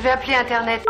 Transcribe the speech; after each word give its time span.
Je 0.00 0.04
vais 0.04 0.12
appeler 0.12 0.34
Internet. 0.34 0.82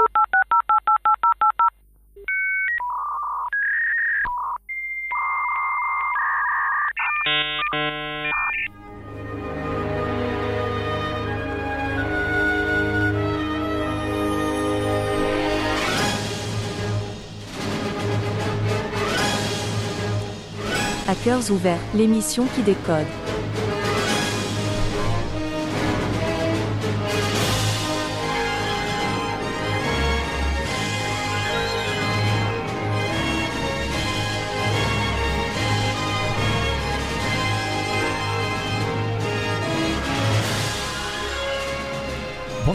Hackers 21.09 21.51
ouverts, 21.51 21.81
l'émission 21.97 22.47
qui 22.55 22.63
décode. 22.63 23.07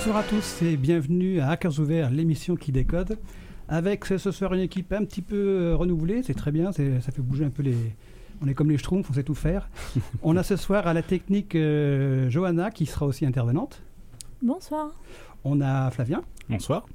Bonsoir 0.05 0.23
à 0.23 0.29
tous 0.29 0.61
et 0.61 0.77
bienvenue 0.77 1.39
à 1.39 1.49
Hackers 1.49 1.79
Ouverts, 1.79 2.11
l'émission 2.11 2.55
qui 2.55 2.71
décode. 2.71 3.17
Avec 3.67 4.05
ce 4.05 4.29
soir 4.29 4.53
une 4.53 4.59
équipe 4.59 4.93
un 4.93 5.03
petit 5.03 5.23
peu 5.23 5.35
euh, 5.35 5.75
renouvelée, 5.75 6.21
c'est 6.21 6.35
très 6.35 6.51
bien, 6.51 6.71
ça 6.71 6.83
fait 7.11 7.23
bouger 7.23 7.43
un 7.43 7.49
peu 7.49 7.63
les. 7.63 7.75
On 8.39 8.47
est 8.47 8.53
comme 8.53 8.69
les 8.69 8.77
schtroumpfs, 8.77 9.09
on 9.09 9.13
sait 9.13 9.23
tout 9.23 9.33
faire. 9.33 9.67
on 10.21 10.37
a 10.37 10.43
ce 10.43 10.57
soir 10.57 10.85
à 10.85 10.93
la 10.93 11.01
technique 11.01 11.55
euh, 11.55 12.29
Johanna 12.29 12.69
qui 12.69 12.85
sera 12.85 13.07
aussi 13.07 13.25
intervenante. 13.25 13.81
Bonsoir. 14.43 14.91
On 15.43 15.59
a 15.59 15.89
Flavien, 15.89 16.21
Bonsoir. 16.49 16.85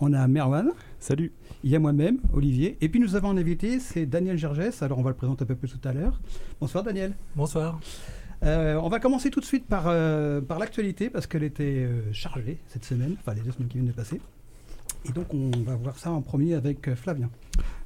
on 0.00 0.14
a 0.14 0.26
Merwan, 0.26 0.70
Salut. 0.98 1.34
il 1.62 1.68
y 1.70 1.76
a 1.76 1.78
moi-même, 1.78 2.20
Olivier, 2.32 2.78
et 2.80 2.88
puis 2.88 3.00
nous 3.00 3.16
avons 3.16 3.28
un 3.28 3.36
invité, 3.36 3.80
c'est 3.80 4.06
Daniel 4.06 4.38
Gergès. 4.38 4.82
Alors 4.82 4.98
on 4.98 5.02
va 5.02 5.10
le 5.10 5.16
présenter 5.16 5.42
un 5.42 5.46
peu 5.46 5.56
plus 5.56 5.68
tout 5.78 5.86
à 5.86 5.92
l'heure. 5.92 6.18
Bonsoir 6.58 6.82
Daniel. 6.82 7.12
Bonsoir. 7.34 7.78
Euh, 8.42 8.78
on 8.82 8.88
va 8.88 9.00
commencer 9.00 9.30
tout 9.30 9.40
de 9.40 9.44
suite 9.44 9.66
par, 9.66 9.84
euh, 9.86 10.40
l'actualité 10.58 11.10
parce 11.10 11.26
qu'elle 11.26 11.42
était 11.42 11.64
euh, 11.64 12.12
chargée 12.12 12.58
cette 12.68 12.84
semaine, 12.84 13.16
enfin 13.20 13.34
les 13.34 13.40
deux 13.40 13.52
semaines 13.52 13.68
qui 13.68 13.78
viennent 13.78 13.90
de 13.90 13.96
passer. 13.96 14.20
Et 15.08 15.12
donc 15.12 15.32
on 15.32 15.50
va 15.64 15.76
voir 15.76 15.98
ça 15.98 16.10
en 16.10 16.20
premier 16.20 16.54
avec 16.54 16.92
Flavien. 16.94 17.30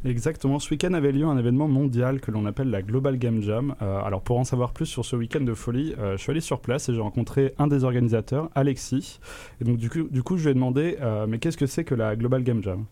Exactement, 0.05 0.59
ce 0.59 0.71
week-end 0.71 0.95
avait 0.95 1.13
lieu 1.13 1.27
un 1.27 1.37
événement 1.37 1.69
mondial 1.69 2.21
que 2.21 2.31
l'on 2.31 2.47
appelle 2.47 2.71
la 2.71 2.81
Global 2.81 3.19
Game 3.19 3.43
Jam. 3.43 3.75
Alors 3.81 4.23
pour 4.23 4.39
en 4.39 4.45
savoir 4.45 4.73
plus 4.73 4.87
sur 4.87 5.05
ce 5.05 5.17
week-end 5.17 5.43
de 5.43 5.53
folie, 5.53 5.95
je 6.13 6.17
suis 6.17 6.31
allé 6.31 6.41
sur 6.41 6.61
place 6.61 6.89
et 6.89 6.95
j'ai 6.95 7.01
rencontré 7.01 7.53
un 7.59 7.67
des 7.67 7.85
organisateurs, 7.85 8.49
Alexis. 8.55 9.21
Et 9.61 9.65
donc 9.65 9.77
du 9.77 10.23
coup, 10.23 10.39
je 10.39 10.45
lui 10.45 10.51
ai 10.51 10.55
demandé, 10.55 10.97
mais 11.29 11.39
qu'est-ce 11.39 11.59
que 11.59 11.67
c'est 11.67 11.85
que 11.85 11.95
la 11.95 12.17
Global 12.17 12.43
Game 12.43 12.63
Jam? 12.63 12.87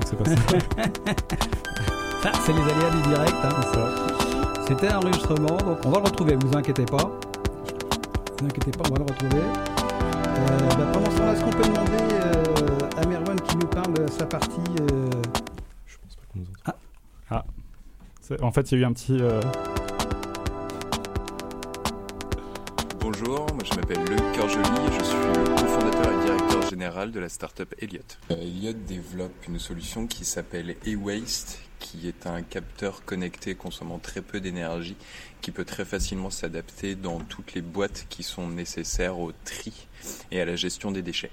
Que 0.00 0.06
c'est 0.08 0.16
pas 0.16 0.24
ça. 0.24 0.36
Ça, 2.22 2.32
c'est 2.44 2.52
les 2.52 2.62
aléas 2.62 2.90
du 2.90 3.02
direct. 3.08 3.34
hein. 3.44 3.50
C'était 4.66 4.88
un 4.88 4.96
enregistrement, 4.98 5.56
donc 5.58 5.78
on 5.84 5.90
va 5.90 5.98
le 5.98 6.04
retrouver, 6.04 6.36
vous 6.36 6.56
inquiétez 6.56 6.86
pas. 6.86 7.10
Vous 8.40 8.46
inquiétez 8.46 8.70
pas, 8.70 8.84
on 8.88 8.92
va 8.94 8.98
le 8.98 9.04
retrouver. 9.04 9.42
Euh, 9.42 10.68
bah, 10.78 10.86
pendant 10.92 11.10
ce 11.10 11.16
temps, 11.18 11.32
est-ce 11.32 11.44
qu'on 11.44 11.50
peut 11.50 11.68
demander 11.68 12.02
euh, 12.12 13.02
à 13.02 13.06
Merwan 13.06 13.38
qui 13.42 13.56
nous 13.58 13.66
parle 13.66 13.92
de 13.92 14.06
sa 14.10 14.24
partie 14.26 14.60
euh, 14.80 15.10
Je 15.86 15.96
pense 15.98 16.16
pas 16.16 16.22
qu'on 16.32 16.38
nous 16.40 16.46
entend. 16.66 17.44
C'est- 18.22 18.42
En 18.42 18.50
fait, 18.52 18.72
il 18.72 18.78
y 18.78 18.80
a 18.80 18.86
eu 18.86 18.86
un 18.88 18.92
petit... 18.94 19.18
euh, 19.20 19.40
Bonjour, 23.00 23.46
moi 23.52 23.62
je 23.64 23.76
m'appelle 23.76 24.02
Luc 24.08 24.20
général 27.04 27.10
de 27.10 27.20
la 27.20 27.28
startup 27.28 27.74
Elliott. 27.80 28.18
Euh, 28.30 28.36
Elliott 28.40 28.76
développe 28.86 29.46
une 29.48 29.58
solution 29.58 30.06
qui 30.06 30.24
s'appelle 30.24 30.76
eWaste, 30.86 31.60
qui 31.78 32.08
est 32.08 32.26
un 32.26 32.42
capteur 32.42 33.04
connecté 33.04 33.54
consommant 33.54 33.98
très 33.98 34.22
peu 34.22 34.40
d'énergie, 34.40 34.96
qui 35.40 35.50
peut 35.50 35.64
très 35.64 35.84
facilement 35.84 36.30
s'adapter 36.30 36.94
dans 36.94 37.20
toutes 37.20 37.54
les 37.54 37.62
boîtes 37.62 38.06
qui 38.08 38.22
sont 38.22 38.48
nécessaires 38.48 39.18
au 39.18 39.32
tri 39.44 39.86
et 40.30 40.40
à 40.40 40.44
la 40.44 40.56
gestion 40.56 40.90
des 40.90 41.02
déchets. 41.02 41.30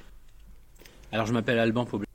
Alors 1.12 1.26
je 1.26 1.34
m'appelle 1.34 1.60
Alban 1.60 1.86
Poblet. 1.86 2.08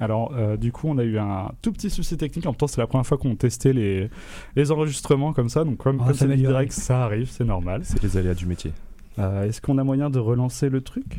Alors, 0.00 0.32
euh, 0.36 0.56
du 0.56 0.70
coup, 0.70 0.86
on 0.88 0.96
a 0.98 1.02
eu 1.02 1.18
un 1.18 1.50
tout 1.60 1.72
petit 1.72 1.90
souci 1.90 2.16
technique. 2.16 2.46
En 2.46 2.50
même 2.50 2.56
temps, 2.56 2.68
c'est 2.68 2.80
la 2.80 2.86
première 2.86 3.04
fois 3.04 3.18
qu'on 3.18 3.34
testait 3.34 3.72
les, 3.72 4.08
les 4.54 4.70
enregistrements 4.70 5.32
comme 5.32 5.48
ça. 5.48 5.64
Donc, 5.64 5.78
comme, 5.78 6.00
c'est 6.06 6.20
s'améliorer. 6.20 6.52
direct, 6.52 6.72
ça 6.72 7.02
arrive, 7.02 7.28
c'est 7.28 7.44
normal. 7.44 7.80
C'est 7.82 8.00
les 8.00 8.16
aléas 8.16 8.34
du 8.34 8.46
métier. 8.46 8.70
Euh, 9.18 9.42
Est-ce 9.42 9.60
qu'on 9.60 9.76
a 9.76 9.82
moyen 9.82 10.08
de 10.08 10.20
relancer 10.20 10.68
le 10.68 10.82
truc? 10.82 11.18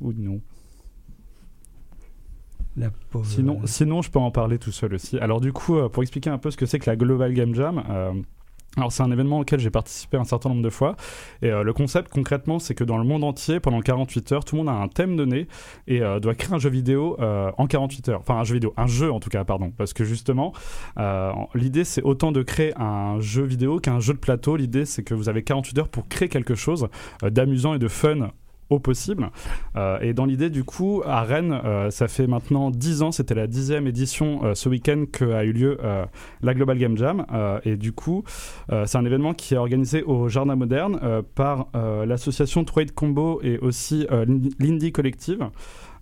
Ou 0.00 0.12
non 0.12 0.40
la 2.78 2.90
pauvre. 2.90 3.24
Sinon, 3.24 3.60
sinon, 3.64 4.02
je 4.02 4.10
peux 4.10 4.18
en 4.18 4.30
parler 4.30 4.58
tout 4.58 4.70
seul 4.70 4.92
aussi. 4.92 5.18
Alors 5.18 5.40
du 5.40 5.50
coup, 5.50 5.78
euh, 5.78 5.88
pour 5.88 6.02
expliquer 6.02 6.28
un 6.28 6.36
peu 6.36 6.50
ce 6.50 6.58
que 6.58 6.66
c'est 6.66 6.78
que 6.78 6.90
la 6.90 6.96
Global 6.96 7.32
Game 7.32 7.54
Jam, 7.54 7.82
euh, 7.88 8.12
alors 8.76 8.92
c'est 8.92 9.02
un 9.02 9.10
événement 9.10 9.40
auquel 9.40 9.58
j'ai 9.58 9.70
participé 9.70 10.18
un 10.18 10.24
certain 10.24 10.50
nombre 10.50 10.62
de 10.62 10.68
fois. 10.68 10.96
Et 11.40 11.50
euh, 11.50 11.62
le 11.62 11.72
concept 11.72 12.10
concrètement, 12.10 12.58
c'est 12.58 12.74
que 12.74 12.84
dans 12.84 12.98
le 12.98 13.04
monde 13.04 13.24
entier, 13.24 13.58
pendant 13.58 13.80
48 13.80 14.32
heures, 14.32 14.44
tout 14.44 14.54
le 14.54 14.62
monde 14.62 14.68
a 14.68 14.78
un 14.78 14.88
thème 14.88 15.16
donné 15.16 15.48
et 15.86 16.02
euh, 16.02 16.20
doit 16.20 16.34
créer 16.34 16.54
un 16.54 16.58
jeu 16.58 16.68
vidéo 16.68 17.16
euh, 17.20 17.50
en 17.56 17.66
48 17.66 18.10
heures. 18.10 18.20
Enfin 18.20 18.34
un 18.34 18.44
jeu 18.44 18.54
vidéo, 18.54 18.74
un 18.76 18.86
jeu 18.86 19.10
en 19.10 19.18
tout 19.18 19.30
cas, 19.30 19.44
pardon. 19.44 19.72
Parce 19.76 19.94
que 19.94 20.04
justement, 20.04 20.52
l'idée 21.54 21.84
c'est 21.84 22.02
autant 22.02 22.32
de 22.32 22.42
créer 22.42 22.74
un 22.76 23.18
jeu 23.20 23.44
vidéo 23.44 23.78
qu'un 23.78 24.00
jeu 24.00 24.12
de 24.12 24.18
plateau. 24.18 24.56
L'idée 24.56 24.84
c'est 24.84 25.02
que 25.02 25.14
vous 25.14 25.30
avez 25.30 25.42
48 25.42 25.78
heures 25.78 25.88
pour 25.88 26.06
créer 26.08 26.28
quelque 26.28 26.54
chose 26.54 26.88
d'amusant 27.22 27.74
et 27.74 27.78
de 27.78 27.88
fun 27.88 28.30
au 28.68 28.80
possible. 28.80 29.30
Euh, 29.76 30.00
et 30.00 30.12
dans 30.12 30.24
l'idée, 30.24 30.50
du 30.50 30.64
coup, 30.64 31.02
à 31.06 31.22
Rennes, 31.22 31.60
euh, 31.64 31.90
ça 31.90 32.08
fait 32.08 32.26
maintenant 32.26 32.70
10 32.70 33.02
ans, 33.02 33.12
c'était 33.12 33.34
la 33.34 33.46
dixième 33.46 33.86
édition 33.86 34.44
euh, 34.44 34.54
ce 34.54 34.68
week-end 34.68 35.04
qu'a 35.10 35.44
eu 35.44 35.52
lieu 35.52 35.78
la 36.42 36.54
Global 36.54 36.76
Game 36.78 36.96
Jam. 36.96 37.24
Et 37.64 37.76
du 37.76 37.92
coup, 37.92 38.24
c'est 38.68 38.96
un 38.98 39.04
événement 39.04 39.34
qui 39.34 39.54
est 39.54 39.58
organisé 39.58 40.02
au 40.02 40.28
Jardin 40.28 40.56
Moderne 40.56 41.22
par 41.34 41.68
l'association 41.74 42.64
Trade 42.64 42.92
Combo 42.92 43.40
et 43.42 43.58
aussi 43.58 44.06
l'In- 44.10 44.48
l'Indie 44.58 44.92
Collective. 44.92 45.48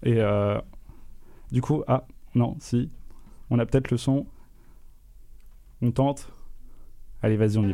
Et 0.02 0.20
du 1.52 1.60
coup, 1.60 1.82
ah, 1.86 2.06
non, 2.34 2.56
si, 2.60 2.90
on 3.50 3.58
a 3.58 3.66
peut-être 3.66 3.90
le 3.90 3.96
son. 3.96 4.26
On 5.82 5.90
tente. 5.90 6.28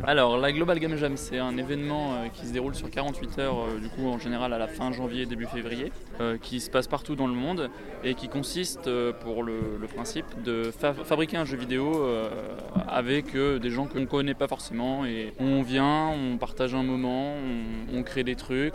Alors, 0.07 0.37
la 0.37 0.51
Global 0.51 0.79
Game 0.79 0.95
Jam, 0.95 1.17
c'est 1.17 1.37
un 1.37 1.57
événement 1.57 2.13
euh, 2.13 2.27
qui 2.33 2.45
se 2.47 2.53
déroule 2.53 2.73
sur 2.73 2.89
48 2.89 3.39
heures, 3.39 3.57
euh, 3.59 3.79
du 3.79 3.89
coup, 3.89 4.07
en 4.07 4.17
général 4.17 4.53
à 4.53 4.57
la 4.57 4.67
fin 4.67 4.91
janvier, 4.91 5.25
début 5.25 5.45
février, 5.45 5.91
euh, 6.21 6.37
qui 6.41 6.59
se 6.59 6.69
passe 6.69 6.87
partout 6.87 7.15
dans 7.15 7.27
le 7.27 7.33
monde 7.33 7.69
et 8.03 8.13
qui 8.15 8.29
consiste, 8.29 8.89
pour 9.21 9.43
le, 9.43 9.77
principe, 9.93 10.25
de 10.43 10.71
fa- 10.71 10.93
fabriquer 10.93 11.37
un 11.37 11.45
jeu 11.45 11.57
vidéo 11.57 12.05
avec 12.87 13.35
des 13.35 13.69
gens 13.69 13.85
qu'on 13.85 13.99
ne 13.99 14.05
connaît 14.05 14.33
pas 14.33 14.47
forcément. 14.47 15.05
Et 15.05 15.33
on 15.39 15.61
vient, 15.61 16.07
on 16.09 16.37
partage 16.37 16.73
un 16.73 16.83
moment, 16.83 17.35
on 17.93 18.03
crée 18.03 18.23
des 18.23 18.35
trucs. 18.35 18.73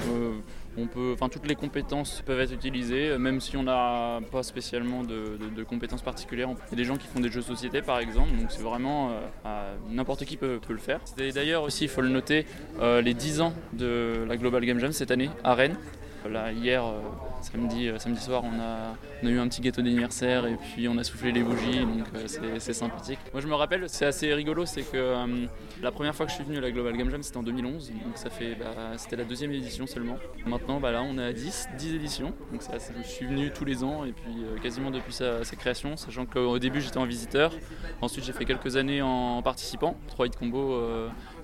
Toutes 1.31 1.49
les 1.49 1.55
compétences 1.55 2.23
peuvent 2.25 2.41
être 2.41 2.53
utilisées, 2.53 3.11
euh, 3.11 3.19
même 3.19 3.41
si 3.41 3.57
on 3.57 3.63
n'a 3.63 4.21
pas 4.31 4.43
spécialement 4.43 5.03
de, 5.03 5.63
compétences 5.65 6.03
particulières. 6.03 6.49
Il 6.69 6.71
y 6.71 6.75
a 6.75 6.77
des 6.77 6.85
gens 6.85 6.97
qui 6.97 7.07
font 7.07 7.21
des 7.21 7.31
jeux 7.31 7.41
de 7.41 7.47
société, 7.47 7.83
par 7.83 7.99
exemple, 7.99 8.31
donc 8.31 8.51
c'est 8.51 8.63
vraiment 8.63 9.11
euh, 9.45 9.77
n'importe 9.91 10.25
qui 10.25 10.37
peut, 10.37 10.59
peut 10.65 10.73
le 10.73 10.79
faire. 10.79 11.01
D'ailleurs 11.17 11.63
aussi, 11.63 11.85
il 11.85 11.89
faut 11.89 12.03
le 12.03 12.09
noter, 12.09 12.47
euh, 12.81 13.01
les 13.01 13.15
10 13.15 13.41
ans 13.41 13.53
de 13.73 14.25
la 14.29 14.37
Global 14.37 14.65
Game 14.65 14.79
Jam 14.79 14.93
cette 14.93 15.11
année 15.11 15.31
à 15.43 15.55
Rennes. 15.55 15.77
Hier, 16.35 16.85
euh, 16.85 17.01
samedi, 17.41 17.89
euh, 17.89 17.99
samedi 17.99 18.21
soir, 18.21 18.43
on 18.45 18.61
a, 18.61 19.31
eu 19.31 19.39
un 19.39 19.49
petit 19.49 19.61
gâteau 19.61 19.83
d'anniversaire 19.83 20.47
et 20.47 20.57
puis 20.57 20.89
on 20.89 20.99
a 20.99 21.05
soufflé 21.05 21.33
les 21.33 21.43
bougies, 21.43 21.81
donc 21.81 22.07
euh, 22.15 22.27
c'est- 22.59 22.73
sympathique. 22.73 23.19
Moi, 23.33 23.41
je 23.41 23.47
me 23.47 23.55
rappelle, 23.55 23.89
c'est 23.89 24.07
assez 24.07 24.33
rigolo, 24.35 24.67
c'est 24.67 24.83
que 24.83 25.15
la 25.83 25.93
première 25.93 26.15
fois 26.15 26.27
que 26.27 26.31
je 26.31 26.37
suis 26.37 26.45
venu 26.45 26.59
à 26.59 26.61
la 26.61 26.71
Global 26.71 26.97
Game 26.97 27.11
Jam, 27.11 27.23
c'était 27.23 27.37
en 27.37 27.43
2011, 27.43 27.91
donc 27.91 28.17
ça 28.17 28.29
fait, 28.29 28.55
bah, 28.55 28.67
c'était 28.97 29.17
la 29.17 29.25
deuxième 29.25 29.53
édition 29.53 29.87
seulement. 29.87 30.19
Maintenant, 30.47 30.81
bah, 30.81 30.93
là, 30.93 31.03
on 31.03 31.17
est 31.19 31.25
à 31.25 31.33
10, 31.33 31.69
10 31.79 31.95
éditions, 31.95 32.35
donc 32.53 32.63
je 33.03 33.09
suis 33.09 33.27
venu 33.27 33.51
tous 33.51 33.65
les 33.65 33.83
ans 33.85 34.05
et 34.05 34.13
puis 34.13 34.35
quasiment 34.63 34.91
depuis 34.91 35.13
sa, 35.13 35.41
création, 35.57 35.97
sachant 35.97 36.27
qu'au 36.27 36.59
début, 36.59 36.81
j'étais 36.81 36.99
en 36.99 37.07
visiteur, 37.07 37.53
ensuite, 38.03 38.25
j'ai 38.25 38.33
fait 38.33 38.45
quelques 38.45 38.77
années 38.77 39.01
en 39.01 39.43
participant, 39.43 39.97
3 40.09 40.27
hit 40.27 40.37
combo, 40.37 40.81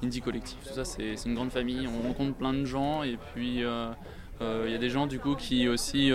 Indie 0.02 0.20
Collectif, 0.20 0.58
tout 0.66 0.74
ça, 0.74 0.84
c'est 0.84 1.14
une 1.24 1.34
grande 1.34 1.50
famille, 1.52 1.88
on 1.88 2.08
rencontre 2.08 2.34
plein 2.36 2.52
de 2.52 2.64
gens 2.64 3.02
et 3.02 3.18
puis. 3.32 3.64
Il 4.64 4.72
y 4.72 4.74
a 4.74 4.78
des 4.78 4.90
gens 4.90 5.06
du 5.06 5.18
coup 5.18 5.34
qui 5.34 5.68
aussi 5.68 6.10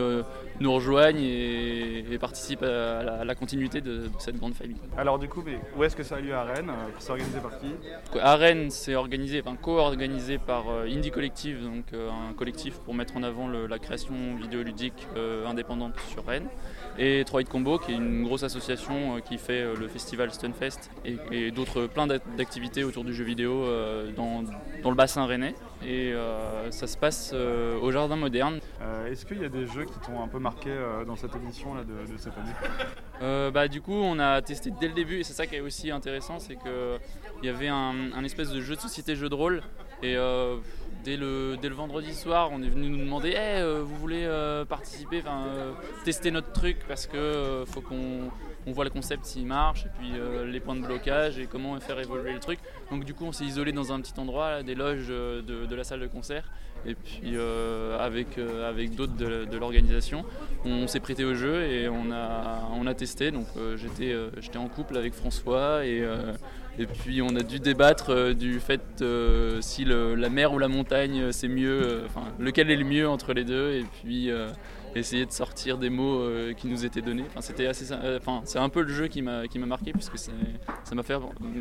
nous 0.59 0.73
rejoignent 0.73 1.21
et, 1.21 2.17
participent 2.19 2.63
à 2.63 3.23
la, 3.23 3.35
continuité 3.35 3.81
de, 3.81 4.09
cette 4.19 4.37
grande 4.37 4.55
famille. 4.55 4.77
Alors 4.97 5.19
du 5.19 5.27
coup, 5.27 5.43
mais 5.45 5.59
où 5.77 5.83
est-ce 5.83 5.95
que 5.95 6.03
ça 6.03 6.15
a 6.15 6.19
lieu 6.19 6.33
à 6.33 6.43
Rennes 6.43 6.71
C'est 6.99 7.11
organisé 7.11 7.39
par 7.39 7.59
qui? 7.59 7.67
À 8.19 8.35
Rennes, 8.35 8.69
c'est 8.71 8.95
organisé, 8.95 9.41
enfin 9.45 9.55
co-organisé 9.55 10.37
par 10.39 10.65
Indie 10.85 11.11
Collective, 11.11 11.63
donc 11.63 11.85
un 11.93 12.33
collectif 12.33 12.79
pour 12.79 12.93
mettre 12.93 13.17
en 13.17 13.23
avant 13.23 13.47
la 13.47 13.79
création 13.79 14.15
vidéoludique 14.39 15.07
indépendante 15.45 15.93
sur 16.09 16.25
Rennes. 16.25 16.47
Et 16.99 17.23
Troid 17.25 17.43
Combo 17.43 17.77
qui 17.77 17.91
est 17.91 17.95
une 17.95 18.23
grosse 18.23 18.43
association 18.43 19.17
euh, 19.17 19.19
qui 19.19 19.37
fait 19.37 19.61
euh, 19.61 19.75
le 19.79 19.87
festival 19.87 20.31
Stunfest 20.31 20.89
et, 21.05 21.17
et 21.31 21.51
d'autres 21.51 21.85
plein 21.85 22.07
d'activités 22.07 22.83
autour 22.83 23.03
du 23.03 23.13
jeu 23.13 23.23
vidéo 23.23 23.63
euh, 23.63 24.11
dans, 24.15 24.43
dans, 24.83 24.89
le 24.89 24.95
bassin 24.95 25.25
rennais 25.25 25.53
et 25.85 26.13
ça 26.71 26.87
se 26.87 26.97
passe 26.97 27.33
au 27.33 27.91
jardin 27.91 28.15
moderne. 28.15 28.59
Est-ce 29.09 29.25
qu'il 29.25 29.41
y 29.41 29.45
a 29.45 29.49
des 29.49 29.65
jeux 29.65 29.85
qui 29.85 29.99
t'ont 29.99 30.21
un 30.21 30.27
peu 30.27 30.39
marqué 30.39 30.69
dans 31.05 31.15
cette 31.15 31.35
édition 31.35 31.75
là, 31.75 31.83
de, 31.83 32.11
de 32.11 32.17
cette 32.17 32.33
année? 32.37 33.51
Bah, 33.51 33.67
Du 33.67 33.81
coup 33.81 33.93
on 33.93 34.19
a 34.19 34.41
testé 34.41 34.71
dès 34.79 34.87
le 34.87 34.93
début 34.93 35.19
et 35.19 35.23
c'est 35.23 35.33
ça 35.33 35.45
qui 35.45 35.55
est 35.55 35.61
aussi 35.61 35.91
intéressant 35.91 36.39
c'est 36.39 36.55
qu'il 36.55 36.99
y 37.43 37.49
avait 37.49 37.67
un, 37.67 38.11
un, 38.15 38.23
espèce 38.23 38.49
de 38.49 38.61
jeu 38.61 38.75
de 38.75 38.81
société 38.81 39.15
jeu 39.15 39.29
de 39.29 39.35
rôle 39.35 39.61
et 40.03 40.15
dès 41.07 41.17
le, 41.17 41.57
dès 41.61 41.69
le 41.69 41.75
vendredi 41.75 42.13
soir, 42.13 42.49
on 42.51 42.61
est 42.61 42.67
venu 42.67 42.89
nous 42.89 42.97
demander 43.05 43.29
hey, 43.29 43.61
euh, 43.61 43.81
vous 43.81 43.95
voulez 43.95 44.25
euh, 44.25 44.65
participer, 44.65 45.23
euh, 45.25 45.71
tester 46.03 46.31
notre 46.31 46.51
truc 46.51 46.79
parce 46.87 47.07
que 47.07 47.63
faut 47.65 47.81
qu'on 47.81 48.29
voit 48.71 48.83
le 48.83 48.89
concept 48.89 49.25
s'il 49.25 49.45
marche 49.45 49.85
et 49.85 49.89
puis 49.97 50.11
les 50.51 50.59
points 50.59 50.75
de 50.75 50.85
blocage 50.85 51.39
et 51.39 51.47
comment 51.47 51.79
faire 51.79 51.99
évoluer 51.99 52.33
le 52.33 52.39
truc. 52.39 52.59
Donc 52.91 53.05
du 53.05 53.13
coup, 53.13 53.25
on 53.25 53.31
s'est 53.31 53.45
isolé 53.45 53.71
dans 53.71 53.91
un 53.91 54.01
petit 54.01 54.19
endroit, 54.19 54.63
des 54.63 54.75
loges 54.75 55.07
de, 55.07 55.75
la 55.75 55.83
salle 55.83 55.99
de 55.99 56.07
concert. 56.07 56.51
Et 56.85 56.95
puis 56.95 57.35
avec, 57.99 58.37
avec 58.37 58.95
d'autres 58.95 59.15
de, 59.15 59.57
l'organisation, 59.57 60.25
on 60.65 60.87
s'est 60.87 60.99
prêté 60.99 61.25
au 61.25 61.33
jeu 61.33 61.63
et 61.63 61.87
on 61.89 62.11
a, 62.11 62.69
on 62.73 62.93
testé. 62.93 63.31
Donc 63.31 63.47
j'étais 63.75 64.57
en 64.57 64.67
couple 64.67 64.97
avec 64.97 65.13
François 65.13 65.85
et 66.79 66.85
puis 66.85 67.21
on 67.21 67.35
a 67.35 67.41
dû 67.41 67.59
débattre 67.59 68.11
euh, 68.11 68.33
du 68.33 68.59
fait 68.59 68.81
euh, 69.01 69.61
si 69.61 69.83
la 69.83 70.29
mer 70.29 70.53
ou 70.53 70.59
la 70.59 70.67
montagne 70.67 71.21
euh, 71.21 71.31
c'est 71.31 71.47
mieux, 71.47 72.03
enfin 72.05 72.27
lequel 72.39 72.69
est 72.69 72.75
le 72.75 72.85
mieux 72.85 73.09
entre 73.09 73.33
les 73.33 73.43
deux, 73.43 73.71
et 73.71 73.85
puis 74.01 74.29
essayer 74.99 75.25
de 75.25 75.31
sortir 75.31 75.77
des 75.77 75.89
mots 75.89 76.21
qui 76.57 76.67
nous 76.67 76.85
étaient 76.85 77.01
donnés. 77.01 77.25
Enfin, 77.29 77.41
c'était 77.41 77.67
assez, 77.67 77.93
enfin, 77.93 78.41
c'est 78.45 78.59
un 78.59 78.69
peu 78.69 78.81
le 78.81 78.93
jeu 78.93 79.07
qui 79.07 79.21
m'a 79.21 79.47
qui 79.47 79.59
m'a 79.59 79.65
marqué 79.65 79.93
puisque 79.93 80.17
ça 80.17 80.31
m'a 80.93 81.03
fait, 81.03 81.15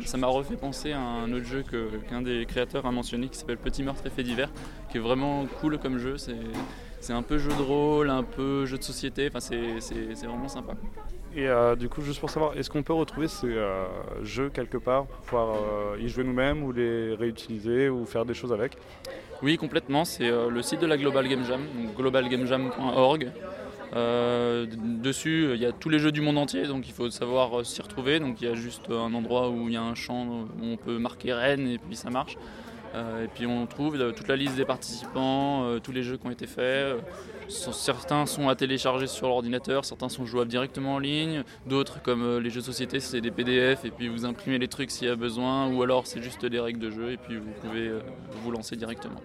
ça 0.05 0.17
m'a 0.17 0.27
refait 0.27 0.55
penser 0.55 0.91
à 0.91 0.99
un 0.99 1.31
autre 1.31 1.45
jeu 1.45 1.63
que 1.63 1.97
qu'un 2.09 2.21
des 2.21 2.45
créateurs 2.45 2.85
a 2.85 2.91
mentionné 2.91 3.27
qui 3.29 3.37
s'appelle 3.37 3.57
Petit 3.57 3.83
meurtre 3.83 4.05
et 4.05 4.09
fait 4.09 4.23
divers, 4.23 4.51
qui 4.91 4.97
est 4.97 5.01
vraiment 5.01 5.45
cool 5.59 5.77
comme 5.77 5.97
jeu. 5.97 6.15
C'est 7.07 7.13
un 7.13 7.21
peu 7.21 7.37
jeu 7.37 7.51
de 7.57 7.61
rôle, 7.61 8.09
un 8.09 8.23
peu 8.23 8.65
jeu 8.65 8.77
de 8.77 8.83
société. 8.83 9.29
Enfin, 9.29 9.39
c'est 9.39 10.25
vraiment 10.25 10.49
sympa. 10.49 10.73
Et 11.33 11.47
euh, 11.47 11.77
du 11.77 11.87
coup, 11.87 12.01
juste 12.01 12.19
pour 12.19 12.29
savoir, 12.29 12.57
est-ce 12.57 12.69
qu'on 12.69 12.83
peut 12.83 12.91
retrouver 12.91 13.29
ces 13.29 13.47
euh, 13.47 13.85
jeux 14.23 14.49
quelque 14.49 14.77
part 14.77 15.05
pour 15.05 15.19
pouvoir 15.21 15.55
euh, 15.55 16.01
y 16.01 16.09
jouer 16.09 16.25
nous-mêmes 16.25 16.63
ou 16.63 16.73
les 16.73 17.15
réutiliser 17.15 17.87
ou 17.87 18.05
faire 18.05 18.25
des 18.25 18.33
choses 18.33 18.51
avec? 18.51 18.77
Oui, 19.41 19.55
complètement. 19.55 20.03
C'est 20.03 20.29
le 20.29 20.61
site 20.61 20.81
de 20.81 20.85
la 20.85 20.97
Global 20.97 21.25
Game 21.29 21.45
Jam, 21.45 21.61
globalgamejam.org. 21.95 23.31
dessus, 25.01 25.51
il 25.53 25.61
y 25.61 25.65
a 25.65 25.71
tous 25.71 25.87
les 25.87 25.99
jeux 25.99 26.11
du 26.11 26.19
monde 26.19 26.37
entier, 26.37 26.67
donc 26.67 26.89
il 26.89 26.93
faut 26.93 27.09
savoir 27.09 27.65
s'y 27.65 27.81
retrouver. 27.81 28.19
Donc 28.19 28.41
il 28.41 28.49
y 28.49 28.51
a 28.51 28.55
juste 28.55 28.89
un 28.89 29.13
endroit 29.13 29.49
où 29.49 29.69
il 29.69 29.75
y 29.75 29.77
a 29.77 29.81
un 29.81 29.95
champ 29.95 30.25
où 30.25 30.47
on 30.61 30.75
peut 30.75 30.97
marquer 30.97 31.31
Rennes 31.31 31.69
et 31.69 31.77
puis 31.77 31.95
ça 31.95 32.09
marche. 32.09 32.37
Euh, 32.95 33.25
et 33.25 33.27
puis 33.27 33.45
on 33.45 33.65
trouve 33.67 33.95
euh, 33.95 34.11
toute 34.11 34.27
la 34.27 34.35
liste 34.35 34.55
des 34.55 34.65
participants, 34.65 35.65
euh, 35.65 35.79
tous 35.79 35.91
les 35.91 36.03
jeux 36.03 36.17
qui 36.17 36.27
ont 36.27 36.31
été 36.31 36.47
faits. 36.47 36.97
Certains 37.49 38.25
sont 38.25 38.49
à 38.49 38.55
télécharger 38.55 39.07
sur 39.07 39.27
l'ordinateur, 39.27 39.85
certains 39.85 40.09
sont 40.09 40.25
jouables 40.25 40.49
directement 40.49 40.95
en 40.95 40.99
ligne, 40.99 41.43
d'autres 41.65 42.01
comme 42.01 42.39
les 42.39 42.49
jeux 42.49 42.59
de 42.59 42.65
société 42.65 42.99
c'est 42.99 43.21
des 43.21 43.31
PDF 43.31 43.85
et 43.85 43.91
puis 43.91 44.09
vous 44.09 44.25
imprimez 44.25 44.57
les 44.57 44.67
trucs 44.67 44.91
s'il 44.91 45.07
y 45.07 45.11
a 45.11 45.15
besoin 45.15 45.71
ou 45.71 45.81
alors 45.81 46.07
c'est 46.07 46.21
juste 46.21 46.45
des 46.45 46.59
règles 46.59 46.79
de 46.79 46.91
jeu 46.91 47.11
et 47.11 47.17
puis 47.17 47.37
vous 47.37 47.51
pouvez 47.61 47.89
vous 48.43 48.51
lancer 48.51 48.75
directement. 48.75 49.21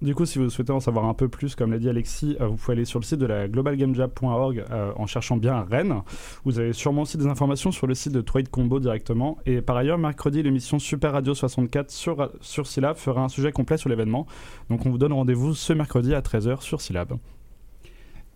Du 0.00 0.14
coup, 0.14 0.26
si 0.26 0.38
vous 0.38 0.48
souhaitez 0.48 0.72
en 0.72 0.78
savoir 0.78 1.06
un 1.06 1.14
peu 1.14 1.28
plus, 1.28 1.56
comme 1.56 1.72
l'a 1.72 1.78
dit 1.78 1.88
Alexis, 1.88 2.36
euh, 2.40 2.46
vous 2.46 2.54
pouvez 2.54 2.74
aller 2.74 2.84
sur 2.84 3.00
le 3.00 3.04
site 3.04 3.18
de 3.18 3.26
la 3.26 3.48
globalgamejab.org 3.48 4.64
euh, 4.70 4.92
en 4.94 5.06
cherchant 5.06 5.36
bien 5.36 5.66
Rennes. 5.68 6.02
Vous 6.44 6.60
avez 6.60 6.72
sûrement 6.72 7.02
aussi 7.02 7.18
des 7.18 7.26
informations 7.26 7.72
sur 7.72 7.88
le 7.88 7.94
site 7.94 8.12
de 8.12 8.20
Trade 8.20 8.48
Combo 8.48 8.78
directement. 8.78 9.38
Et 9.44 9.60
par 9.60 9.76
ailleurs, 9.76 9.98
mercredi, 9.98 10.40
l'émission 10.40 10.78
Super 10.78 11.12
Radio 11.12 11.34
64 11.34 11.90
sur, 11.90 12.30
sur 12.40 12.68
Syllab 12.68 12.96
fera 12.96 13.22
un 13.22 13.28
sujet 13.28 13.50
complet 13.50 13.76
sur 13.76 13.88
l'événement. 13.88 14.28
Donc 14.70 14.86
on 14.86 14.90
vous 14.90 14.98
donne 14.98 15.12
rendez-vous 15.12 15.54
ce 15.54 15.72
mercredi 15.72 16.14
à 16.14 16.20
13h 16.20 16.60
sur 16.60 16.80
Syllab. 16.80 17.14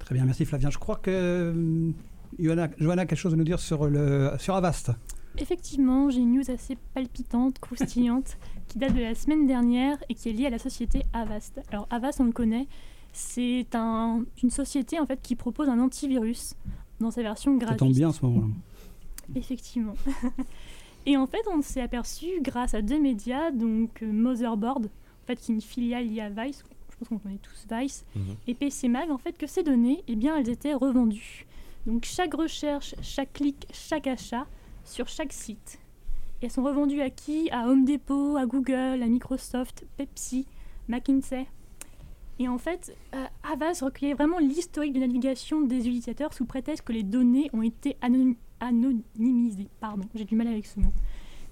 Très 0.01 0.17
bien, 0.17 0.25
merci 0.25 0.45
Flavien. 0.45 0.71
Je 0.71 0.79
crois 0.79 0.97
que 0.97 1.11
euh, 1.13 1.93
Johanna, 2.41 2.65
a 3.03 3.07
quelque 3.07 3.15
chose 3.15 3.35
à 3.35 3.37
nous 3.37 3.45
dire 3.45 3.61
sur, 3.61 3.87
le, 3.87 4.33
sur 4.39 4.57
Avast. 4.57 4.91
Effectivement, 5.39 6.11
j'ai 6.11 6.21
une 6.21 6.35
news 6.35 6.51
assez 6.51 6.77
palpitante, 6.95 7.59
croustillante, 7.59 8.37
qui 8.69 8.79
date 8.79 8.95
de 8.95 9.01
la 9.01 9.15
semaine 9.15 9.47
dernière 9.47 10.03
et 10.09 10.15
qui 10.15 10.29
est 10.29 10.33
liée 10.33 10.47
à 10.47 10.51
la 10.51 10.59
société 10.59 11.03
Avast. 11.13 11.61
Alors 11.71 11.87
Avast, 11.91 12.21
on 12.21 12.25
le 12.25 12.33
connaît, 12.33 12.67
c'est 13.13 13.67
un, 13.75 14.25
une 14.43 14.51
société 14.51 14.99
en 15.01 15.07
fait 15.07 15.21
qui 15.23 15.37
propose 15.37 15.69
un 15.69 15.79
antivirus 15.79 16.55
dans 17.01 17.11
sa 17.11 17.23
version 17.23 17.57
gratuite. 17.57 17.79
Ça 17.79 17.85
tombe 17.85 17.95
bien 17.95 18.09
en 18.09 18.13
ce 18.13 18.25
moment. 18.25 18.49
Effectivement. 19.35 19.95
et 21.07 21.17
en 21.17 21.27
fait, 21.27 21.43
on 21.51 21.63
s'est 21.63 21.81
aperçu 21.81 22.27
grâce 22.41 22.75
à 22.75 22.83
deux 22.83 23.01
médias, 23.01 23.51
donc 23.51 24.03
euh, 24.03 24.13
Motherboard, 24.13 24.87
en 24.87 25.27
fait, 25.27 25.37
qui 25.37 25.53
est 25.53 25.55
une 25.55 25.61
filiale 25.61 26.07
liée 26.07 26.21
à 26.21 26.29
Vice, 26.29 26.65
je 26.91 26.97
pense 26.97 27.09
qu'on 27.09 27.19
connaît 27.19 27.39
tous 27.43 27.67
Vice, 27.71 28.05
mhm. 28.15 28.37
et 28.47 28.55
PC 28.55 28.89
Mag, 28.89 29.11
en 29.11 29.19
fait, 29.19 29.37
que 29.37 29.47
ces 29.47 29.63
données, 29.63 30.03
eh 30.09 30.17
bien, 30.17 30.37
elles 30.37 30.51
étaient 30.51 30.75
revendues. 30.75 31.47
Donc 31.87 32.05
chaque 32.05 32.35
recherche, 32.35 32.95
chaque 33.03 33.33
clic, 33.33 33.67
chaque 33.73 34.07
achat 34.07 34.47
sur 34.93 35.09
chaque 35.09 35.33
site. 35.33 35.79
elles 36.43 36.51
sont 36.51 36.63
revendues 36.63 37.01
à 37.01 37.09
qui? 37.09 37.51
À 37.51 37.69
Home 37.69 37.85
Depot, 37.85 38.37
à 38.37 38.45
Google, 38.45 39.03
à 39.03 39.07
Microsoft, 39.07 39.87
Pepsi, 39.97 40.47
McKinsey. 40.89 41.47
Et 42.39 42.49
en 42.49 42.59
fait, 42.59 42.95
euh, 43.15 43.27
recueillait 43.81 44.15
vraiment 44.15 44.39
l'historique 44.39 44.93
de 44.93 45.01
navigation 45.01 45.63
des 45.63 45.89
utilisateurs 45.89 46.35
sous 46.35 46.45
prétexte 46.45 46.85
que 46.85 46.93
les 46.93 47.03
données 47.03 47.49
ont 47.53 47.63
été 47.63 47.97
anonymisées. 48.61 49.69
Pardon, 49.81 50.05
j'ai 50.15 50.25
du 50.25 50.37
mal 50.37 50.49
avec 50.49 50.67
ce 50.67 50.79
mot. 50.79 50.93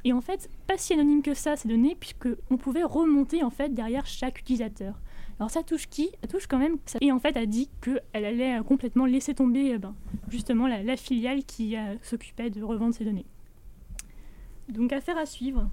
Et 0.04 0.12
en 0.12 0.20
fait, 0.20 0.50
pas 0.66 0.76
si 0.76 0.92
anonyme 0.92 1.22
que 1.22 1.34
ça 1.34 1.56
ces 1.56 1.68
données, 1.68 1.96
puisqu'on 1.98 2.56
pouvait 2.56 2.82
remonter 2.82 3.42
en 3.42 3.50
fait 3.50 3.72
derrière 3.72 4.06
chaque 4.06 4.40
utilisateur. 4.40 5.00
Alors 5.40 5.50
ça 5.50 5.62
touche 5.62 5.86
qui? 5.88 6.10
Ça 6.20 6.28
touche 6.28 6.46
quand 6.46 6.58
même. 6.58 6.76
Et 7.00 7.10
en 7.10 7.18
fait, 7.18 7.34
a 7.38 7.46
dit 7.46 7.70
qu'elle 7.80 8.24
allait 8.26 8.58
euh, 8.58 8.62
complètement 8.62 9.06
laisser 9.06 9.34
tomber 9.34 9.72
euh, 9.72 9.78
ben, 9.78 9.94
justement 10.28 10.66
la, 10.66 10.96
filiale 10.98 11.44
qui 11.44 11.78
euh, 11.78 11.94
s'occupait 12.02 12.50
de 12.50 12.62
revendre 12.62 12.94
ces 12.94 13.06
données. 13.06 13.24
Donc 14.68 14.92
affaire 14.92 15.16
à 15.16 15.24
suivre. 15.24 15.70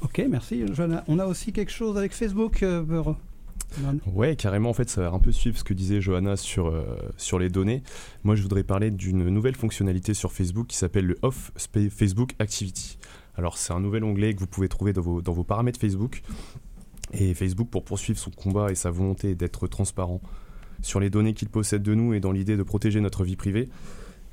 Ok, 0.00 0.22
merci 0.30 0.64
Johanna. 0.72 1.02
On 1.08 1.18
a 1.18 1.26
aussi 1.26 1.52
quelque 1.52 1.72
chose 1.72 1.98
avec 1.98 2.12
Facebook. 2.12 2.64
Ouais, 4.06 4.36
carrément, 4.36 4.70
en 4.70 4.74
fait, 4.74 4.88
ça 4.88 5.02
va 5.02 5.14
un 5.14 5.18
peu 5.18 5.32
suivre 5.32 5.58
ce 5.58 5.64
que 5.64 5.74
disait 5.74 6.00
Johanna 6.00 6.36
sur, 6.36 6.72
sur 7.16 7.38
les 7.38 7.50
données. 7.50 7.82
Moi, 8.24 8.34
je 8.34 8.42
voudrais 8.42 8.62
parler 8.62 8.90
d'une 8.90 9.28
nouvelle 9.28 9.56
fonctionnalité 9.56 10.14
sur 10.14 10.32
Facebook 10.32 10.68
qui 10.68 10.76
s'appelle 10.76 11.06
le 11.06 11.18
Off 11.22 11.52
Facebook 11.56 12.34
Activity. 12.38 12.98
Alors, 13.36 13.58
c'est 13.58 13.72
un 13.72 13.80
nouvel 13.80 14.04
onglet 14.04 14.34
que 14.34 14.40
vous 14.40 14.46
pouvez 14.46 14.68
trouver 14.68 14.92
dans 14.92 15.02
vos, 15.02 15.20
dans 15.20 15.32
vos 15.32 15.44
paramètres 15.44 15.78
Facebook 15.78 16.22
et 17.12 17.34
Facebook, 17.34 17.68
pour 17.70 17.84
poursuivre 17.84 18.18
son 18.18 18.30
combat 18.30 18.70
et 18.70 18.74
sa 18.74 18.90
volonté 18.90 19.34
d'être 19.34 19.66
transparent 19.66 20.20
sur 20.82 21.00
les 21.00 21.10
données 21.10 21.34
qu'il 21.34 21.48
possède 21.48 21.82
de 21.82 21.94
nous 21.94 22.14
et 22.14 22.20
dans 22.20 22.32
l'idée 22.32 22.56
de 22.56 22.62
protéger 22.62 23.00
notre 23.00 23.24
vie 23.24 23.36
privée, 23.36 23.68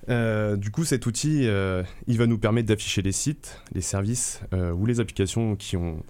euh, 0.09 0.55
du 0.55 0.71
coup, 0.71 0.85
cet 0.85 1.05
outil, 1.05 1.47
euh, 1.47 1.83
il 2.07 2.17
va 2.17 2.27
nous 2.27 2.37
permettre 2.37 2.67
d'afficher 2.67 3.01
les 3.01 3.11
sites, 3.11 3.61
les 3.73 3.81
services 3.81 4.41
euh, 4.53 4.71
ou 4.71 4.85
les 4.85 4.99
applications 4.99 5.55
qui 5.55 5.75
ont, 5.75 6.01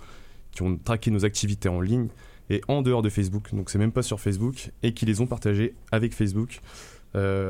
qui 0.52 0.62
ont 0.62 0.78
traqué 0.78 1.10
nos 1.10 1.26
activités 1.26 1.70
en 1.70 1.82
ligne 1.82 2.08
et 2.50 2.62
en 2.68 2.82
dehors 2.82 3.02
de 3.02 3.10
Facebook, 3.10 3.54
donc 3.54 3.70
c'est 3.70 3.80
même 3.80 3.92
pas 3.92 4.04
sur 4.04 4.22
Facebook, 4.22 4.72
et 4.82 4.94
qui 4.94 5.06
les 5.06 5.20
ont 5.20 5.28
partagées 5.28 5.76
avec 5.92 6.14
Facebook 6.14 6.62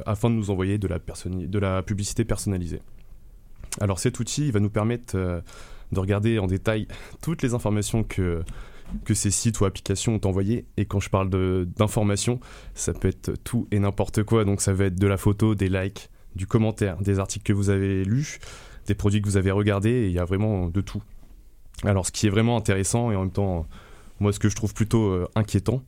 afin 0.06 0.30
de 0.30 0.36
nous 0.36 0.50
envoyer 0.50 0.78
de 0.78 0.88
la, 0.88 0.98
de 0.98 1.60
la 1.60 1.84
publicité 1.84 2.24
personnalisée. 2.24 2.80
Alors 3.82 4.00
cet 4.00 4.18
outil 4.22 4.46
il 4.46 4.54
va 4.54 4.62
nous 4.62 4.70
permettre 4.70 5.18
de 5.92 6.00
regarder 6.00 6.40
en 6.40 6.48
détail 6.48 6.88
toutes 7.22 7.42
les 7.42 7.54
informations 7.54 8.06
que 8.06 8.44
que 9.06 9.14
ces 9.14 9.32
sites 9.32 9.60
ou 9.60 9.66
applications 9.66 10.16
ont 10.16 10.28
envoyé. 10.28 10.66
Et 10.78 10.86
quand 10.86 11.00
je 11.00 11.10
parle 11.10 11.30
d'informations, 11.66 12.40
ça 12.74 12.94
peut 12.94 13.08
être 13.08 13.34
tout 13.44 13.68
et 13.72 13.80
n'importe 13.80 14.24
quoi. 14.24 14.46
Donc 14.46 14.62
ça 14.62 14.74
va 14.74 14.86
être 14.86 15.00
de 15.00 15.08
la 15.08 15.18
photo, 15.18 15.56
des 15.56 15.70
likes, 15.70 16.10
du 16.36 16.48
commentaire, 16.48 16.98
des 17.02 17.20
articles 17.20 17.46
que 17.46 17.54
vous 17.54 17.70
avez 17.70 18.04
lus, 18.04 18.40
des 18.86 18.96
produits 18.96 19.22
que 19.22 19.28
vous 19.28 19.38
avez 19.38 19.52
regardés, 19.52 19.90
et 19.90 20.08
il 20.08 20.14
y 20.14 20.20
a 20.20 20.26
vraiment 20.26 20.70
de 20.70 20.82
tout. 20.82 21.02
Alors 21.84 22.06
ce 22.06 22.12
qui 22.12 22.28
est 22.28 22.30
vraiment 22.30 22.58
intéressant 22.58 23.12
et 23.12 23.16
en 23.16 23.22
même 23.22 23.32
temps, 23.32 23.68
moi 24.20 24.34
ce 24.34 24.40
que 24.40 24.50
je 24.50 24.56
trouve 24.56 24.74
plutôt 24.74 25.10
euh, 25.10 25.28
inquiétant, 25.36 25.84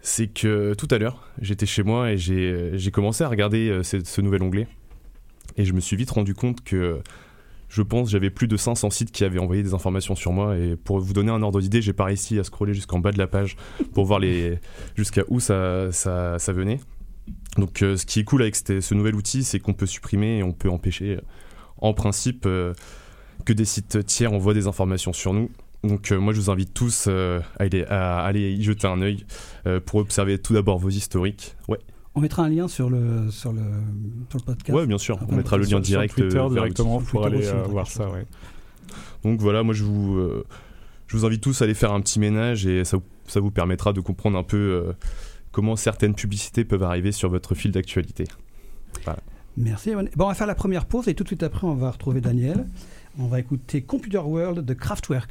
c'est 0.00 0.28
que 0.28 0.74
tout 0.74 0.88
à 0.90 0.98
l'heure, 0.98 1.28
j'étais 1.40 1.66
chez 1.66 1.82
moi 1.82 2.12
et 2.12 2.18
j'ai 2.18 2.90
commencé 2.92 3.24
à 3.24 3.28
regarder 3.28 3.68
euh, 3.68 3.82
ce, 3.82 4.20
nouvel 4.20 4.42
onglet. 4.42 4.68
Et 5.56 5.64
je 5.64 5.72
me 5.72 5.80
suis 5.80 5.96
vite 5.96 6.10
rendu 6.10 6.34
compte 6.34 6.62
que 6.62 7.00
je 7.68 7.82
pense, 7.82 8.10
j'avais 8.10 8.30
plus 8.30 8.48
de 8.48 8.56
500 8.56 8.90
sites 8.90 9.12
qui 9.12 9.24
avaient 9.24 9.38
envoyé 9.38 9.62
des 9.62 9.74
informations 9.74 10.14
sur 10.14 10.32
moi. 10.32 10.56
Et 10.56 10.76
pour 10.76 11.00
vous 11.00 11.12
donner 11.12 11.30
un 11.30 11.42
ordre 11.42 11.60
d'idée, 11.60 11.82
j'ai 11.82 11.92
pas 11.92 12.04
réussi 12.04 12.38
à 12.38 12.44
scroller 12.44 12.74
jusqu'en 12.74 12.98
bas 12.98 13.12
de 13.12 13.18
la 13.18 13.26
page 13.26 13.56
pour 13.92 14.04
voir 14.04 14.20
les 14.20 14.58
jusqu'à 14.96 15.22
où 15.28 15.40
ça, 15.40 15.92
ça, 15.92 16.52
venait. 16.52 16.80
Donc, 17.56 17.78
ce 17.80 18.06
qui 18.06 18.20
est 18.20 18.24
cool 18.24 18.42
avec 18.42 18.56
ce 18.56 18.94
nouvel 18.94 19.14
outil, 19.14 19.44
c'est 19.44 19.60
qu'on 19.60 19.74
peut 19.74 19.86
supprimer 19.86 20.38
et 20.38 20.42
on 20.42 20.52
peut 20.52 20.70
empêcher, 20.70 21.18
en 21.78 21.92
principe, 21.92 22.42
que 22.42 23.52
des 23.52 23.64
sites 23.64 24.04
tiers 24.06 24.32
envoient 24.32 24.54
des 24.54 24.66
informations 24.66 25.12
sur 25.12 25.34
nous. 25.34 25.50
Donc 25.84 26.10
moi 26.10 26.32
je 26.32 26.40
vous 26.40 26.50
invite 26.50 26.74
tous 26.74 27.06
à, 27.06 28.24
aller, 28.24 28.52
y 28.52 28.62
jeter 28.62 28.88
un 28.88 29.00
œil 29.00 29.24
pour 29.86 30.00
observer 30.00 30.38
tout 30.38 30.54
d'abord 30.54 30.78
vos 30.78 30.90
historiques. 30.90 31.54
Ouais. 31.68 31.78
On 32.18 32.20
mettra 32.20 32.42
un 32.42 32.48
lien 32.48 32.66
sur 32.66 32.90
le, 32.90 33.30
sur 33.30 33.52
le, 33.52 33.60
sur 34.28 34.40
le 34.40 34.44
podcast. 34.44 34.76
Oui, 34.76 34.88
bien 34.88 34.98
sûr. 34.98 35.20
on 35.28 35.36
mettra 35.36 35.56
le 35.56 35.62
lien 35.62 35.78
direct 35.78 36.12
sur 36.12 36.24
Twitter 36.24 36.44
directement 36.50 37.00
pour 37.00 37.24
aller 37.24 37.46
euh, 37.46 37.62
voir 37.62 37.86
ça. 37.86 38.10
Ouais. 38.10 38.26
Donc 39.22 39.40
voilà, 39.40 39.62
moi 39.62 39.72
je 39.72 39.84
vous, 39.84 40.18
euh, 40.18 40.44
je 41.06 41.16
vous 41.16 41.24
invite 41.24 41.40
tous 41.40 41.62
à 41.62 41.64
aller 41.64 41.74
faire 41.74 41.92
un 41.92 42.00
petit 42.00 42.18
ménage 42.18 42.66
et 42.66 42.84
ça, 42.84 42.98
ça 43.28 43.38
vous 43.38 43.52
permettra 43.52 43.92
de 43.92 44.00
comprendre 44.00 44.36
un 44.36 44.42
peu 44.42 44.56
euh, 44.56 44.92
comment 45.52 45.76
certaines 45.76 46.16
publicités 46.16 46.64
peuvent 46.64 46.82
arriver 46.82 47.12
sur 47.12 47.30
votre 47.30 47.54
fil 47.54 47.70
d'actualité. 47.70 48.24
Merci. 49.56 49.94
Bon, 49.94 50.24
on 50.24 50.28
va 50.28 50.34
faire 50.34 50.48
la 50.48 50.56
première 50.56 50.86
pause 50.86 51.06
et 51.06 51.14
tout 51.14 51.22
de 51.22 51.28
suite 51.28 51.44
après, 51.44 51.68
on 51.68 51.74
va 51.76 51.92
retrouver 51.92 52.20
Daniel. 52.20 52.66
On 53.20 53.28
va 53.28 53.38
écouter 53.38 53.82
Computer 53.82 54.18
World 54.18 54.64
de 54.64 54.74
Kraftwerk. 54.74 55.30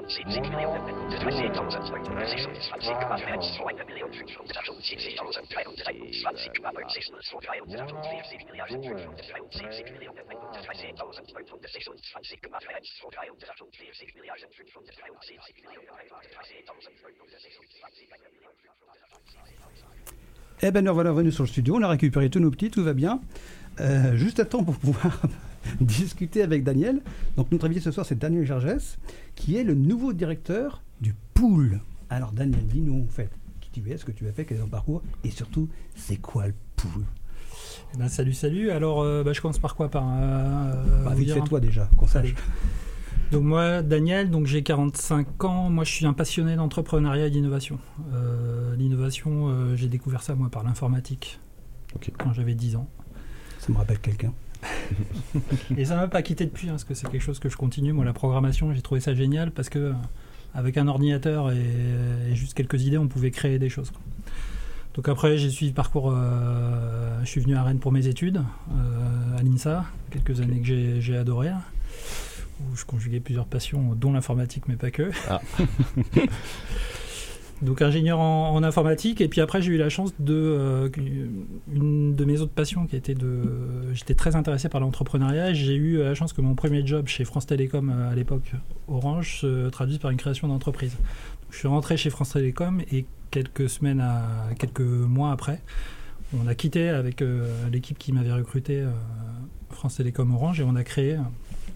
miljard. 0.00 1.00
Eh 20.62 20.70
ben 20.70 20.84
nous 20.84 20.92
voilà 20.92 21.10
revenus 21.10 21.34
sur 21.34 21.44
le 21.44 21.48
studio, 21.48 21.76
on 21.76 21.82
a 21.82 21.88
récupéré 21.88 22.28
tous 22.28 22.40
nos 22.40 22.50
petits, 22.50 22.70
tout 22.70 22.84
va 22.84 22.92
bien. 22.92 23.20
Euh, 23.80 24.14
juste 24.16 24.40
à 24.40 24.44
temps 24.44 24.62
pour 24.62 24.76
pouvoir 24.76 25.22
discuter 25.80 26.42
avec 26.42 26.64
Daniel. 26.64 27.00
Donc 27.36 27.50
notre 27.50 27.64
invité 27.64 27.80
ce 27.80 27.90
soir 27.90 28.04
c'est 28.04 28.18
Daniel 28.18 28.44
Gergès, 28.44 28.98
qui 29.36 29.56
est 29.56 29.64
le 29.64 29.74
nouveau 29.74 30.12
directeur 30.12 30.82
du 31.00 31.14
pool. 31.32 31.80
Alors 32.10 32.32
Daniel, 32.32 32.66
dis-nous 32.66 33.04
en 33.04 33.10
fait 33.10 33.30
qui 33.60 33.80
tu 33.80 33.90
es, 33.90 33.96
ce 33.96 34.04
que 34.04 34.12
tu 34.12 34.28
as 34.28 34.32
fait, 34.32 34.44
quel 34.44 34.58
est 34.58 34.60
ton 34.60 34.66
parcours, 34.66 35.02
et 35.24 35.30
surtout 35.30 35.68
c'est 35.96 36.16
quoi 36.16 36.46
le 36.46 36.54
pool? 36.76 37.04
Eh 37.94 37.98
ben, 37.98 38.08
salut, 38.08 38.32
salut. 38.32 38.70
Alors, 38.70 39.02
euh, 39.02 39.22
bah, 39.24 39.32
je 39.32 39.40
commence 39.40 39.58
par 39.58 39.74
quoi 39.74 39.88
Par 39.88 40.04
euh, 40.06 41.04
bah, 41.04 41.14
vite 41.14 41.32
fait 41.32 41.40
toi 41.40 41.60
déjà, 41.60 41.88
qu'on 41.96 42.06
sache. 42.06 42.34
Donc 43.32 43.44
moi, 43.44 43.82
Daniel, 43.82 44.28
donc 44.28 44.46
j'ai 44.46 44.62
45 44.62 45.44
ans. 45.44 45.70
Moi, 45.70 45.84
je 45.84 45.92
suis 45.92 46.06
un 46.06 46.12
passionné 46.12 46.56
d'entrepreneuriat 46.56 47.26
et 47.26 47.30
d'innovation. 47.30 47.78
Euh, 48.12 48.74
l'innovation, 48.74 49.48
euh, 49.48 49.76
j'ai 49.76 49.86
découvert 49.86 50.22
ça 50.22 50.34
moi 50.34 50.48
par 50.50 50.64
l'informatique 50.64 51.38
quand 52.18 52.32
j'avais 52.32 52.54
10 52.54 52.76
ans. 52.76 52.88
Ça 53.60 53.72
me 53.72 53.78
rappelle 53.78 54.00
quelqu'un. 54.00 54.32
et 55.76 55.84
ça 55.84 55.96
m'a 55.96 56.08
pas 56.08 56.22
quitté 56.22 56.44
depuis, 56.44 56.68
hein, 56.68 56.72
parce 56.72 56.84
que 56.84 56.94
c'est 56.94 57.08
quelque 57.08 57.22
chose 57.22 57.38
que 57.38 57.48
je 57.48 57.56
continue. 57.56 57.92
Moi, 57.92 58.04
la 58.04 58.12
programmation, 58.12 58.74
j'ai 58.74 58.82
trouvé 58.82 59.00
ça 59.00 59.14
génial 59.14 59.52
parce 59.52 59.68
que 59.68 59.92
avec 60.52 60.76
un 60.76 60.88
ordinateur 60.88 61.52
et, 61.52 62.34
juste 62.34 62.54
quelques 62.54 62.82
idées, 62.82 62.98
on 62.98 63.06
pouvait 63.06 63.30
créer 63.30 63.60
des 63.60 63.68
choses. 63.68 63.92
Donc 64.94 65.08
après, 65.08 65.38
j'ai 65.38 65.50
suivi 65.50 65.70
le 65.70 65.76
parcours. 65.76 66.12
Euh, 66.12 67.20
je 67.22 67.28
suis 67.28 67.40
venu 67.40 67.54
à 67.54 67.62
Rennes 67.62 67.78
pour 67.78 67.92
mes 67.92 68.08
études 68.08 68.42
à 69.38 69.42
l'INSA, 69.42 69.84
quelques 70.10 70.40
années 70.40 70.60
que 70.60 71.00
j'ai 71.00 71.16
adoré 71.16 71.50
où 72.70 72.76
je 72.76 72.84
conjuguais 72.84 73.20
plusieurs 73.20 73.46
passions, 73.46 73.94
dont 73.94 74.12
l'informatique, 74.12 74.64
mais 74.68 74.76
pas 74.76 74.90
que. 74.90 75.10
Ah. 75.28 75.40
Donc 77.62 77.82
ingénieur 77.82 78.18
en, 78.18 78.62
informatique 78.62 79.20
et 79.20 79.28
puis 79.28 79.42
après 79.42 79.60
j'ai 79.60 79.72
eu 79.72 79.76
la 79.76 79.90
chance 79.90 80.14
de 80.18 80.34
euh, 80.34 80.88
une 81.70 82.14
de 82.14 82.24
mes 82.24 82.40
autres 82.40 82.52
passions 82.52 82.86
qui 82.86 82.96
était 82.96 83.14
de 83.14 83.92
j'étais 83.92 84.14
très 84.14 84.34
intéressé 84.34 84.70
par 84.70 84.80
l'entrepreneuriat. 84.80 85.52
J'ai 85.52 85.74
eu 85.74 85.98
la 85.98 86.14
chance 86.14 86.32
que 86.32 86.40
mon 86.40 86.54
premier 86.54 86.86
job 86.86 87.06
chez 87.06 87.24
France 87.24 87.46
Télécom 87.46 87.90
à 87.90 88.14
l'époque 88.14 88.52
Orange 88.88 89.40
se 89.40 89.68
traduise 89.68 89.98
par 89.98 90.10
une 90.10 90.16
création 90.16 90.48
d'entreprise. 90.48 90.96
Je 91.50 91.58
suis 91.58 91.68
rentré 91.68 91.98
chez 91.98 92.08
France 92.08 92.32
Télécom 92.32 92.80
et 92.92 93.04
quelques 93.30 93.68
semaines 93.68 94.00
à 94.00 94.24
quelques 94.58 94.80
mois 94.80 95.30
après, 95.30 95.60
on 96.32 96.46
a 96.46 96.54
quitté 96.54 96.88
avec 96.88 97.22
l'équipe 97.70 97.98
qui 97.98 98.12
m'avait 98.12 98.32
recruté 98.32 98.84
France 99.70 99.96
Télécom 99.96 100.32
Orange 100.34 100.60
et 100.60 100.64
on 100.64 100.76
a 100.76 100.84
créé 100.84 101.18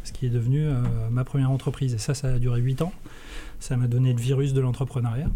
ce 0.05 0.13
qui 0.13 0.27
est 0.27 0.31
devenu 0.31 0.67
ma 1.11 1.25
première 1.25 1.51
entreprise. 1.51 1.95
Et 1.95 1.99
ça, 1.99 2.15
ça 2.15 2.29
a 2.29 2.39
duré 2.39 2.61
8 2.61 2.83
ans. 2.83 2.93
Ça 3.61 3.77
m'a 3.77 3.89
donné 3.89 4.13
le 4.13 4.21
virus 4.21 4.53
de 4.53 4.61
l'entrepreneuriat. 4.61 5.29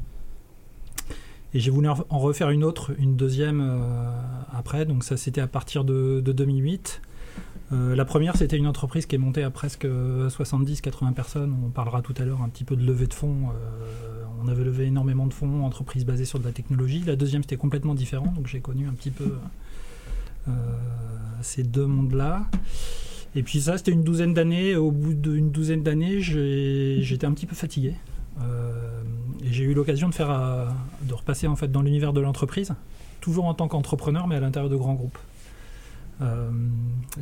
Et 1.54 1.60
j'ai 1.60 1.70
voulu 1.70 1.88
en 1.88 2.18
refaire 2.18 2.50
une 2.50 2.62
autre, 2.62 2.92
une 2.98 3.16
deuxième 3.16 3.62
euh, 3.62 4.10
après. 4.52 4.84
Donc 4.84 5.02
ça, 5.02 5.16
c'était 5.16 5.40
à 5.40 5.46
partir 5.46 5.84
de, 5.84 6.20
2008. 6.20 7.00
Euh, 7.72 7.96
la 7.96 8.04
première, 8.04 8.36
c'était 8.36 8.56
une 8.56 8.66
entreprise 8.66 9.06
qui 9.06 9.14
est 9.14 9.18
montée 9.18 9.42
à 9.42 9.50
presque 9.50 9.86
70-80 9.86 11.14
personnes. 11.14 11.56
On 11.64 11.70
parlera 11.70 12.02
tout 12.02 12.14
à 12.18 12.24
l'heure 12.24 12.42
un 12.42 12.48
petit 12.50 12.64
peu 12.64 12.76
de 12.76 12.84
levée 12.84 13.06
de 13.06 13.14
fonds. 13.14 13.48
Euh, 13.48 14.24
on 14.42 14.48
avait 14.48 14.64
levé 14.64 14.84
énormément 14.84 15.26
de 15.26 15.32
fonds, 15.32 15.64
entreprise 15.64 16.04
basée 16.04 16.26
sur 16.26 16.38
de 16.38 16.44
la 16.44 16.52
technologie. 16.52 17.02
La 17.06 17.16
deuxième, 17.16 17.42
c'était 17.42 17.56
complètement 17.56 17.94
différent. 17.94 18.32
Donc 18.36 18.46
j'ai 18.46 18.60
connu 18.60 18.86
un 18.86 18.92
petit 18.92 19.10
peu 19.10 19.32
ces 21.42 21.62
deux 21.62 21.84
mondes-là. 21.84 22.46
Et 23.34 23.42
puis 23.42 23.60
ça, 23.60 23.78
c'était 23.78 23.92
une 23.92 24.04
douzaine 24.04 24.34
d'années. 24.34 24.76
Au 24.76 24.90
bout 24.90 25.14
d'une 25.14 25.50
douzaine 25.50 25.82
d'années, 25.82 26.20
j'étais 26.20 27.26
un 27.26 27.32
petit 27.32 27.46
peu 27.46 27.54
fatigué. 27.54 27.94
Euh, 28.40 29.02
et 29.44 29.52
j'ai 29.52 29.64
eu 29.64 29.74
l'occasion 29.74 30.08
de 30.08 30.14
faire, 30.14 30.30
euh, 30.30 30.66
de 31.02 31.14
repasser 31.14 31.46
en 31.46 31.56
fait 31.56 31.70
dans 31.70 31.82
l'univers 31.82 32.12
de 32.12 32.20
l'entreprise, 32.20 32.74
toujours 33.20 33.46
en 33.46 33.54
tant 33.54 33.68
qu'entrepreneur, 33.68 34.26
mais 34.26 34.36
à 34.36 34.40
l'intérieur 34.40 34.70
de 34.70 34.76
grands 34.76 34.94
groupes. 34.94 35.18
Euh, 36.20 36.50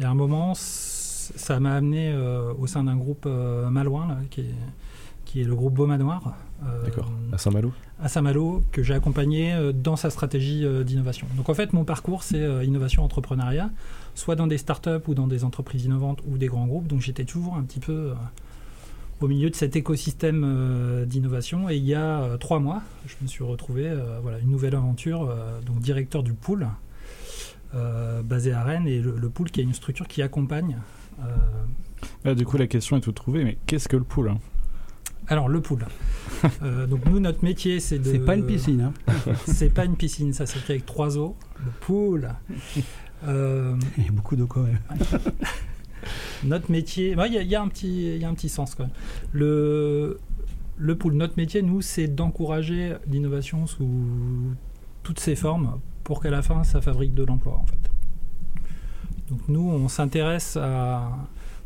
et 0.01 0.05
à 0.05 0.11
un 0.11 0.15
moment, 0.15 0.53
ça 0.55 1.61
m'a 1.61 1.75
amené 1.75 2.15
au 2.59 2.67
sein 2.67 2.85
d'un 2.85 2.97
groupe 2.97 3.27
malouin, 3.27 4.07
là, 4.09 4.19
qui, 4.31 4.43
est, 4.43 4.55
qui 5.25 5.41
est 5.41 5.45
le 5.45 5.55
groupe 5.55 5.75
Beaumanoir. 5.75 6.35
D'accord. 6.85 7.11
À 7.33 7.39
Saint-Malo 7.39 7.73
À 8.01 8.09
Saint-Malo, 8.09 8.63
que 8.73 8.83
j'ai 8.83 8.95
accompagné 8.95 9.73
dans 9.75 9.97
sa 9.97 10.09
stratégie 10.09 10.65
d'innovation. 10.85 11.27
Donc 11.37 11.49
en 11.49 11.55
fait, 11.55 11.73
mon 11.73 11.85
parcours, 11.85 12.23
c'est 12.23 12.65
innovation 12.65 13.05
entrepreneuriat, 13.05 13.71
soit 14.17 14.35
dans 14.35 14.49
des 14.49 14.59
startups 14.59 15.07
ou 15.07 15.15
dans 15.15 15.29
des 15.29 15.45
entreprises 15.45 15.85
innovantes 15.85 16.21
ou 16.27 16.39
des 16.39 16.49
grands 16.49 16.67
groupes. 16.67 16.89
Donc 16.89 17.01
j'étais 17.01 17.25
toujours 17.25 17.55
un 17.55 17.63
petit 17.63 17.79
peu 17.79 18.13
au 19.21 19.29
milieu 19.29 19.51
de 19.51 19.55
cet 19.55 19.77
écosystème 19.77 20.45
euh, 20.45 21.05
d'innovation. 21.07 21.71
Et 21.71 21.77
il 21.77 21.85
y 21.85 21.95
a 21.95 22.23
euh, 22.23 22.37
trois 22.37 22.59
mois, 22.59 22.83
je 23.07 23.15
me 23.23 23.27
suis 23.27 23.45
retrouvé 23.45 23.89
euh, 23.89 24.19
voilà, 24.23 24.39
une 24.39 24.51
nouvelle 24.51 24.75
aventure, 24.75 25.35
donc 25.65 25.79
directeur 25.81 26.23
du 26.23 26.33
pool, 26.33 26.69
basé 28.25 28.53
à 28.53 28.63
Rennes, 28.63 28.89
et 28.89 29.01
le, 29.01 29.29
pool 29.29 29.51
qui 29.51 29.61
est 29.61 29.65
une 29.65 29.75
structure 29.75 30.09
qui 30.09 30.23
accompagne. 30.23 30.79
du 32.25 32.47
coup, 32.47 32.57
la 32.57 32.67
question 32.67 32.97
est 32.97 33.01
toute 33.01 33.17
trouvée, 33.17 33.45
mais 33.45 33.59
qu'est-ce 33.67 33.89
que 33.89 33.97
le 33.97 34.05
pool 34.05 34.31
hein? 34.31 34.39
Alors 35.29 35.49
le 35.49 35.61
pool. 35.61 35.85
donc 36.89 37.05
nous 37.07 37.19
notre 37.19 37.43
métier 37.43 37.81
c'est 37.81 37.99
de. 37.99 38.05
C'est 38.05 38.21
pas 38.21 38.37
une 38.37 38.47
piscine. 38.47 38.93
Hein. 39.09 39.13
c'est 39.47 39.71
pas 39.71 39.85
une 39.85 39.97
piscine, 39.97 40.33
ça 40.33 40.47
s'écrit 40.47 40.75
avec 40.75 40.87
trois 40.87 41.19
eaux. 41.19 41.35
Le 41.65 41.73
pool. 41.81 42.31
Il 43.27 44.05
y 44.05 44.09
a 44.09 44.13
beaucoup 44.13 44.37
d'eau 44.37 44.47
quand 44.47 44.63
même. 44.63 44.79
notre 46.45 46.71
métier, 46.71 47.17
il 47.19 47.33
y, 47.33 47.55
a 47.55 47.63
un 47.63 47.69
petit, 47.69 48.19
y 48.19 48.25
a 48.25 48.29
un 48.29 48.35
petit 48.35 48.49
sens 48.49 48.75
quand 48.75 48.85
même. 48.85 48.93
Le, 49.33 50.21
le 50.77 50.97
pool, 50.97 51.15
notre 51.15 51.37
métier, 51.37 51.63
nous, 51.63 51.81
c'est 51.81 52.09
d'encourager 52.09 52.95
l'innovation 53.09 53.67
sous 53.67 53.89
toutes 55.03 55.21
ses 55.21 55.37
formes 55.37 55.81
pour 56.05 56.21
qu'à 56.21 56.31
la 56.31 56.43
fin, 56.43 56.65
ça 56.65 56.81
fabrique 56.81 57.15
de 57.15 57.25
l'emploi, 57.25 57.55
en 57.55 57.67
fait. 57.67 57.91
Donc 59.31 59.41
nous, 59.49 59.69
on 59.69 59.89
s'intéresse 59.89 60.57
à... 60.57 61.11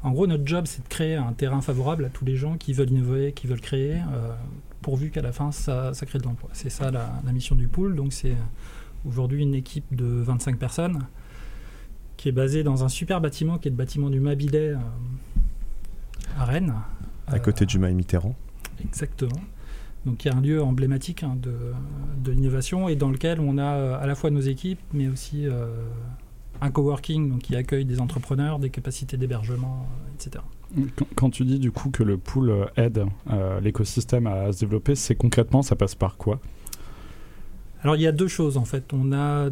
En 0.02 0.12
gros, 0.12 0.26
notre 0.26 0.47
job, 0.47 0.64
c'est 0.66 0.83
de 0.83 0.88
créer 0.88 1.16
un 1.16 1.33
terrain 1.35 1.61
favorable 1.61 2.07
à 2.07 2.09
tous 2.09 2.25
les 2.25 2.37
gens 2.37 2.57
qui 2.57 2.73
veulent 2.73 2.90
innover, 2.90 3.33
qui 3.33 3.47
veulent 3.47 3.61
créer, 3.61 3.97
euh, 3.97 4.35
pourvu 4.80 5.11
qu'à 5.11 5.21
la 5.21 5.33
fin, 5.33 5.52
ça, 5.52 5.92
ça 5.92 6.07
crée 6.07 6.19
de 6.19 6.25
l'emploi. 6.25 6.49
C'est 6.54 6.71
ça 6.71 6.90
la, 6.90 7.21
la, 7.23 7.33
mission 7.33 7.54
du 7.54 7.69
pool. 7.69 7.97
Donc 7.97 8.14
c'est 8.14 8.35
aujourd'hui 9.07 9.42
une 9.42 9.54
équipe 9.54 9.95
de 9.95 10.07
25 10.07 10.57
personnes 10.59 11.00
qui 12.20 12.28
est 12.28 12.32
basé 12.32 12.62
dans 12.62 12.84
un 12.84 12.90
super 12.90 13.18
bâtiment 13.22 13.56
qui 13.56 13.68
est 13.68 13.70
le 13.70 13.78
bâtiment 13.78 14.10
du 14.10 14.20
Mabilet 14.20 14.74
euh, 14.74 14.76
à 16.38 16.44
Rennes. 16.44 16.74
À 17.26 17.38
côté 17.38 17.64
du 17.64 17.78
Maï 17.78 17.94
Mitterrand. 17.94 18.36
Exactement. 18.84 19.40
Donc 20.04 20.22
il 20.22 20.28
y 20.28 20.30
a 20.30 20.36
un 20.36 20.42
lieu 20.42 20.62
emblématique 20.62 21.23
hein, 21.23 21.38
de, 21.40 21.54
de 22.23 22.30
l'innovation 22.30 22.90
et 22.90 22.97
dans 22.97 23.10
lequel 23.10 23.40
on 23.40 23.56
a 23.56 23.73
euh, 23.73 23.99
à 23.99 24.06
la 24.06 24.14
fois 24.14 24.28
nos 24.28 24.42
équipes, 24.42 24.80
mais 24.92 25.08
aussi 25.08 25.47
euh, 25.47 25.64
un 26.60 26.71
coworking 26.71 27.30
donc, 27.30 27.40
qui 27.40 27.56
accueille 27.56 27.86
des 27.86 28.02
entrepreneurs, 28.02 28.58
des 28.58 28.68
capacités 28.68 29.16
d'hébergement, 29.16 29.88
etc. 30.14 30.45
Quand 31.14 31.30
tu 31.30 31.47
dis 31.47 31.58
du 31.58 31.73
coup 31.73 31.88
que 31.88 32.02
le 32.02 32.18
pool 32.18 32.71
aide 32.76 33.06
l'écosystème 33.62 34.26
à 34.26 34.52
se 34.52 34.60
développer, 34.60 34.95
c'est 34.95 35.14
concrètement, 35.14 35.62
ça 35.62 35.75
passe 35.75 35.95
par 35.95 36.18
quoi? 36.18 36.38
Alors 37.82 37.97
il 37.97 38.02
y 38.02 38.06
a 38.06 38.12
deux 38.12 38.28
choses 38.28 38.56
en 38.56 38.64
fait. 38.64 38.93
On 38.93 39.12
a 39.12 39.49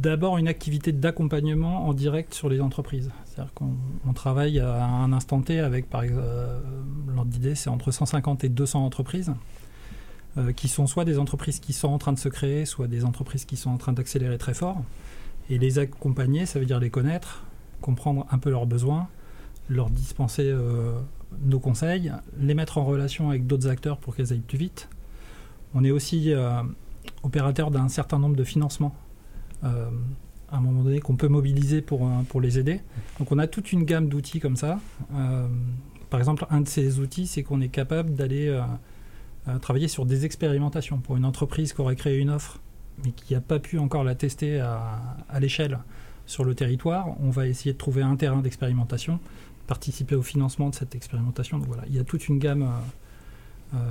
d'abord 0.00 0.38
une 0.38 0.48
activité 0.48 0.92
d'accompagnement 0.92 1.86
en 1.86 1.92
direct 1.92 2.32
sur 2.32 2.48
les 2.48 2.60
entreprises. 2.60 3.10
C'est-à-dire 3.26 3.52
qu'on 3.54 4.12
travaille 4.14 4.58
à 4.58 4.84
un 4.84 5.12
instant 5.12 5.42
T 5.42 5.60
avec, 5.60 5.88
par 5.88 6.02
exemple, 6.02 6.22
euh, 6.24 6.58
l'ordre 7.14 7.30
d'idée, 7.30 7.54
c'est 7.54 7.68
entre 7.68 7.90
150 7.90 8.44
et 8.44 8.48
200 8.48 8.84
entreprises, 8.84 9.34
euh, 10.38 10.52
qui 10.52 10.68
sont 10.68 10.86
soit 10.86 11.04
des 11.04 11.18
entreprises 11.18 11.60
qui 11.60 11.74
sont 11.74 11.88
en 11.88 11.98
train 11.98 12.12
de 12.12 12.18
se 12.18 12.30
créer, 12.30 12.64
soit 12.64 12.88
des 12.88 13.04
entreprises 13.04 13.44
qui 13.44 13.56
sont 13.56 13.70
en 13.70 13.76
train 13.76 13.92
d'accélérer 13.92 14.38
très 14.38 14.54
fort. 14.54 14.82
Et 15.50 15.58
les 15.58 15.78
accompagner, 15.78 16.46
ça 16.46 16.58
veut 16.58 16.66
dire 16.66 16.80
les 16.80 16.90
connaître, 16.90 17.42
comprendre 17.82 18.26
un 18.30 18.38
peu 18.38 18.50
leurs 18.50 18.66
besoins, 18.66 19.08
leur 19.68 19.90
dispenser 19.90 20.44
euh, 20.46 20.98
nos 21.42 21.60
conseils, 21.60 22.12
les 22.38 22.54
mettre 22.54 22.78
en 22.78 22.84
relation 22.84 23.28
avec 23.28 23.46
d'autres 23.46 23.68
acteurs 23.68 23.98
pour 23.98 24.16
qu'elles 24.16 24.32
aillent 24.32 24.40
plus 24.40 24.58
vite. 24.58 24.88
On 25.74 25.84
est 25.84 25.90
aussi 25.90 26.32
opérateur 27.22 27.70
d'un 27.70 27.88
certain 27.88 28.18
nombre 28.18 28.36
de 28.36 28.44
financements 28.44 28.94
euh, 29.64 29.90
à 30.50 30.56
un 30.56 30.60
moment 30.60 30.82
donné 30.82 31.00
qu'on 31.00 31.16
peut 31.16 31.28
mobiliser 31.28 31.80
pour, 31.80 32.06
euh, 32.06 32.22
pour 32.28 32.40
les 32.40 32.58
aider. 32.58 32.80
Donc 33.18 33.30
on 33.30 33.38
a 33.38 33.46
toute 33.46 33.72
une 33.72 33.84
gamme 33.84 34.08
d'outils 34.08 34.40
comme 34.40 34.56
ça. 34.56 34.80
Euh, 35.14 35.46
par 36.08 36.18
exemple, 36.18 36.46
un 36.50 36.60
de 36.60 36.68
ces 36.68 36.98
outils, 36.98 37.26
c'est 37.26 37.42
qu'on 37.42 37.60
est 37.60 37.68
capable 37.68 38.14
d'aller 38.14 38.60
travailler 39.62 39.86
sur 39.86 40.06
des 40.06 40.24
expérimentations 40.24 40.98
pour 40.98 41.16
une 41.16 41.24
entreprise 41.24 41.72
qui 41.72 41.80
aurait 41.80 41.94
créé 41.94 42.18
une 42.18 42.30
offre 42.30 42.58
mais 43.04 43.12
qui 43.12 43.32
n'a 43.32 43.40
pas 43.40 43.60
pu 43.60 43.78
encore 43.78 44.02
la 44.02 44.16
tester 44.16 44.58
à 44.60 45.40
l'échelle 45.40 45.78
sur 46.26 46.44
le 46.44 46.56
territoire. 46.56 47.14
On 47.20 47.30
va 47.30 47.46
essayer 47.46 47.72
de 47.72 47.78
trouver 47.78 48.02
un 48.02 48.16
terrain 48.16 48.42
d'expérimentation, 48.42 49.20
participer 49.68 50.16
au 50.16 50.22
financement 50.22 50.68
de 50.68 50.74
cette 50.74 50.96
expérimentation. 50.96 51.58
Donc 51.58 51.68
voilà, 51.68 51.84
il 51.86 51.94
y 51.94 52.00
a 52.00 52.04
toute 52.04 52.26
une 52.26 52.40
gamme. 52.40 52.68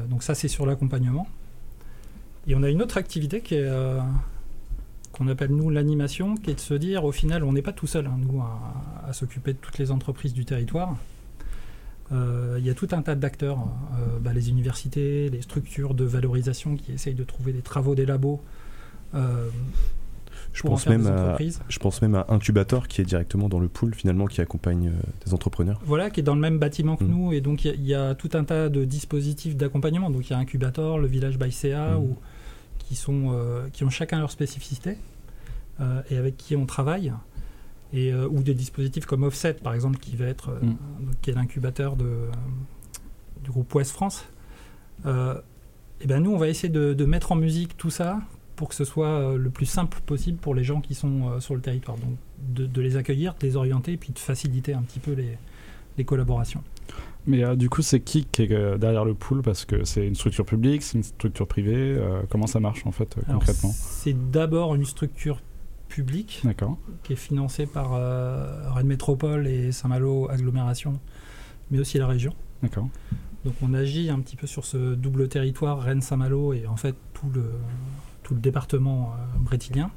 donc 0.10 0.24
ça, 0.24 0.36
c'est 0.36 0.50
sur 0.50 0.65
l'accompagnement. 0.65 1.26
Et 2.47 2.56
on 2.56 2.63
a 2.63 2.69
une 2.69 2.82
autre 2.82 2.97
activité 2.97 3.41
est 3.52 3.67
qu'on 5.12 5.28
appelle 5.28 5.52
nous 5.52 5.69
l'animation, 5.69 6.36
qui 6.36 6.52
est 6.52 6.56
de 6.56 6.60
se 6.60 6.73
dire 6.73 7.04
au 7.04 7.12
final 7.12 7.43
on 7.43 7.54
n'est 7.54 7.62
pas 7.62 7.73
tout 7.73 7.88
seul, 7.88 8.08
hein, 8.08 8.17
nous, 8.17 8.41
à, 8.41 9.12
s'occuper 9.13 9.54
de 9.54 9.58
toutes 9.58 9.78
les 9.78 9.91
entreprises 9.91 10.34
du 10.34 10.45
territoire. 10.45 10.95
Euh, 12.12 12.56
il 12.58 12.65
y 12.65 12.69
a 12.69 12.73
tout 12.73 12.88
un 12.91 13.02
tas 13.02 13.15
d'acteurs, 13.15 13.60
euh, 13.60 14.19
bah, 14.19 14.34
les 14.34 14.49
universités, 14.49 15.30
les 15.30 15.41
structures 15.41 15.93
de 15.93 16.06
valorisation 16.06 16.75
qui 16.75 16.91
essayent 16.91 17.15
de 17.15 17.23
trouver 17.23 17.54
des 17.54 17.62
travaux 17.62 17.95
des 17.95 18.06
labos. 18.06 18.41
Euh, 20.49 20.53
je 20.53 20.63
pense, 20.63 20.88
même 20.88 21.07
à, 21.07 21.38
je 21.69 21.79
pense 21.79 22.01
même 22.01 22.15
à 22.15 22.25
Incubator 22.29 22.88
qui 22.88 23.01
est 23.01 23.05
directement 23.05 23.49
dans 23.49 23.59
le 23.59 23.67
pool 23.67 23.93
finalement 23.93 24.25
qui 24.25 24.41
accompagne 24.41 24.91
des 25.25 25.33
entrepreneurs. 25.33 25.79
Voilà, 25.85 26.09
qui 26.09 26.19
est 26.19 26.23
dans 26.23 26.35
le 26.35 26.41
même 26.41 26.59
bâtiment 26.59 26.95
que 26.95 27.03
mm. 27.03 27.07
nous 27.07 27.33
et 27.33 27.41
donc 27.41 27.65
il 27.65 27.85
y, 27.85 27.93
a 27.93 28.15
tout 28.15 28.29
un 28.33 28.43
tas 28.43 28.67
de 28.69 28.83
dispositifs 28.83 29.55
d'accompagnement. 29.55 30.09
Donc 30.09 30.27
il 30.29 30.33
y 30.33 30.35
a 30.35 30.39
Incubator, 30.39 30.97
le 30.97 31.07
village 31.07 31.38
by 31.38 31.51
CA 31.51 31.91
mm. 31.91 31.97
ou 31.97 32.17
qui, 32.89 32.95
sont, 32.95 33.31
euh, 33.31 33.69
qui 33.71 33.83
ont 33.83 33.89
chacun 33.89 34.19
leur 34.19 34.31
spécificité 34.31 34.97
euh, 35.79 36.01
et 36.09 36.17
avec 36.17 36.35
qui 36.35 36.55
on 36.55 36.65
travaille. 36.65 37.13
Et, 37.93 38.12
euh, 38.12 38.27
ou 38.27 38.43
des 38.43 38.53
dispositifs 38.53 39.05
comme 39.05 39.23
Offset, 39.23 39.55
par 39.55 39.73
exemple, 39.73 39.97
qui 39.97 40.15
va 40.15 40.25
être 40.25 40.51
mm. 40.62 40.75
qui 41.21 41.29
est 41.29 41.33
l'incubateur 41.33 41.95
de, 41.95 42.27
du 43.43 43.51
groupe 43.51 43.73
Ouest 43.75 43.91
France. 43.91 44.25
et 45.05 46.07
ben 46.07 46.19
nous, 46.19 46.31
on 46.31 46.38
va 46.38 46.47
essayer 46.47 46.69
de, 46.69 47.05
mettre 47.05 47.31
en 47.31 47.35
musique 47.35 47.77
tout 47.77 47.91
ça 47.91 48.19
pour 48.60 48.67
que 48.67 48.76
ce 48.76 48.84
soit 48.84 49.38
le 49.38 49.50
plus 49.50 49.65
simple 49.65 50.02
possible 50.06 50.38
pour 50.38 50.54
les 50.54 50.65
gens 50.65 50.82
qui 50.82 50.93
sont 50.93 51.39
sur 51.39 51.56
le 51.56 51.62
territoire. 51.62 51.95
Donc 51.98 52.17
de, 52.50 52.65
de, 52.65 52.82
les 52.82 52.98
accueillir, 52.98 53.34
de 53.39 53.48
les 53.48 53.56
orienter, 53.56 53.93
et 53.93 53.98
puis 53.98 54.12
de 54.12 54.19
faciliter 54.19 54.74
un 54.74 54.82
petit 54.82 55.00
peu 55.00 55.13
les, 55.13 55.38
les 55.98 56.04
collaborations. 56.04 56.62
Mais 57.26 57.41
euh, 57.41 57.56
du 57.56 57.69
coup, 57.69 57.82
c'est 57.82 58.02
qui 58.02 58.26
qui 58.26 58.43
est 58.43 58.52
euh, 58.52 58.78
derrière 58.78 59.06
le 59.06 59.13
pool? 59.13 59.41
Parce 59.41 59.63
que 59.63 59.86
c'est 59.86 60.06
une 60.06 60.15
structure 60.15 60.45
publique, 60.45 60.84
c'est 60.84 60.98
une 60.98 61.04
structure 61.04 61.48
privée. 61.48 61.95
Euh, 61.98 62.24
comment 62.30 62.48
ça 62.48 62.60
marche 62.60 62.86
en 62.86 62.91
fait 62.91 63.15
concrètement? 63.32 63.72
C'est 63.74 64.30
d'abord 64.30 64.76
une 64.76 64.84
structure 64.84 65.41
publique 65.88 66.43
qui 67.04 67.13
est 67.13 67.15
financée 67.15 67.65
par 67.65 67.93
Rennes 68.76 68.88
Métropole 68.88 69.48
et 69.48 69.72
Saint-Malo 69.72 70.30
Agglomération, 70.30 71.00
mais 71.72 71.80
aussi 71.80 71.98
la 71.98 72.08
région. 72.08 72.34
D'accord. 72.62 72.89
Donc 73.45 73.54
on 73.62 73.74
agit 73.74 74.10
un 74.10 74.19
petit 74.19 74.36
peu 74.36 74.48
sur 74.48 74.65
ce 74.65 74.95
double 74.95 75.30
territoire 75.30 75.80
Rennes-Saint-Malo 75.80 76.52
et 76.54 76.67
en 76.67 76.76
fait 76.76 76.95
tout 77.13 77.30
le, 77.34 77.54
tout 78.29 78.35
le 78.35 78.41
département 78.41 79.13
brétilien. 79.39 79.89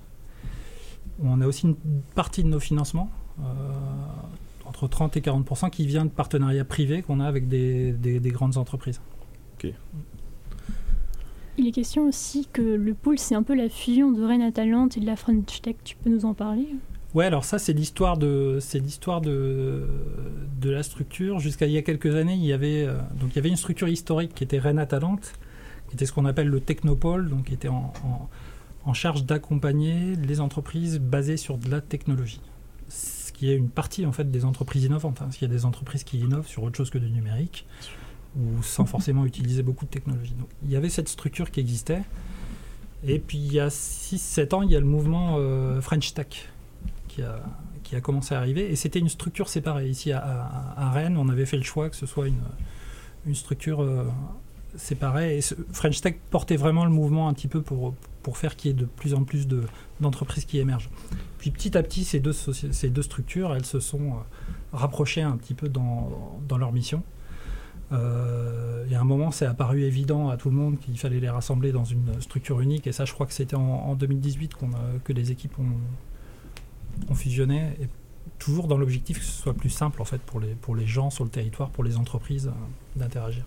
On 1.22 1.42
a 1.42 1.46
aussi 1.46 1.66
une 1.66 1.76
partie 2.14 2.42
de 2.42 2.48
nos 2.48 2.60
financements, 2.60 3.10
entre 4.64 4.88
30 4.88 5.18
et 5.18 5.20
40% 5.20 5.68
qui 5.68 5.86
vient 5.86 6.06
de 6.06 6.10
partenariats 6.10 6.64
privés 6.64 7.02
qu'on 7.02 7.20
a 7.20 7.26
avec 7.26 7.46
des, 7.46 7.92
des, 7.92 8.30
grandes 8.30 8.56
entreprises. 8.56 9.02
Il 11.58 11.66
est 11.66 11.72
question 11.72 12.08
aussi 12.08 12.48
que 12.50 12.62
le 12.62 12.94
pool, 12.94 13.18
c'est 13.18 13.34
un 13.34 13.42
peu 13.42 13.54
la 13.54 13.68
fusion 13.68 14.10
de 14.10 14.24
Rennes 14.24 14.50
Talent 14.50 14.88
et 14.96 15.00
de 15.00 15.06
la 15.06 15.16
French 15.16 15.60
Tech. 15.60 15.76
Tu 15.84 15.94
peux 15.96 16.08
nous 16.08 16.24
en 16.24 16.32
parler? 16.32 16.66
Ouais, 17.14 17.26
alors 17.26 17.44
ça, 17.44 17.58
c'est 17.58 17.74
l'histoire 17.74 18.16
de, 18.16 18.56
c'est 18.60 18.78
l'histoire 18.78 19.20
de, 19.20 19.86
de 20.58 20.70
la 20.70 20.82
structure. 20.82 21.38
Jusqu'à 21.38 21.66
il 21.66 21.72
y 21.72 21.76
a 21.76 21.82
quelques 21.82 22.14
années, 22.14 22.34
il 22.34 22.44
y 22.44 22.54
avait, 22.54 22.86
euh, 22.86 22.94
donc 23.20 23.32
il 23.32 23.36
y 23.36 23.38
avait 23.38 23.50
une 23.50 23.56
structure 23.56 23.88
historique 23.88 24.34
qui 24.34 24.44
était 24.44 24.58
Rennes 24.58 24.78
était 25.94 26.06
ce 26.06 26.12
qu'on 26.12 26.24
appelle 26.24 26.48
le 26.48 26.60
Technopole, 26.60 27.28
donc 27.28 27.44
qui 27.44 27.54
était 27.54 27.68
en, 27.68 27.94
charge 28.94 29.24
d'accompagner 29.24 30.16
les 30.16 30.40
entreprises 30.40 30.98
basées 30.98 31.36
sur 31.36 31.56
de 31.56 31.70
la 31.70 31.80
technologie. 31.80 32.40
Ce 32.88 33.32
qui 33.32 33.50
est 33.50 33.56
une 33.56 33.70
partie 33.70 34.04
en 34.06 34.12
fait 34.12 34.30
des 34.30 34.44
entreprises 34.44 34.84
innovantes. 34.84 35.22
Hein. 35.22 35.28
Il 35.36 35.42
y 35.42 35.44
a 35.44 35.48
des 35.48 35.64
entreprises 35.64 36.04
qui 36.04 36.18
innovent 36.18 36.46
sur 36.46 36.62
autre 36.62 36.76
chose 36.76 36.90
que 36.90 36.98
du 36.98 37.10
numérique 37.10 37.66
ou 38.36 38.62
sans 38.62 38.86
forcément 38.86 39.24
utiliser 39.26 39.62
beaucoup 39.62 39.84
de 39.84 39.90
technologie. 39.90 40.34
Donc, 40.38 40.48
il 40.64 40.70
y 40.70 40.76
avait 40.76 40.88
cette 40.88 41.08
structure 41.08 41.50
qui 41.50 41.60
existait. 41.60 42.02
Et 43.04 43.18
puis 43.18 43.38
il 43.38 43.52
y 43.52 43.60
a 43.60 43.68
6-7 43.68 44.54
ans, 44.54 44.62
il 44.62 44.70
y 44.70 44.76
a 44.76 44.80
le 44.80 44.86
mouvement 44.86 45.36
euh, 45.38 45.80
French 45.80 46.14
Tech 46.14 46.48
qui 47.08 47.22
a, 47.22 48.00
commencé 48.00 48.34
à 48.34 48.38
arriver. 48.38 48.70
Et 48.70 48.76
c'était 48.76 49.00
une 49.00 49.08
structure 49.08 49.48
séparée. 49.48 49.88
Ici 49.88 50.12
à, 50.12 50.90
Rennes, 50.92 51.16
on 51.18 51.28
avait 51.28 51.46
fait 51.46 51.58
le 51.58 51.62
choix 51.62 51.90
que 51.90 51.96
ce 51.96 52.06
soit 52.06 52.28
une, 52.28 52.40
une 53.26 53.34
structure 53.34 53.82
euh, 53.82 54.04
séparée. 54.76 55.38
Et 55.38 55.40
French 55.72 56.00
Tech 56.00 56.14
portait 56.30 56.56
vraiment 56.56 56.84
le 56.84 56.90
mouvement 56.90 57.28
un 57.28 57.34
petit 57.34 57.48
peu 57.48 57.62
pour, 57.62 57.94
pour 58.22 58.38
faire 58.38 58.56
qu'il 58.56 58.70
y 58.70 58.74
ait 58.74 58.76
de 58.76 58.84
plus 58.84 59.14
en 59.14 59.24
plus 59.24 59.46
d'entreprises 60.00 60.44
qui 60.44 60.58
émergent. 60.58 60.90
Puis 61.38 61.50
petit 61.50 61.76
à 61.76 61.82
petit, 61.82 62.04
ces 62.04 62.20
deux, 62.20 62.32
ces 62.32 62.88
deux 62.88 63.02
structures, 63.02 63.54
elles 63.54 63.66
se 63.66 63.80
sont 63.80 64.10
euh, 64.10 64.14
rapprochées 64.72 65.22
un 65.22 65.36
petit 65.36 65.54
peu 65.54 65.68
dans, 65.68 66.38
dans 66.48 66.58
leur 66.58 66.72
mission. 66.72 67.02
Euh, 67.92 68.84
il 68.86 68.92
y 68.92 68.94
un 68.94 69.04
moment, 69.04 69.30
c'est 69.30 69.46
apparu 69.46 69.82
évident 69.82 70.28
à 70.30 70.36
tout 70.36 70.48
le 70.50 70.56
monde 70.56 70.78
qu'il 70.78 70.98
fallait 70.98 71.20
les 71.20 71.28
rassembler 71.28 71.72
dans 71.72 71.84
une 71.84 72.20
structure 72.20 72.60
unique. 72.60 72.86
Et 72.86 72.92
ça, 72.92 73.04
je 73.04 73.12
crois 73.12 73.26
que 73.26 73.34
c'était 73.34 73.56
en, 73.56 73.94
2018 73.94 74.56
que 75.04 75.12
les 75.12 75.30
équipes 75.30 75.58
ont, 75.58 77.14
fusionné. 77.14 77.70
Toujours 78.38 78.66
dans 78.66 78.76
l'objectif 78.76 79.18
que 79.18 79.24
ce 79.24 79.42
soit 79.42 79.54
plus 79.54 79.70
simple 79.70 80.00
en 80.00 80.04
fait 80.04 80.20
pour 80.20 80.40
les, 80.40 80.54
pour 80.54 80.74
les 80.74 80.86
gens 80.86 81.10
sur 81.10 81.24
le 81.24 81.30
territoire, 81.30 81.70
pour 81.70 81.84
les 81.84 81.96
entreprises 81.96 82.48
euh, 82.48 82.98
d'interagir. 82.98 83.44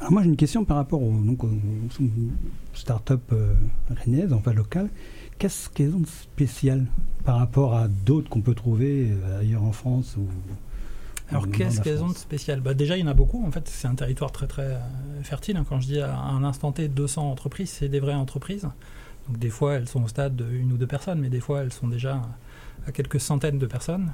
Alors 0.00 0.12
moi 0.12 0.22
j'ai 0.22 0.28
une 0.28 0.36
question 0.36 0.64
par 0.64 0.76
rapport 0.76 1.02
aux, 1.02 1.12
donc, 1.12 1.40
start-up 2.72 3.20
euh, 3.32 3.54
rennaises, 3.90 4.32
enfin 4.32 4.52
locales. 4.52 4.90
Qu'est-ce 5.38 5.68
qu'elles 5.68 5.94
ont 5.94 6.00
de 6.00 6.06
spécial 6.06 6.86
par 7.24 7.38
rapport 7.38 7.74
à 7.74 7.88
d'autres 7.88 8.28
qu'on 8.28 8.40
peut 8.40 8.54
trouver 8.54 9.12
ailleurs 9.40 9.62
en 9.62 9.72
France 9.72 10.16
ou 10.16 10.26
alors 11.30 11.48
qu'est-ce 11.50 11.80
qu'elles 11.80 12.02
ont 12.02 12.08
de 12.08 12.16
spécial? 12.16 12.60
Bah, 12.60 12.74
Déjà, 12.74 12.96
il 12.96 13.00
y 13.00 13.02
en 13.02 13.08
a 13.08 13.14
beaucoup. 13.14 13.44
En 13.46 13.50
fait, 13.50 13.68
c'est 13.68 13.86
un 13.86 13.94
territoire 13.94 14.32
très 14.32 14.46
très 14.46 14.62
euh, 14.62 14.78
fertile. 15.22 15.62
Quand 15.68 15.80
je 15.80 15.86
dis 15.86 16.00
à 16.00 16.18
un 16.18 16.42
instant 16.42 16.72
T 16.72 16.88
200 16.88 17.30
entreprises, 17.30 17.70
c'est 17.70 17.88
des 17.88 18.00
vraies 18.00 18.14
entreprises. 18.14 18.66
Donc 19.28 19.38
des 19.38 19.50
fois, 19.50 19.74
elles 19.74 19.88
sont 19.88 20.02
au 20.02 20.08
stade 20.08 20.36
d'une 20.36 20.72
ou 20.72 20.78
deux 20.78 20.86
personnes, 20.86 21.20
mais 21.20 21.28
des 21.28 21.40
fois, 21.40 21.60
elles 21.60 21.72
sont 21.72 21.88
déjà 21.88 22.22
à 22.86 22.92
quelques 22.92 23.20
centaines 23.20 23.58
de 23.58 23.66
personnes. 23.66 24.10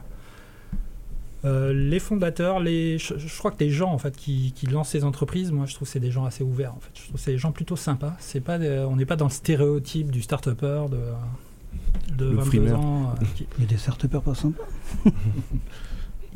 Euh, 1.44 1.72
les 1.72 1.98
fondateurs, 1.98 2.60
les, 2.60 2.98
je, 2.98 3.38
crois 3.38 3.50
que 3.50 3.62
les 3.62 3.70
gens 3.70 3.92
en 3.92 3.98
fait 3.98 4.16
qui, 4.16 4.52
lancent 4.70 4.90
ces 4.90 5.04
entreprises, 5.04 5.52
moi 5.52 5.66
je 5.66 5.74
trouve 5.74 5.86
que 5.86 5.92
c'est 5.92 6.00
des 6.00 6.10
gens 6.10 6.24
assez 6.24 6.42
ouverts 6.42 6.74
en 6.74 6.80
fait. 6.80 6.90
Je 6.94 7.02
trouve 7.02 7.16
que 7.16 7.20
c'est 7.20 7.32
des 7.32 7.38
gens 7.38 7.52
plutôt 7.52 7.76
sympas. 7.76 8.14
C'est 8.18 8.40
pas, 8.40 8.58
on 8.58 8.96
n'est 8.96 9.06
pas 9.06 9.16
dans 9.16 9.26
le 9.26 9.30
stéréotype 9.30 10.10
du 10.10 10.22
start-upper 10.22 10.86
de, 10.90 12.16
de 12.16 12.26
22 12.26 12.72
ans. 12.72 13.14
Euh, 13.20 13.24
il 13.58 13.64
y 13.64 13.66
a 13.66 13.68
des 13.68 13.76
start-uppers 13.76 14.22
pas 14.22 14.34
sympas. 14.34 14.64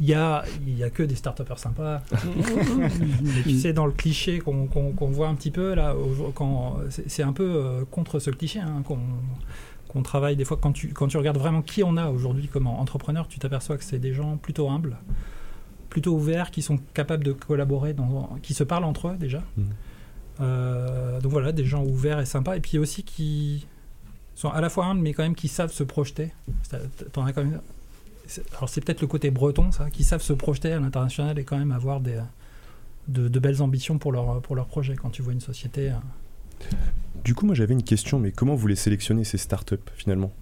il 0.01 0.07
y 0.07 0.15
a, 0.15 0.45
il 0.67 0.79
y 0.79 0.85
a 0.85 0.91
que 0.91 1.03
des 1.03 1.15
start 1.15 1.43
sympas. 1.57 2.03
Mais 3.23 3.43
tu 3.43 3.59
sais, 3.59 3.73
dans 3.73 3.87
le 3.87 3.93
cliché 3.93 4.39
qu'on 4.39 4.67
voit 5.11 5.29
un 5.29 5.35
petit 5.35 5.51
peu 5.51 5.75
là, 5.75 5.95
c'est 7.07 7.23
un 7.23 7.33
peu 7.33 7.45
euh, 7.45 7.85
contre 7.91 8.19
ce 8.19 8.31
cliché 8.31 8.61
hein, 8.61 8.83
qu'on 8.85 8.99
travaille 10.03 10.37
des 10.37 10.45
fois. 10.45 10.57
Quand 10.61 10.73
tu, 10.73 10.93
quand 10.93 11.09
tu 11.09 11.17
regardes 11.17 11.39
vraiment 11.39 11.63
qui 11.63 11.83
on 11.83 11.97
a 11.97 12.09
aujourd'hui 12.09 12.49
comme 12.49 12.67
entrepreneur, 12.67 13.29
tu 13.29 13.39
t'aperçois 13.39 13.77
que 13.77 13.85
c'est 13.85 13.99
des 13.99 14.13
gens 14.13 14.37
plutôt 14.37 14.69
humbles, 14.69 14.97
plutôt 15.91 16.13
ouverts, 16.13 16.51
qui 16.51 16.63
sont 16.63 16.79
capables 16.95 17.25
de 17.25 17.33
collaborer, 17.33 17.95
dans, 17.95 18.39
qui 18.43 18.55
se 18.55 18.65
parlent 18.65 18.85
entre 18.85 19.09
eux 19.09 19.17
déjà. 19.17 19.43
Mmh. 19.57 19.63
Euh, 20.41 21.21
donc 21.21 21.33
voilà, 21.33 21.53
des 21.53 21.65
gens 21.65 21.85
ouverts 21.85 22.21
et 22.21 22.27
sympas. 22.27 22.57
Et 22.57 22.61
puis 22.61 22.79
aussi 22.79 23.03
qui 23.03 23.67
sont 24.35 24.51
à 24.51 24.61
la 24.61 24.69
fois 24.69 24.87
humbles, 24.87 25.01
mais 25.01 25.13
quand 25.13 25.25
même 25.25 25.35
qui 25.35 25.49
savent 25.49 25.73
se 25.73 25.83
projeter. 25.83 26.33
T'en 27.13 27.25
as 27.25 27.33
quand 27.33 27.45
même 27.45 27.61
alors 28.57 28.69
c'est 28.69 28.83
peut-être 28.83 29.01
le 29.01 29.07
côté 29.07 29.31
breton, 29.31 29.73
ça, 29.73 29.91
qui 29.91 30.05
savent 30.05 30.23
se 30.23 30.33
projeter 30.33 30.73
à 30.73 30.79
l'international 30.79 31.39
et 31.39 31.45
quand 31.45 31.57
même 31.57 31.73
avoir 31.73 32.01
des, 32.01 32.21
de, 33.09 33.39
belles 33.39 33.63
ambitions 33.63 33.99
pour 33.99 34.13
leur, 34.13 34.41
pour 34.43 34.55
leur 34.55 34.67
projet 34.67 34.95
quand 34.97 35.11
tu 35.11 35.23
vois 35.23 35.33
une 35.33 35.41
société. 35.41 35.91
Euh. 35.91 35.95
Du 37.25 37.35
coup, 37.35 37.47
moi 37.47 37.55
j'avais 37.55 37.75
une 37.75 37.83
question, 37.83 38.19
mais 38.19 38.33
comment 38.33 38.55
vous 38.55 38.67
les 38.67 38.77
sélectionnez 38.77 39.25
ces 39.25 39.39
startups 39.39 39.77
finalement? 39.95 40.33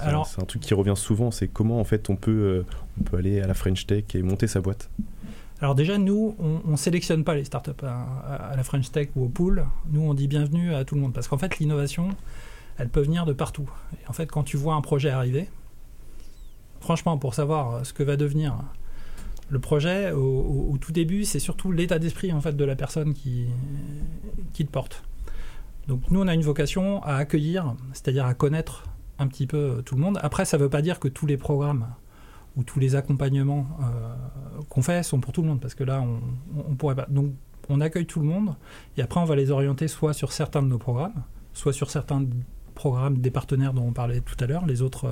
Alors, 0.00 0.26
c'est 0.26 0.40
un 0.40 0.44
truc 0.44 0.62
qui 0.62 0.74
revient 0.74 0.94
souvent, 0.96 1.30
c'est 1.30 1.48
comment 1.48 1.80
en 1.80 1.84
fait 1.84 2.08
on 2.08 2.16
peut, 2.16 2.30
euh, 2.30 2.66
on 3.00 3.04
peut 3.04 3.16
aller 3.16 3.40
à 3.40 3.46
la 3.46 3.54
French 3.54 3.86
Tech 3.86 4.04
et 4.14 4.22
monter 4.22 4.46
sa 4.46 4.60
boîte? 4.60 4.90
Alors 5.60 5.74
déjà, 5.74 5.98
nous, 5.98 6.36
on 6.38 6.70
ne 6.70 6.76
sélectionne 6.76 7.24
pas 7.24 7.34
les 7.34 7.44
startups 7.44 7.70
à, 7.82 8.50
à, 8.50 8.56
la 8.56 8.62
French 8.62 8.92
Tech 8.92 9.08
ou 9.16 9.24
au 9.24 9.28
pool. 9.28 9.66
Nous, 9.90 10.00
on 10.00 10.14
dit 10.14 10.28
bienvenue 10.28 10.72
à 10.72 10.84
tout 10.84 10.94
le 10.94 11.00
monde. 11.00 11.12
Parce 11.12 11.26
qu'en 11.26 11.38
fait, 11.38 11.58
l'innovation, 11.58 12.10
elle 12.76 12.88
peut 12.88 13.00
venir 13.00 13.26
de 13.26 13.32
partout. 13.32 13.68
Et 13.94 14.08
en 14.08 14.12
fait, 14.12 14.26
quand 14.26 14.44
tu 14.44 14.56
vois 14.56 14.74
un 14.74 14.80
projet 14.80 15.10
arriver, 15.10 15.48
franchement, 16.80 17.18
pour 17.18 17.34
savoir 17.34 17.74
euh, 17.74 17.84
ce 17.84 17.92
que 17.92 18.04
va 18.04 18.16
devenir 18.16 18.56
le 19.50 19.58
projet, 19.58 20.12
au, 20.12 20.76
tout 20.80 20.92
début, 20.92 21.24
c'est 21.24 21.38
surtout 21.40 21.72
l'état 21.72 21.98
d'esprit 21.98 22.32
en 22.32 22.40
fait 22.40 22.54
de 22.54 22.64
la 22.64 22.76
personne 22.76 23.14
qui, 23.14 23.46
qui 24.52 24.62
le 24.62 24.68
porte. 24.68 25.02
Donc 25.88 26.10
nous, 26.10 26.20
on 26.20 26.28
a 26.28 26.34
une 26.34 26.42
vocation 26.42 27.02
à 27.02 27.16
accueillir, 27.16 27.74
c'est-à-dire 27.92 28.26
à 28.26 28.34
connaître 28.34 28.84
un 29.18 29.26
petit 29.26 29.46
peu 29.46 29.56
euh, 29.56 29.82
tout 29.82 29.94
le 29.96 30.02
monde. 30.02 30.18
Après, 30.22 30.44
ça 30.44 30.58
ne 30.58 30.62
veut 30.62 30.68
pas 30.68 30.82
dire 30.82 31.00
que 31.00 31.08
tous 31.08 31.26
les 31.26 31.36
programmes 31.36 31.88
ou 32.56 32.62
tous 32.62 32.78
les 32.78 32.94
accompagnements 32.94 33.66
euh, 33.80 34.14
qu'on 34.68 34.82
fait 34.82 35.02
sont 35.02 35.18
pour 35.18 35.32
tout 35.32 35.42
le 35.42 35.48
monde, 35.48 35.60
parce 35.60 35.74
que 35.74 35.84
là, 35.84 36.02
on, 36.02 36.20
on, 36.70 36.74
pourrait 36.74 36.94
pas. 36.94 37.06
Donc, 37.08 37.32
on 37.70 37.80
accueille 37.80 38.06
tout 38.06 38.20
le 38.20 38.26
monde, 38.26 38.54
et 38.96 39.02
après, 39.02 39.18
on 39.18 39.24
va 39.24 39.34
les 39.34 39.50
orienter 39.50 39.88
soit 39.88 40.12
sur 40.12 40.32
certains 40.32 40.62
de 40.62 40.68
nos 40.68 40.78
programmes, 40.78 41.24
soit 41.54 41.72
sur 41.72 41.90
certains 41.90 42.24
programmes 42.74 43.18
des 43.18 43.30
partenaires 43.30 43.72
dont 43.72 43.86
on 43.86 43.92
parlait 43.92 44.20
tout 44.20 44.36
à 44.40 44.46
l'heure, 44.46 44.66
les 44.66 44.82
autres 44.82 45.08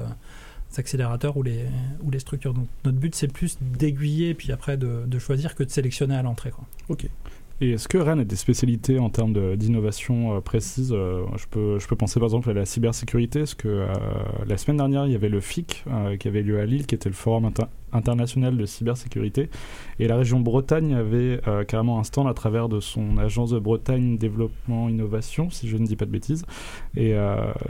accélérateurs 0.78 1.36
ou 1.36 1.42
les, 1.42 1.66
ou 2.02 2.10
les 2.10 2.18
structures. 2.18 2.54
Donc 2.54 2.68
notre 2.84 2.98
but 2.98 3.14
c'est 3.14 3.28
plus 3.28 3.58
d'aiguiller 3.60 4.34
puis 4.34 4.52
après 4.52 4.76
de, 4.76 5.04
de, 5.06 5.18
choisir 5.18 5.54
que 5.54 5.62
de 5.62 5.70
sélectionner 5.70 6.14
à 6.14 6.22
l'entrée. 6.22 6.52
Ok. 6.88 7.08
Et 7.62 7.70
est-ce 7.70 7.88
que 7.88 7.96
Rennes 7.96 8.20
a 8.20 8.24
des 8.24 8.36
spécialités 8.36 8.98
en 8.98 9.08
termes 9.08 9.56
d'innovation 9.56 10.36
euh, 10.36 10.40
précises 10.40 10.92
euh, 10.92 11.24
je, 11.36 11.46
peux, 11.46 11.78
je 11.78 11.88
peux 11.88 11.96
penser 11.96 12.20
par 12.20 12.26
exemple 12.26 12.50
à 12.50 12.52
la 12.52 12.66
cybersécurité, 12.66 13.40
parce 13.40 13.54
que 13.54 13.68
euh, 13.68 13.86
la 14.46 14.58
semaine 14.58 14.76
dernière, 14.76 15.06
il 15.06 15.12
y 15.12 15.14
avait 15.14 15.30
le 15.30 15.40
FIC 15.40 15.84
qui 16.20 16.28
avait 16.28 16.42
lieu 16.42 16.60
à 16.60 16.66
Lille, 16.66 16.86
qui 16.86 16.94
était 16.94 17.08
le 17.08 17.14
Forum 17.14 17.50
international 17.92 18.58
de 18.58 18.66
cybersécurité, 18.66 19.48
et 19.98 20.06
la 20.06 20.16
région 20.16 20.40
Bretagne 20.40 20.94
avait 20.94 21.40
carrément 21.66 21.98
un 21.98 22.04
stand 22.04 22.28
à 22.28 22.34
travers 22.34 22.68
de 22.68 22.80
son 22.80 23.16
agence 23.16 23.50
de 23.50 23.58
Bretagne 23.58 24.18
Développement 24.18 24.88
Innovation, 24.88 25.48
si 25.48 25.68
je 25.68 25.76
ne 25.76 25.86
dis 25.86 25.96
pas 25.96 26.04
de 26.04 26.10
bêtises. 26.10 26.44
Et 26.96 27.14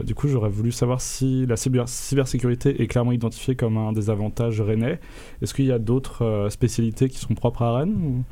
du 0.03 0.15
coup, 0.15 0.27
j'aurais 0.27 0.49
voulu 0.49 0.71
savoir 0.71 1.01
si 1.01 1.45
la 1.45 1.55
cyber 1.55 1.87
cybersécurité 1.87 2.81
est 2.81 2.87
clairement 2.87 3.13
identifiée 3.13 3.55
comme 3.55 3.77
un 3.77 3.93
des 3.93 4.09
avantages 4.09 4.59
rennais. 4.59 4.99
Est-ce 5.41 5.53
qu'il 5.53 5.65
y 5.65 5.71
a 5.71 5.79
d'autres 5.79 6.47
spécialités 6.49 7.07
qui 7.09 7.19
sont 7.19 7.35
propres 7.35 7.61
à 7.61 7.77
Rennes 7.77 8.23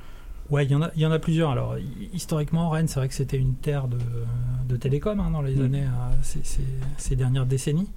Ouais, 0.50 0.66
il 0.66 0.72
y, 0.72 0.76
en 0.76 0.82
a, 0.84 0.92
il 0.96 1.02
y 1.02 1.06
en 1.06 1.12
a 1.12 1.20
plusieurs. 1.20 1.50
Alors, 1.50 1.76
historiquement, 2.14 2.70
Rennes, 2.70 2.88
c'est 2.88 3.00
vrai 3.00 3.08
que 3.08 3.16
c'était 3.16 3.38
une 3.38 3.56
terre 3.56 3.88
de, 3.88 3.98
de 4.68 4.78
télécom 4.78 5.20
hein, 5.20 5.32
dans 5.32 5.42
les 5.42 5.56
mm. 5.56 5.66
années, 5.66 5.86
euh, 5.86 6.40
ces, 6.98 7.16
dernières 7.16 7.46
décennies. 7.46 7.90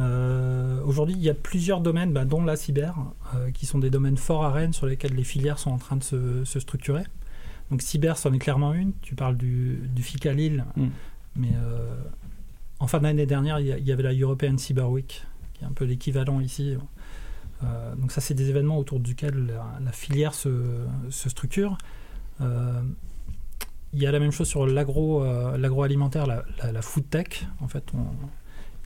Euh, 0.00 0.80
aujourd'hui, 0.84 1.14
il 1.16 1.22
y 1.22 1.30
a 1.30 1.34
plusieurs 1.34 1.80
domaines, 1.80 2.12
bah, 2.12 2.24
dont 2.24 2.42
la 2.44 2.56
cyber, 2.56 2.94
euh, 3.34 3.50
qui 3.50 3.66
sont 3.66 3.78
des 3.78 3.90
domaines 3.90 4.16
forts 4.16 4.44
à 4.44 4.52
Rennes 4.52 4.72
sur 4.72 4.86
lesquels 4.86 5.14
les 5.14 5.24
filières 5.24 5.58
sont 5.58 5.70
en 5.70 5.78
train 5.78 5.96
de 5.96 6.04
se, 6.04 6.60
structurer. 6.60 7.04
Donc, 7.70 7.82
cyber, 7.82 8.16
c'en 8.16 8.32
est 8.32 8.38
clairement 8.38 8.72
une. 8.72 8.92
Tu 9.02 9.16
parles 9.16 9.36
du, 9.36 9.80
du 9.92 10.02
FIC 10.02 10.26
à 10.26 10.32
Lille, 10.32 10.64
mm. 10.76 10.86
mais 11.36 11.52
en 12.78 12.86
fin 12.86 13.00
d'année 13.00 13.26
dernière, 13.26 13.58
il 13.58 13.66
y, 13.66 13.92
avait 13.92 14.02
la 14.02 14.12
European 14.12 14.56
Cyber 14.58 14.88
Week, 14.88 15.24
qui 15.54 15.64
est 15.64 15.66
un 15.66 15.72
peu 15.72 15.84
l'équivalent 15.84 16.40
ici. 16.40 16.76
Euh, 17.64 17.94
donc 17.96 18.12
ça, 18.12 18.20
c'est 18.20 18.34
des 18.34 18.50
événements 18.50 18.78
autour 18.78 19.00
duquel 19.00 19.52
la, 19.82 19.92
filière 19.92 20.34
se, 20.34 20.50
structure. 21.10 21.78
Euh, 22.40 22.82
il 23.92 24.02
y 24.02 24.06
a 24.06 24.12
la 24.12 24.18
même 24.18 24.32
chose 24.32 24.48
sur 24.48 24.66
l'agro, 24.66 25.24
euh, 25.24 25.56
l'agroalimentaire, 25.56 26.26
la, 26.26 26.82
food 26.82 27.08
tech. 27.08 27.46
En 27.60 27.68
fait, 27.68 27.84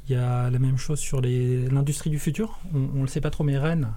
il 0.06 0.12
y 0.12 0.16
a 0.16 0.50
la 0.50 0.58
même 0.58 0.76
chose 0.76 1.00
sur 1.00 1.20
l'industrie 1.20 2.10
du 2.10 2.18
futur. 2.18 2.58
On 2.74 2.78
ne 2.78 3.00
le 3.02 3.08
sait 3.08 3.20
pas 3.20 3.30
trop, 3.30 3.44
mais 3.44 3.58
Rennes, 3.58 3.92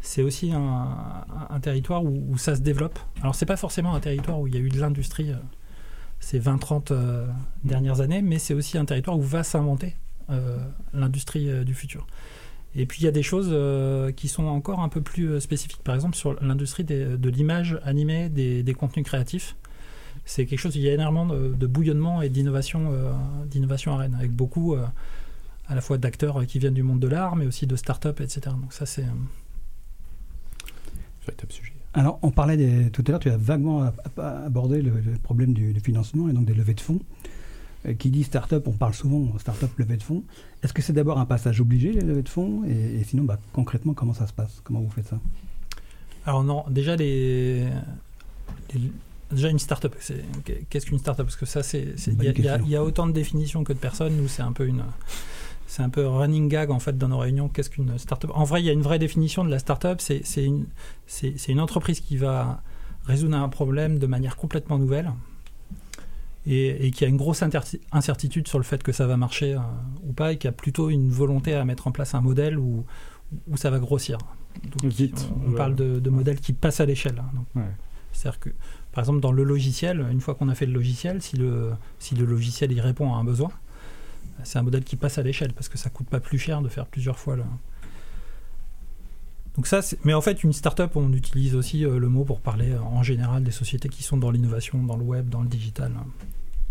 c'est 0.00 0.22
aussi 0.22 0.52
un, 0.52 1.60
territoire 1.60 2.04
où, 2.04 2.36
ça 2.38 2.54
se 2.54 2.60
développe. 2.60 2.98
Alors, 3.20 3.34
c'est 3.34 3.46
pas 3.46 3.56
forcément 3.56 3.94
un 3.94 4.00
territoire 4.00 4.38
où 4.38 4.46
il 4.46 4.54
y 4.54 4.58
a 4.58 4.60
eu 4.60 4.68
de 4.68 4.78
l'industrie 4.78 5.32
ces 6.20 6.40
20-30 6.40 6.92
dernières 7.64 8.00
années, 8.00 8.22
mais 8.22 8.38
c'est 8.38 8.54
aussi 8.54 8.78
un 8.78 8.84
territoire 8.84 9.18
où 9.18 9.22
va 9.22 9.42
s'inventer 9.42 9.96
l'industrie 10.92 11.64
du 11.64 11.74
futur. 11.74 12.06
Et 12.76 12.86
puis 12.86 13.02
il 13.02 13.04
y 13.04 13.08
a 13.08 13.12
des 13.12 13.22
choses 13.22 13.54
qui 14.16 14.28
sont 14.28 14.44
encore 14.44 14.80
un 14.80 14.88
peu 14.88 15.00
plus 15.00 15.40
spécifiques, 15.40 15.82
par 15.84 15.94
exemple 15.94 16.16
sur 16.16 16.34
l'industrie 16.42 16.84
de 16.84 17.28
l'image 17.28 17.78
animée, 17.84 18.28
des, 18.28 18.74
contenus 18.74 19.04
créatifs. 19.04 19.56
C'est 20.24 20.46
quelque 20.46 20.58
chose, 20.58 20.74
il 20.74 20.82
y 20.82 20.88
a 20.88 20.92
énormément 20.92 21.26
de, 21.26 21.66
bouillonnement 21.66 22.20
et 22.20 22.30
d'innovation, 22.30 22.90
d'innovation 23.46 23.94
à 23.94 23.98
Rennes, 23.98 24.16
avec 24.18 24.32
beaucoup 24.32 24.74
à 24.74 25.74
la 25.74 25.80
fois 25.80 25.98
d'acteurs 25.98 26.44
qui 26.46 26.58
viennent 26.58 26.74
du 26.74 26.82
monde 26.82 27.00
de 27.00 27.08
l'art, 27.08 27.36
mais 27.36 27.46
aussi 27.46 27.66
de 27.66 27.76
start-up, 27.76 28.20
etc. 28.20 28.40
Donc 28.60 28.72
ça, 28.72 28.86
c'est... 28.86 29.06
Véritable 31.26 31.52
sujet. 31.52 31.74
Alors, 31.94 32.18
on 32.22 32.32
parlait 32.32 32.56
des, 32.56 32.90
tout 32.90 33.04
à 33.06 33.12
l'heure, 33.12 33.20
tu 33.20 33.30
as 33.30 33.36
vaguement 33.36 33.88
abordé 34.16 34.82
le, 34.82 34.92
problème 35.22 35.54
du, 35.54 35.72
financement 35.80 36.28
et 36.28 36.32
donc 36.32 36.44
des 36.44 36.54
levées 36.54 36.74
de 36.74 36.80
fonds. 36.80 37.00
Euh, 37.86 37.94
qui 37.94 38.10
dit 38.10 38.24
start-up, 38.24 38.66
on 38.66 38.72
parle 38.72 38.94
souvent 38.94 39.38
start-up 39.38 39.70
levée 39.78 39.96
de 39.96 40.02
fonds. 40.02 40.24
Est-ce 40.62 40.72
que 40.72 40.80
c'est 40.80 40.92
d'abord 40.92 41.18
un 41.18 41.26
passage 41.26 41.60
obligé, 41.60 41.92
les 41.92 42.00
levées 42.00 42.22
de 42.22 42.28
fonds? 42.28 42.64
Et, 42.64 43.02
sinon, 43.04 43.24
bah, 43.24 43.38
concrètement, 43.52 43.92
comment 43.92 44.14
ça 44.14 44.26
se 44.26 44.32
passe? 44.32 44.60
Comment 44.64 44.80
vous 44.80 44.90
faites 44.90 45.08
ça? 45.08 45.20
Alors 46.26 46.42
non, 46.42 46.64
déjà 46.70 46.96
les, 46.96 47.66
déjà 49.30 49.50
une 49.50 49.58
start-up, 49.58 49.94
qu'est-ce 50.70 50.86
qu'une 50.86 50.98
start-up? 50.98 51.26
Parce 51.26 51.36
que 51.36 51.44
ça, 51.44 51.62
c'est, 51.62 51.94
il 52.06 52.70
y, 52.70 52.76
a 52.76 52.82
autant 52.82 53.06
de 53.06 53.12
définitions 53.12 53.62
que 53.62 53.74
de 53.74 53.78
personnes. 53.78 54.16
Nous, 54.16 54.28
c'est 54.28 54.40
un 54.40 54.52
peu 54.52 54.66
une, 54.66 54.84
c'est 55.66 55.82
un 55.82 55.90
peu 55.90 56.06
running 56.06 56.48
gag 56.48 56.70
en 56.70 56.78
fait 56.78 56.96
dans 56.96 57.08
nos 57.08 57.18
réunions. 57.18 57.50
Qu'est-ce 57.50 57.68
qu'une 57.68 57.98
startup? 57.98 58.30
En 58.32 58.44
vrai, 58.44 58.62
il 58.62 58.64
y 58.64 58.70
a 58.70 58.72
une 58.72 58.80
vraie 58.80 58.98
définition 58.98 59.44
de 59.44 59.50
la 59.50 59.58
startup. 59.58 60.00
C'est 60.00 60.22
c'est 60.24 60.44
une, 60.46 60.64
une 61.48 61.60
entreprise 61.60 62.00
qui 62.00 62.16
va 62.16 62.62
résoudre 63.04 63.36
un 63.36 63.50
problème 63.50 63.98
de 63.98 64.06
manière 64.06 64.36
complètement 64.36 64.78
nouvelle 64.78 65.12
et, 66.46 66.90
qui 66.90 67.04
a 67.04 67.08
une 67.08 67.16
grosse 67.16 67.42
incertitude 67.92 68.48
sur 68.48 68.58
le 68.58 68.64
fait 68.64 68.82
que 68.82 68.92
ça 68.92 69.06
va 69.06 69.16
marcher 69.16 69.54
euh, 69.54 69.60
ou 70.02 70.12
pas 70.12 70.32
et 70.32 70.38
qui 70.38 70.46
a 70.46 70.52
plutôt 70.52 70.90
une 70.90 71.10
volonté 71.10 71.54
à 71.54 71.64
mettre 71.64 71.86
en 71.86 71.92
place 71.92 72.14
un 72.14 72.20
modèle 72.20 72.58
où, 72.58 72.84
où 73.48 73.56
ça 73.56 73.70
va 73.70 73.78
grossir. 73.78 74.18
Vite, 74.84 75.28
on, 75.46 75.52
parle 75.52 75.74
de, 75.74 75.98
de, 75.98 76.10
modèles 76.10 76.40
qui 76.40 76.52
passent 76.52 76.80
à 76.80 76.86
l'échelle. 76.86 77.22
Hein, 77.56 77.62
c'est-à-dire 78.12 78.38
que, 78.38 78.50
par 78.92 79.02
exemple, 79.02 79.20
dans 79.20 79.32
le 79.32 79.42
logiciel, 79.42 80.06
une 80.12 80.20
fois 80.20 80.34
qu'on 80.34 80.48
a 80.48 80.54
fait 80.54 80.66
le 80.66 80.72
logiciel, 80.72 81.20
si 81.20 81.36
le, 81.36 81.72
si 81.98 82.14
le 82.14 82.24
logiciel 82.24 82.70
il 82.70 82.80
répond 82.80 83.12
à 83.12 83.16
un 83.16 83.24
besoin, 83.24 83.50
c'est 84.44 84.58
un 84.58 84.62
modèle 84.62 84.84
qui 84.84 84.96
passe 84.96 85.18
à 85.18 85.22
l'échelle 85.22 85.52
parce 85.52 85.68
que 85.68 85.78
ça 85.78 85.90
coûte 85.90 86.08
pas 86.08 86.20
plus 86.20 86.38
cher 86.38 86.62
de 86.62 86.68
faire 86.68 86.86
plusieurs 86.86 87.18
fois 87.18 87.36
le. 87.36 87.44
Donc 89.56 89.68
ça, 89.68 89.80
mais 90.02 90.14
en 90.14 90.20
fait, 90.20 90.42
une 90.42 90.52
startup, 90.52 90.96
on 90.96 91.12
utilise 91.12 91.54
aussi 91.54 91.84
euh, 91.84 91.98
le 91.98 92.08
mot 92.08 92.24
pour 92.24 92.40
parler 92.40 92.72
euh, 92.72 92.80
en 92.80 93.02
général 93.02 93.44
des 93.44 93.52
sociétés 93.52 93.88
qui 93.88 94.02
sont 94.02 94.16
dans 94.16 94.30
l'innovation, 94.30 94.82
dans 94.82 94.96
le 94.96 95.04
web, 95.04 95.28
dans 95.28 95.42
le 95.42 95.48
digital. 95.48 95.92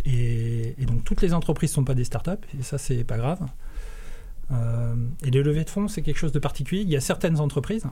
Et, 0.05 0.75
donc 0.85 1.05
toutes 1.05 1.21
les 1.21 1.33
entreprises 1.33 1.71
ne 1.71 1.75
sont 1.75 1.83
pas 1.85 1.93
des 1.93 2.03
startups, 2.03 2.31
et 2.59 2.63
ça, 2.63 2.77
c'est 2.77 3.05
pas 3.05 3.17
grave. 3.17 3.39
Euh, 4.51 4.95
et 5.23 5.31
les 5.31 5.41
levées 5.41 5.63
de 5.63 5.69
fonds, 5.69 5.87
c'est 5.87 6.01
quelque 6.01 6.17
chose 6.17 6.33
de 6.33 6.39
particulier. 6.39 6.81
Il 6.81 6.89
y 6.89 6.97
a 6.97 7.01
certaines 7.01 7.39
entreprises 7.39 7.85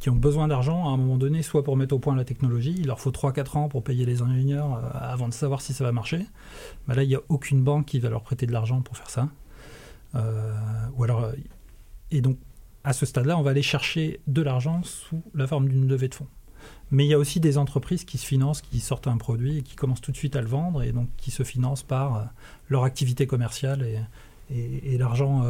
qui 0.00 0.10
ont 0.10 0.16
besoin 0.16 0.48
d'argent 0.48 0.88
à 0.88 0.90
un 0.90 0.96
moment 0.96 1.16
donné, 1.16 1.42
soit 1.42 1.62
pour 1.62 1.76
mettre 1.76 1.94
au 1.94 2.00
point 2.00 2.16
la 2.16 2.24
technologie, 2.24 2.74
il 2.76 2.88
leur 2.88 2.98
faut 2.98 3.12
3-4 3.12 3.56
ans 3.56 3.68
pour 3.68 3.84
payer 3.84 4.04
les 4.04 4.20
ingénieurs 4.20 4.84
avant 4.94 5.28
de 5.28 5.32
savoir 5.32 5.62
si 5.62 5.72
ça 5.72 5.84
va 5.84 5.92
marcher. 5.92 6.26
Bah 6.88 6.94
là, 6.94 7.04
il 7.04 7.08
n'y 7.08 7.14
a 7.14 7.22
aucune 7.28 7.62
banque 7.62 7.86
qui 7.86 8.00
va 8.00 8.10
leur 8.10 8.22
prêter 8.22 8.46
de 8.46 8.52
l'argent 8.52 8.82
pour 8.82 8.96
faire 8.98 9.08
ça. 9.08 9.28
Ou 10.96 11.04
alors, 11.04 11.32
et 12.10 12.20
donc, 12.20 12.36
à 12.84 12.92
ce 12.92 13.06
stade-là, 13.06 13.38
on 13.38 13.42
va 13.42 13.50
aller 13.50 13.62
chercher 13.62 14.20
de 14.26 14.42
l'argent 14.42 14.82
sous 14.82 15.22
la 15.34 15.46
forme 15.46 15.68
d'une 15.68 15.88
levée 15.88 16.08
de 16.08 16.14
fonds. 16.14 16.28
Mais 16.90 17.04
il 17.04 17.08
y 17.08 17.14
a 17.14 17.18
aussi 17.18 17.40
des 17.40 17.58
entreprises 17.58 18.04
qui 18.04 18.18
se 18.18 18.26
financent, 18.26 18.62
qui 18.62 18.80
sortent 18.80 19.06
un 19.08 19.16
produit 19.16 19.58
et 19.58 19.62
qui 19.62 19.74
commencent 19.74 20.00
tout 20.00 20.12
de 20.12 20.16
suite 20.16 20.36
à 20.36 20.40
le 20.40 20.46
vendre 20.46 20.82
et 20.82 20.92
donc 20.92 21.08
qui 21.16 21.30
se 21.30 21.42
financent 21.42 21.82
par 21.82 22.16
euh, 22.16 22.22
leur 22.68 22.84
activité 22.84 23.26
commerciale 23.26 23.86
et, 24.50 24.98
l'argent 24.98 25.44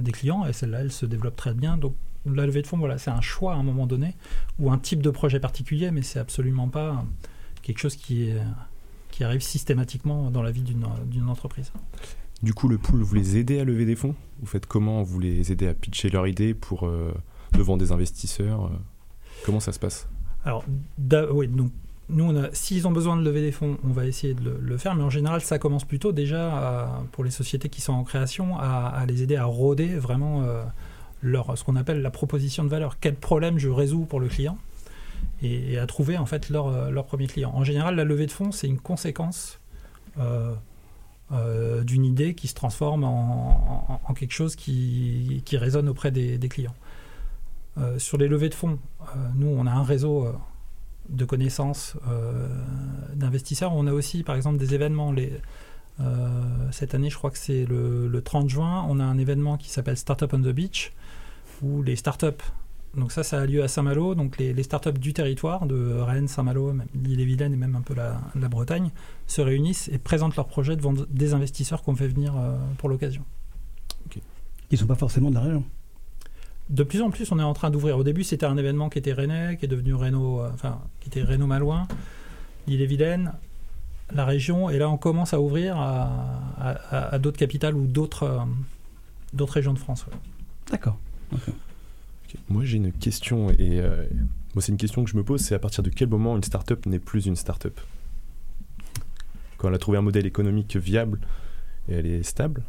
des 0.00 0.12
clients. 0.12 0.44
Et 0.44 0.52
celle-là, 0.52 0.80
elle 0.80 0.92
se 0.92 1.06
développe 1.06 1.36
très 1.36 1.54
bien. 1.54 1.76
Donc 1.76 1.94
la 2.26 2.44
levée 2.44 2.62
de 2.62 2.66
fonds, 2.66 2.76
voilà, 2.76 2.98
c'est 2.98 3.10
un 3.10 3.20
choix 3.20 3.54
à 3.54 3.56
un 3.56 3.62
moment 3.62 3.86
donné 3.86 4.16
ou 4.58 4.70
un 4.70 4.78
type 4.78 5.00
de 5.00 5.10
projet 5.10 5.40
particulier, 5.40 5.90
mais 5.90 6.02
c'est 6.02 6.18
absolument 6.18 6.68
pas 6.68 7.04
quelque 7.62 7.78
chose 7.78 7.96
qui 7.96 8.32
arrive 9.20 9.40
systématiquement 9.40 10.30
dans 10.30 10.42
la 10.42 10.50
vie 10.50 10.62
d'une 10.62 11.28
entreprise. 11.28 11.72
Du 12.42 12.54
coup, 12.54 12.68
le 12.68 12.78
pool, 12.78 13.02
vous 13.02 13.14
les 13.14 13.36
aidez 13.36 13.60
à 13.60 13.64
lever 13.64 13.84
des 13.84 13.96
fonds? 13.96 14.14
Vous 14.40 14.46
faites 14.46 14.66
comment? 14.66 15.02
Vous 15.02 15.20
les 15.20 15.52
aidez 15.52 15.68
à 15.68 15.74
pitcher 15.74 16.08
leur 16.08 16.26
idée 16.26 16.54
pour 16.54 16.86
euh, 16.86 17.12
devant 17.52 17.76
des 17.76 17.92
investisseurs 17.92 18.66
euh? 18.66 18.70
Comment 19.44 19.60
ça 19.60 19.72
se 19.72 19.78
passe? 19.78 20.08
Alors, 20.44 20.64
oui, 21.32 21.48
donc 21.48 21.70
nous, 22.08 22.34
s'ils 22.52 22.86
ont 22.86 22.90
besoin 22.90 23.16
de 23.16 23.22
lever 23.22 23.40
des 23.40 23.52
fonds, 23.52 23.78
on 23.84 23.92
va 23.92 24.06
essayer 24.06 24.34
de 24.34 24.58
le, 24.60 24.76
faire, 24.78 24.94
mais 24.94 25.02
en 25.02 25.10
général, 25.10 25.40
ça 25.40 25.58
commence 25.58 25.84
plutôt 25.84 26.12
déjà 26.12 27.02
pour 27.12 27.24
les 27.24 27.30
sociétés 27.30 27.68
qui 27.68 27.80
sont 27.80 27.92
en 27.92 28.04
création 28.04 28.58
à, 28.58 29.04
les 29.06 29.22
aider 29.22 29.36
à 29.36 29.44
rôder 29.44 29.86
vraiment 29.94 30.42
euh, 30.42 30.62
leur, 31.22 31.56
ce 31.56 31.64
qu'on 31.64 31.76
appelle 31.76 32.02
la 32.02 32.10
proposition 32.10 32.64
de 32.64 32.68
valeur. 32.68 32.98
Quel 33.00 33.14
problème 33.14 33.58
je 33.58 33.68
résous 33.68 34.06
pour 34.06 34.20
le 34.20 34.28
client? 34.28 34.58
Et, 35.42 35.78
à 35.78 35.86
trouver 35.86 36.18
en 36.18 36.26
fait 36.26 36.48
leur, 36.50 37.04
premier 37.04 37.26
client. 37.26 37.52
En 37.54 37.64
général, 37.64 37.94
la 37.96 38.04
levée 38.04 38.26
de 38.26 38.32
fonds, 38.32 38.52
c'est 38.52 38.66
une 38.66 38.80
conséquence 38.80 39.60
euh, 41.32 41.84
d'une 41.84 42.04
idée 42.04 42.34
qui 42.34 42.48
se 42.48 42.54
transforme 42.54 43.04
en, 43.04 44.14
quelque 44.14 44.32
chose 44.32 44.56
qui, 44.56 45.42
qui, 45.44 45.56
résonne 45.56 45.88
auprès 45.88 46.10
des, 46.10 46.38
clients. 46.48 46.74
sur 47.98 48.18
les 48.18 48.28
levées 48.28 48.48
de 48.48 48.54
fonds, 48.54 48.78
nous, 49.34 49.46
on 49.46 49.66
a 49.66 49.70
un 49.70 49.84
réseau 49.84 50.28
de 51.08 51.24
connaissances 51.24 51.96
d'investisseurs. 53.14 53.72
On 53.72 53.86
a 53.86 53.92
aussi, 53.92 54.24
par 54.24 54.34
exemple, 54.36 54.58
des 54.58 54.74
événements. 54.74 55.14
Cette 56.72 56.94
année, 56.94 57.08
je 57.08 57.16
crois 57.16 57.30
que 57.30 57.38
c'est 57.38 57.64
le, 57.64 58.08
le, 58.08 58.22
30 58.22 58.48
juin, 58.48 58.84
on 58.88 58.98
a 58.98 59.04
un 59.04 59.16
événement 59.16 59.56
qui 59.56 59.70
s'appelle 59.70 59.96
Startup 59.96 60.30
on 60.32 60.40
the 60.40 60.48
Beach, 60.48 60.92
où 61.62 61.82
les 61.82 61.96
startups, 61.96 62.44
donc 62.96 63.12
ça, 63.12 63.22
ça 63.22 63.40
a 63.40 63.46
lieu 63.46 63.62
à 63.62 63.68
Saint-Malo, 63.68 64.14
donc 64.14 64.38
les, 64.38 64.52
les, 64.52 64.62
startups 64.62 64.98
du 64.98 65.12
territoire, 65.12 65.66
de 65.66 65.94
Rennes, 66.00 66.26
Saint-Malo, 66.26 66.74
l'île-et-Vilaine 66.94 67.52
et 67.52 67.56
même 67.56 67.76
un 67.76 67.82
peu 67.82 67.94
la, 67.94 68.20
la, 68.34 68.48
Bretagne, 68.48 68.90
se 69.26 69.40
réunissent 69.40 69.88
et 69.92 69.98
présentent 69.98 70.36
leurs 70.36 70.48
projets 70.48 70.76
devant 70.76 70.92
des 70.92 71.34
investisseurs 71.34 71.82
qu'on 71.82 71.94
fait 71.94 72.08
venir 72.08 72.34
euh, 72.36 72.56
pour 72.78 72.88
l'occasion. 72.88 73.22
Qui 74.10 74.20
ne 74.72 74.76
sont 74.76 74.86
pas 74.86 74.96
forcément 74.96 75.30
de 75.30 75.34
la 75.34 75.40
région 75.40 75.64
de 76.70 76.84
plus 76.84 77.02
en 77.02 77.10
plus, 77.10 77.30
on 77.32 77.38
est 77.38 77.42
en 77.42 77.52
train 77.52 77.70
d'ouvrir. 77.70 77.98
Au 77.98 78.04
début, 78.04 78.22
c'était 78.22 78.46
un 78.46 78.56
événement 78.56 78.88
qui 78.88 78.98
était 78.98 79.12
rennais, 79.12 79.56
qui 79.56 79.64
est 79.64 79.68
devenu 79.68 79.92
Renault, 79.92 80.40
euh, 80.40 80.50
enfin, 80.54 80.80
qui 81.00 81.08
était 81.08 81.22
Renault 81.22 81.48
Malouin, 81.48 81.88
l'île-et-Vilaine, 82.68 83.32
la 84.12 84.24
région, 84.24 84.70
et 84.70 84.78
là, 84.78 84.88
on 84.88 84.96
commence 84.96 85.34
à 85.34 85.40
ouvrir 85.40 85.76
à, 85.78 87.18
d'autres 87.18 87.38
capitales 87.38 87.74
ou 87.74 87.86
d'autres 87.86 88.22
euh, 88.22 88.38
d'autres 89.32 89.54
régions 89.54 89.72
de 89.72 89.78
France. 89.78 90.06
D'accord. 90.70 90.96
Moi, 92.48 92.64
j'ai 92.64 92.76
une 92.76 92.92
question, 92.92 93.50
et 93.50 93.80
euh, 93.80 94.04
c'est 94.58 94.72
une 94.72 94.78
question 94.78 95.04
que 95.04 95.10
je 95.10 95.16
me 95.16 95.24
pose 95.24 95.40
c'est 95.40 95.54
à 95.54 95.58
partir 95.58 95.82
de 95.82 95.90
quel 95.90 96.08
moment 96.08 96.36
une 96.36 96.42
start-up 96.42 96.86
n'est 96.86 96.98
plus 96.98 97.26
une 97.26 97.36
start-up? 97.36 97.80
Quand 99.56 99.68
elle 99.68 99.74
a 99.74 99.78
trouvé 99.78 99.98
un 99.98 100.02
modèle 100.02 100.26
économique 100.26 100.76
viable 100.76 101.20
et 101.88 101.94
elle 101.94 102.06
est 102.06 102.22
stable 102.22 102.62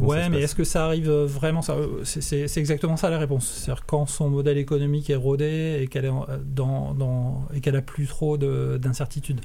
Ouais, 0.00 0.28
mais 0.28 0.42
est-ce 0.42 0.54
que 0.54 0.64
ça 0.64 0.84
arrive 0.84 1.10
vraiment 1.10 1.62
C'est 2.04 2.56
exactement 2.56 2.96
ça 2.96 3.08
la 3.08 3.18
réponse. 3.18 3.48
C'est-à-dire 3.48 3.86
quand 3.86 4.06
son 4.06 4.28
modèle 4.28 4.58
économique 4.58 5.08
est 5.10 5.16
rodé 5.16 5.78
et 5.80 5.86
qu'elle 5.86 6.04
est 6.04 6.12
dans, 6.44 6.92
dans, 6.94 7.48
et 7.54 7.60
qu'elle 7.60 7.76
a 7.76 7.82
plus 7.82 8.06
trop 8.06 8.36
d'incertitudes. 8.36 9.40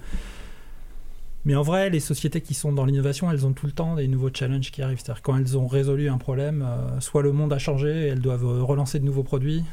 Mais 1.43 1.55
en 1.55 1.63
vrai, 1.63 1.89
les 1.89 1.99
sociétés 1.99 2.41
qui 2.41 2.53
sont 2.53 2.71
dans 2.71 2.85
l'innovation, 2.85 3.31
elles 3.31 3.45
ont 3.47 3.53
tout 3.53 3.65
le 3.65 3.71
temps 3.71 3.95
des 3.95 4.07
nouveaux 4.07 4.29
challenges 4.31 4.71
qui 4.71 4.81
arrivent. 4.81 4.99
C'est-à-dire 4.99 5.23
quand 5.23 5.35
elles 5.37 5.57
ont 5.57 5.67
résolu 5.67 6.07
un 6.07 6.19
problème, 6.19 6.63
euh, 6.67 6.99
soit 6.99 7.23
le 7.23 7.31
monde 7.31 7.51
a 7.51 7.57
changé 7.57 7.89
et 7.89 8.07
elles 8.09 8.21
doivent 8.21 8.63
relancer 8.63 8.99
de 8.99 9.05
nouveaux 9.05 9.23
produits, 9.23 9.63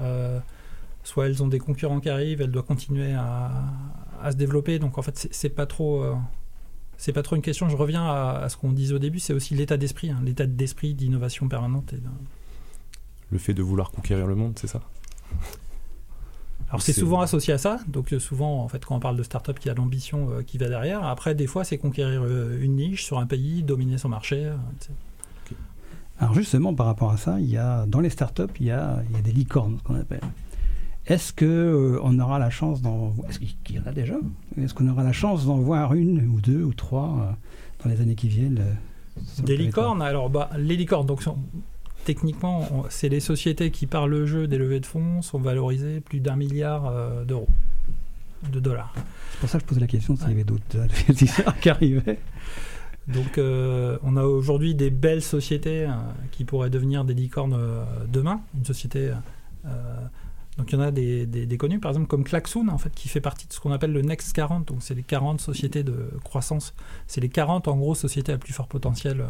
euh, 0.00 0.38
soit 1.02 1.26
elles 1.26 1.42
ont 1.42 1.48
des 1.48 1.58
concurrents 1.58 1.98
qui 1.98 2.10
arrivent, 2.10 2.40
elles 2.42 2.50
doivent 2.52 2.66
continuer 2.66 3.12
à, 3.12 3.50
se 4.30 4.36
développer. 4.36 4.78
Donc 4.78 4.98
en 4.98 5.02
fait, 5.02 5.28
c'est 5.30 5.48
pas 5.48 5.66
trop. 5.66 6.02
Euh, 6.02 6.14
c'est 6.96 7.12
pas 7.12 7.22
trop 7.22 7.36
une 7.36 7.42
question. 7.42 7.68
Je 7.68 7.76
reviens 7.76 8.06
à, 8.06 8.48
ce 8.48 8.56
qu'on 8.56 8.72
disait 8.72 8.94
au 8.94 8.98
début, 8.98 9.18
c'est 9.18 9.34
aussi 9.34 9.54
l'état 9.54 9.76
d'esprit, 9.76 10.10
hein, 10.10 10.20
l'état 10.24 10.46
d'esprit 10.46 10.94
d'innovation 10.94 11.48
permanente. 11.48 11.92
Le 13.30 13.38
fait 13.38 13.52
de 13.52 13.62
vouloir 13.62 13.90
conquérir 13.90 14.26
le 14.26 14.34
monde, 14.34 14.54
c'est 14.58 14.68
ça? 14.68 14.80
Alors 16.68 16.82
c'est 16.82 16.92
souvent 16.92 17.20
associé 17.20 17.54
à 17.54 17.58
ça, 17.58 17.78
donc 17.86 18.12
euh, 18.12 18.18
souvent 18.18 18.62
en 18.62 18.68
fait 18.68 18.84
quand 18.84 18.96
on 18.96 19.00
parle 19.00 19.16
de 19.16 19.22
start-up, 19.22 19.56
il 19.64 19.68
y 19.68 19.70
a 19.70 19.74
l'ambition 19.74 20.30
euh, 20.30 20.42
qui 20.42 20.58
va 20.58 20.68
derrière. 20.68 21.04
Après 21.04 21.34
des 21.34 21.46
fois 21.46 21.62
c'est 21.62 21.78
conquérir 21.78 22.22
euh, 22.24 22.58
une 22.60 22.76
niche 22.76 23.04
sur 23.04 23.18
un 23.18 23.26
pays, 23.26 23.62
dominer 23.62 23.98
son 23.98 24.08
marché. 24.08 24.50
Alors 26.18 26.34
justement 26.34 26.74
par 26.74 26.86
rapport 26.86 27.12
à 27.12 27.16
ça, 27.16 27.38
il 27.38 27.46
y 27.46 27.56
a 27.56 27.86
dans 27.86 28.00
les 28.00 28.10
start-up 28.10 28.50
il 28.58 28.66
y 28.66 28.70
a, 28.72 29.00
il 29.08 29.16
y 29.16 29.18
a 29.18 29.22
des 29.22 29.30
licornes 29.32 29.78
qu'on 29.84 29.94
appelle. 29.94 30.22
Est-ce 31.06 31.32
que 31.32 32.00
on 32.02 32.18
aura 32.18 32.40
la 32.40 32.50
chance 32.50 32.82
d'en 32.82 33.14
est-ce 33.28 33.38
qu'il 33.38 33.76
y 33.76 33.78
en 33.78 33.86
a 33.86 33.92
déjà? 33.92 34.16
Est-ce 34.60 34.74
qu'on 34.74 34.88
aura 34.88 35.04
la 35.04 35.12
chance 35.12 35.46
d'en 35.46 35.58
voir 35.58 35.94
une 35.94 36.26
ou 36.26 36.40
deux 36.40 36.64
ou 36.64 36.74
trois 36.74 37.36
dans 37.84 37.88
les 37.88 38.00
années 38.00 38.16
qui 38.16 38.26
viennent 38.26 38.76
Des 39.44 39.56
licornes 39.56 40.02
Alors 40.02 40.30
bah 40.30 40.50
les 40.58 40.74
licornes 40.74 41.06
donc 41.06 41.22
sont 41.22 41.38
techniquement, 42.06 42.86
c'est 42.88 43.10
les 43.10 43.20
sociétés 43.20 43.70
qui, 43.70 43.86
par 43.86 44.08
le 44.08 44.24
jeu 44.24 44.46
des 44.46 44.56
levées 44.56 44.80
de 44.80 44.86
fonds, 44.86 45.20
sont 45.20 45.38
valorisées 45.38 46.00
plus 46.00 46.20
d'un 46.20 46.36
milliard 46.36 46.86
euh, 46.86 47.24
d'euros, 47.24 47.48
de 48.50 48.60
dollars. 48.60 48.94
C'est 49.32 49.40
pour 49.40 49.48
ça 49.50 49.58
que 49.58 49.64
je 49.64 49.68
posais 49.68 49.80
la 49.80 49.86
question 49.86 50.16
s'il 50.16 50.28
y 50.28 50.32
avait 50.32 50.44
d'autres 50.44 50.78
investisseurs 50.78 51.54
qui 51.60 51.68
arrivaient. 51.68 52.18
Donc, 53.08 53.38
on 53.38 54.16
a 54.16 54.24
aujourd'hui 54.24 54.74
des 54.74 54.90
belles 54.90 55.22
sociétés 55.22 55.86
qui 56.32 56.44
pourraient 56.44 56.70
devenir 56.70 57.04
des 57.04 57.14
licornes 57.14 57.56
demain. 58.08 58.40
Une 58.56 58.64
société 58.64 59.12
donc 60.56 60.72
il 60.72 60.76
y 60.76 60.78
en 60.78 60.82
a 60.82 60.90
des, 60.90 61.26
des, 61.26 61.58
connus, 61.58 61.80
par 61.80 61.90
exemple 61.90 62.06
comme 62.06 62.24
Klaxoon, 62.24 62.68
en 62.68 62.78
fait, 62.78 62.94
qui 62.94 63.08
fait 63.08 63.20
partie 63.20 63.46
de 63.46 63.52
ce 63.52 63.60
qu'on 63.60 63.72
appelle 63.72 63.92
le 63.92 64.00
Next 64.00 64.32
40. 64.32 64.68
Donc 64.68 64.78
c'est 64.80 64.94
les 64.94 65.02
40 65.02 65.40
sociétés 65.40 65.82
de 65.82 66.10
croissance. 66.24 66.74
C'est 67.06 67.20
les 67.20 67.28
40 67.28 67.68
en 67.68 67.76
gros 67.76 67.94
sociétés 67.94 68.32
à 68.32 68.38
plus 68.38 68.54
fort 68.54 68.66
potentiel 68.66 69.20
euh, 69.20 69.26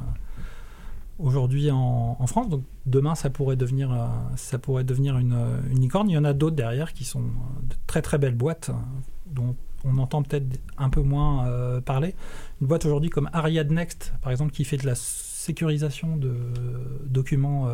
aujourd'hui 1.19 1.71
en, 1.71 2.27
France. 2.27 2.49
Donc 2.49 2.65
demain 2.87 3.15
ça 3.15 3.31
pourrait 3.31 3.57
devenir, 3.57 3.93
euh, 3.93 4.07
ça 4.37 4.59
pourrait 4.59 4.85
devenir 4.85 5.19
une, 5.19 5.37
une 5.71 5.81
licorne. 5.81 6.11
Il 6.11 6.15
y 6.15 6.19
en 6.19 6.25
a 6.25 6.33
d'autres 6.33 6.57
derrière 6.57 6.93
qui 6.93 7.05
sont 7.05 7.21
de 7.21 7.75
très 7.87 8.03
très 8.03 8.19
belles 8.19 8.35
boîtes 8.35 8.71
dont 9.27 9.57
on 9.85 9.99
entend 9.99 10.23
peut-être 10.23 10.47
un 10.79 10.91
peu 10.91 11.03
moins 11.03 11.47
euh, 11.47 11.81
parler. 11.81 12.15
Une 12.61 12.67
boîte 12.67 12.85
aujourd'hui 12.87 13.11
comme 13.11 13.31
Ariad 13.33 13.71
Next, 13.71 14.13
par 14.23 14.33
exemple, 14.33 14.53
qui 14.53 14.65
fait 14.65 14.79
de 14.79 14.87
la 14.87 14.95
sécurisation 14.95 16.17
de 16.17 16.35
documents 17.05 17.69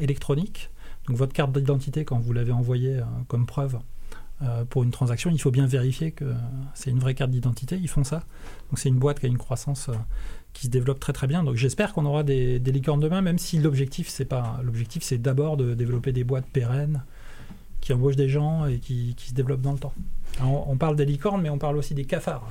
électroniques. 0.00 0.70
Donc 1.06 1.16
votre 1.16 1.32
carte 1.32 1.52
d'identité, 1.52 2.04
quand 2.04 2.18
vous 2.18 2.32
l'avez 2.32 2.52
envoyée 2.52 2.98
euh, 2.98 3.04
comme 3.28 3.46
preuve 3.46 3.78
euh, 4.42 4.64
pour 4.64 4.82
une 4.82 4.90
transaction, 4.90 5.30
il 5.30 5.40
faut 5.40 5.50
bien 5.50 5.66
vérifier 5.66 6.12
que 6.12 6.34
c'est 6.74 6.90
une 6.90 6.98
vraie 6.98 7.14
carte 7.14 7.30
d'identité. 7.30 7.76
Ils 7.76 7.88
font 7.88 8.04
ça. 8.04 8.24
Donc 8.70 8.78
c'est 8.78 8.88
une 8.88 8.98
boîte 8.98 9.20
qui 9.20 9.26
a 9.26 9.28
une 9.28 9.38
croissance 9.38 9.88
euh, 9.88 9.94
qui 10.56 10.66
se 10.66 10.70
développe 10.70 11.00
très 11.00 11.12
très 11.12 11.26
bien. 11.26 11.44
Donc 11.44 11.56
j'espère 11.56 11.92
qu'on 11.92 12.06
aura 12.06 12.22
des, 12.22 12.58
licornes 12.58 13.00
demain, 13.00 13.20
même 13.20 13.38
si 13.38 13.58
l'objectif 13.58 14.08
c'est 14.08 14.24
pas 14.24 14.58
l'objectif 14.64 15.02
c'est 15.02 15.18
d'abord 15.18 15.58
de 15.58 15.74
développer 15.74 16.12
des 16.12 16.24
boîtes 16.24 16.46
pérennes 16.46 17.02
qui 17.82 17.92
embauchent 17.92 18.16
des 18.16 18.30
gens 18.30 18.66
et 18.66 18.78
qui, 18.78 19.14
se 19.18 19.34
développent 19.34 19.60
dans 19.60 19.72
le 19.72 19.78
temps. 19.78 19.92
on, 20.42 20.76
parle 20.76 20.96
des 20.96 21.04
licornes, 21.04 21.42
mais 21.42 21.50
on 21.50 21.58
parle 21.58 21.76
aussi 21.76 21.94
des 21.94 22.04
cafards. 22.04 22.48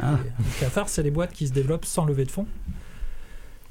Ah. 0.00 0.18
les 0.38 0.60
cafards, 0.60 0.88
c'est 0.88 1.02
les 1.02 1.10
boîtes 1.10 1.32
qui 1.32 1.46
se 1.46 1.52
développent 1.52 1.84
sans 1.84 2.06
lever 2.06 2.24
de 2.24 2.30
fonds. 2.30 2.46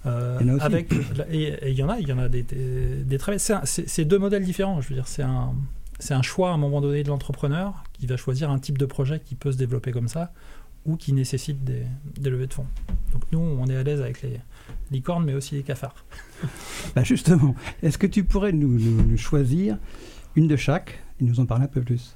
Euh, 0.05 0.59
avec 0.59 0.93
et 1.31 1.71
il 1.71 1.75
y 1.75 1.83
en 1.83 1.89
a, 1.89 1.99
il 1.99 2.07
y 2.07 2.13
en 2.13 2.19
a 2.19 2.29
des, 2.29 2.43
des, 2.43 3.17
très 3.17 3.37
C'est 3.39 4.05
deux 4.05 4.19
modèles 4.19 4.43
différents. 4.43 4.79
Je 4.79 4.89
veux 4.89 4.95
dire, 4.95 5.07
c'est 5.07 5.23
un 5.23 5.53
c'est 5.99 6.13
un 6.13 6.21
choix 6.21 6.51
à 6.51 6.53
un 6.53 6.57
moment 6.57 6.79
donné 6.79 7.03
de 7.03 7.09
l'entrepreneur 7.09 7.83
qui 7.93 8.07
va 8.07 8.15
choisir 8.15 8.49
un 8.49 8.59
type 8.59 8.77
de 8.77 8.85
projet 8.85 9.19
qui 9.19 9.35
peut 9.35 9.51
se 9.51 9.57
développer 9.57 9.91
comme 9.91 10.07
ça 10.07 10.31
ou 10.89 10.97
qui 10.97 11.13
nécessite 11.13 11.63
des, 11.63 11.83
des 12.19 12.29
levées 12.29 12.47
de 12.47 12.53
fonds. 12.53 12.65
Donc 13.13 13.23
nous, 13.31 13.39
on 13.39 13.67
est 13.67 13.75
à 13.75 13.83
l'aise 13.83 14.01
avec 14.01 14.21
les 14.23 14.39
licornes, 14.91 15.23
mais 15.23 15.33
aussi 15.33 15.55
les 15.55 15.63
cafards. 15.63 16.05
Bah 16.95 17.03
justement, 17.03 17.53
est-ce 17.83 17.97
que 17.97 18.07
tu 18.07 18.23
pourrais 18.23 18.53
nous, 18.53 18.79
nous, 18.79 19.17
choisir 19.17 19.77
une 20.35 20.47
de 20.47 20.55
chaque 20.55 20.99
et 21.21 21.25
nous 21.25 21.39
en 21.39 21.45
parler 21.45 21.65
un 21.65 21.67
peu 21.67 21.81
plus? 21.81 22.15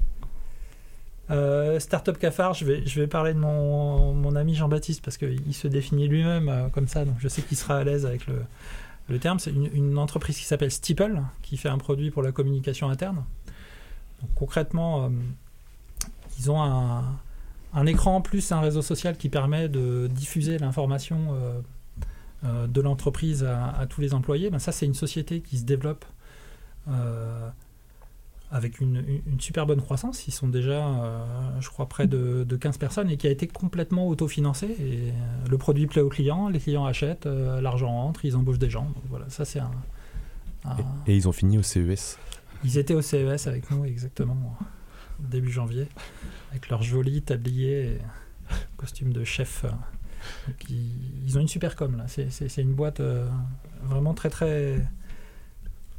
Euh, 1.29 1.79
Startup 1.79 2.17
Cafard, 2.17 2.53
je 2.53 2.65
vais, 2.65 2.85
je 2.85 2.99
vais 2.99 3.07
parler 3.07 3.33
de 3.33 3.39
mon, 3.39 4.13
mon 4.13 4.35
ami 4.35 4.55
Jean-Baptiste 4.55 5.03
parce 5.03 5.17
qu'il 5.17 5.53
se 5.53 5.67
définit 5.67 6.07
lui-même 6.07 6.49
euh, 6.49 6.69
comme 6.69 6.87
ça, 6.87 7.05
donc 7.05 7.15
je 7.19 7.27
sais 7.27 7.41
qu'il 7.41 7.57
sera 7.57 7.77
à 7.77 7.83
l'aise 7.83 8.05
avec 8.05 8.25
le, 8.27 8.41
le 9.09 9.19
terme. 9.19 9.39
C'est 9.39 9.51
une, 9.51 9.69
une, 9.73 9.97
entreprise 9.97 10.37
qui 10.37 10.45
s'appelle 10.45 10.71
Steeple, 10.71 11.21
qui 11.41 11.57
fait 11.57 11.69
un 11.69 11.77
produit 11.77 12.09
pour 12.09 12.23
la 12.23 12.31
communication 12.31 12.89
interne. 12.89 13.23
Donc, 14.21 14.29
concrètement, 14.35 15.05
euh, 15.05 15.09
ils 16.39 16.49
ont 16.49 16.61
un, 16.61 17.03
un, 17.73 17.85
écran 17.85 18.21
plus 18.21 18.51
un 18.51 18.59
réseau 18.59 18.81
social 18.81 19.17
qui 19.17 19.29
permet 19.29 19.69
de 19.69 20.07
diffuser 20.07 20.57
l'information 20.57 21.35
euh, 22.43 22.67
de 22.67 22.81
l'entreprise 22.81 23.43
à, 23.43 23.69
à, 23.69 23.85
tous 23.85 24.01
les 24.01 24.13
employés. 24.13 24.49
Ben, 24.49 24.59
ça, 24.59 24.71
c'est 24.71 24.85
une 24.85 24.93
société 24.93 25.41
qui 25.41 25.57
se 25.57 25.63
développe 25.63 26.05
avec 28.53 28.79
une, 28.79 29.03
super 29.39 29.65
bonne 29.65 29.81
croissance. 29.81 30.27
Ils 30.27 30.31
sont 30.31 30.47
déjà, 30.47 30.87
euh, 30.87 31.25
je 31.59 31.69
crois, 31.69 31.89
près 31.89 32.05
de, 32.05 32.45
15 32.55 32.77
personnes 32.77 33.09
et 33.09 33.17
qui 33.17 33.25
a 33.27 33.31
été 33.31 33.47
complètement 33.47 34.07
autofinancé. 34.07 34.67
Et 34.67 35.09
euh, 35.09 35.11
le 35.49 35.57
produit 35.57 35.87
plaît 35.87 36.01
aux 36.01 36.09
clients, 36.09 36.49
les 36.49 36.59
clients 36.59 36.85
achètent, 36.85 37.25
euh, 37.25 37.59
l'argent 37.61 37.91
entre, 37.91 38.25
ils 38.25 38.35
embauchent 38.35 38.59
des 38.59 38.69
gens. 38.69 38.85
Donc 38.85 39.03
voilà, 39.09 39.27
ça 39.29 39.43
c'est 39.43 39.59
un, 39.59 39.71
Et, 41.07 41.15
ils 41.15 41.27
ont 41.27 41.31
fini 41.31 41.57
au 41.57 41.63
CES 41.63 42.19
Ils 42.63 42.77
étaient 42.77 42.93
au 42.93 43.01
CES 43.01 43.47
avec 43.47 43.71
nous, 43.71 43.85
exactement, 43.85 44.37
début 45.27 45.51
janvier, 45.51 45.87
avec 46.51 46.69
leur 46.69 46.83
joli 46.83 47.21
tablier 47.21 47.85
et 47.85 47.97
costume 48.77 49.13
de 49.13 49.23
chef. 49.23 49.65
ils, 50.69 51.37
ont 51.37 51.41
une 51.41 51.47
super 51.47 51.75
com 51.75 51.97
là. 51.97 52.05
C'est 52.07 52.61
une 52.61 52.73
boîte 52.73 53.01
vraiment 53.83 54.13
très 54.13 54.29
très 54.29 54.85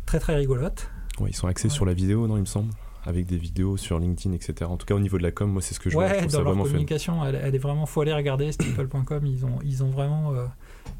très 0.06 0.18
très 0.20 0.36
rigolote 0.36 0.88
ils 1.26 1.34
sont 1.34 1.46
axés 1.46 1.68
sur 1.68 1.84
la 1.84 1.94
vidéo, 1.94 2.26
non, 2.26 2.36
il 2.36 2.40
me 2.40 2.46
semble? 2.46 2.72
Avec 3.06 3.26
des 3.26 3.36
vidéos 3.36 3.76
sur 3.76 3.98
LinkedIn, 3.98 4.34
etc. 4.34 4.64
En 4.64 4.76
tout 4.76 4.86
cas, 4.86 4.94
au 4.94 5.00
niveau 5.00 5.18
de 5.18 5.22
la 5.22 5.30
com, 5.30 5.50
moi, 5.50 5.60
c'est 5.60 5.74
ce 5.74 5.80
que 5.80 5.90
je 5.90 5.96
ouais, 5.96 6.20
vois. 6.20 6.26
dans 6.26 6.42
leur 6.42 6.62
communication, 6.62 7.24
elle, 7.24 7.54
est 7.54 7.58
vraiment... 7.58 7.86
faut 7.86 8.00
aller 8.00 8.14
regarder, 8.14 8.50
steeple.com, 8.50 9.26
ils 9.26 9.44
ont, 9.44 9.58
ils 9.62 9.84
ont 9.84 9.90
vraiment 9.90 10.32
euh, 10.32 10.46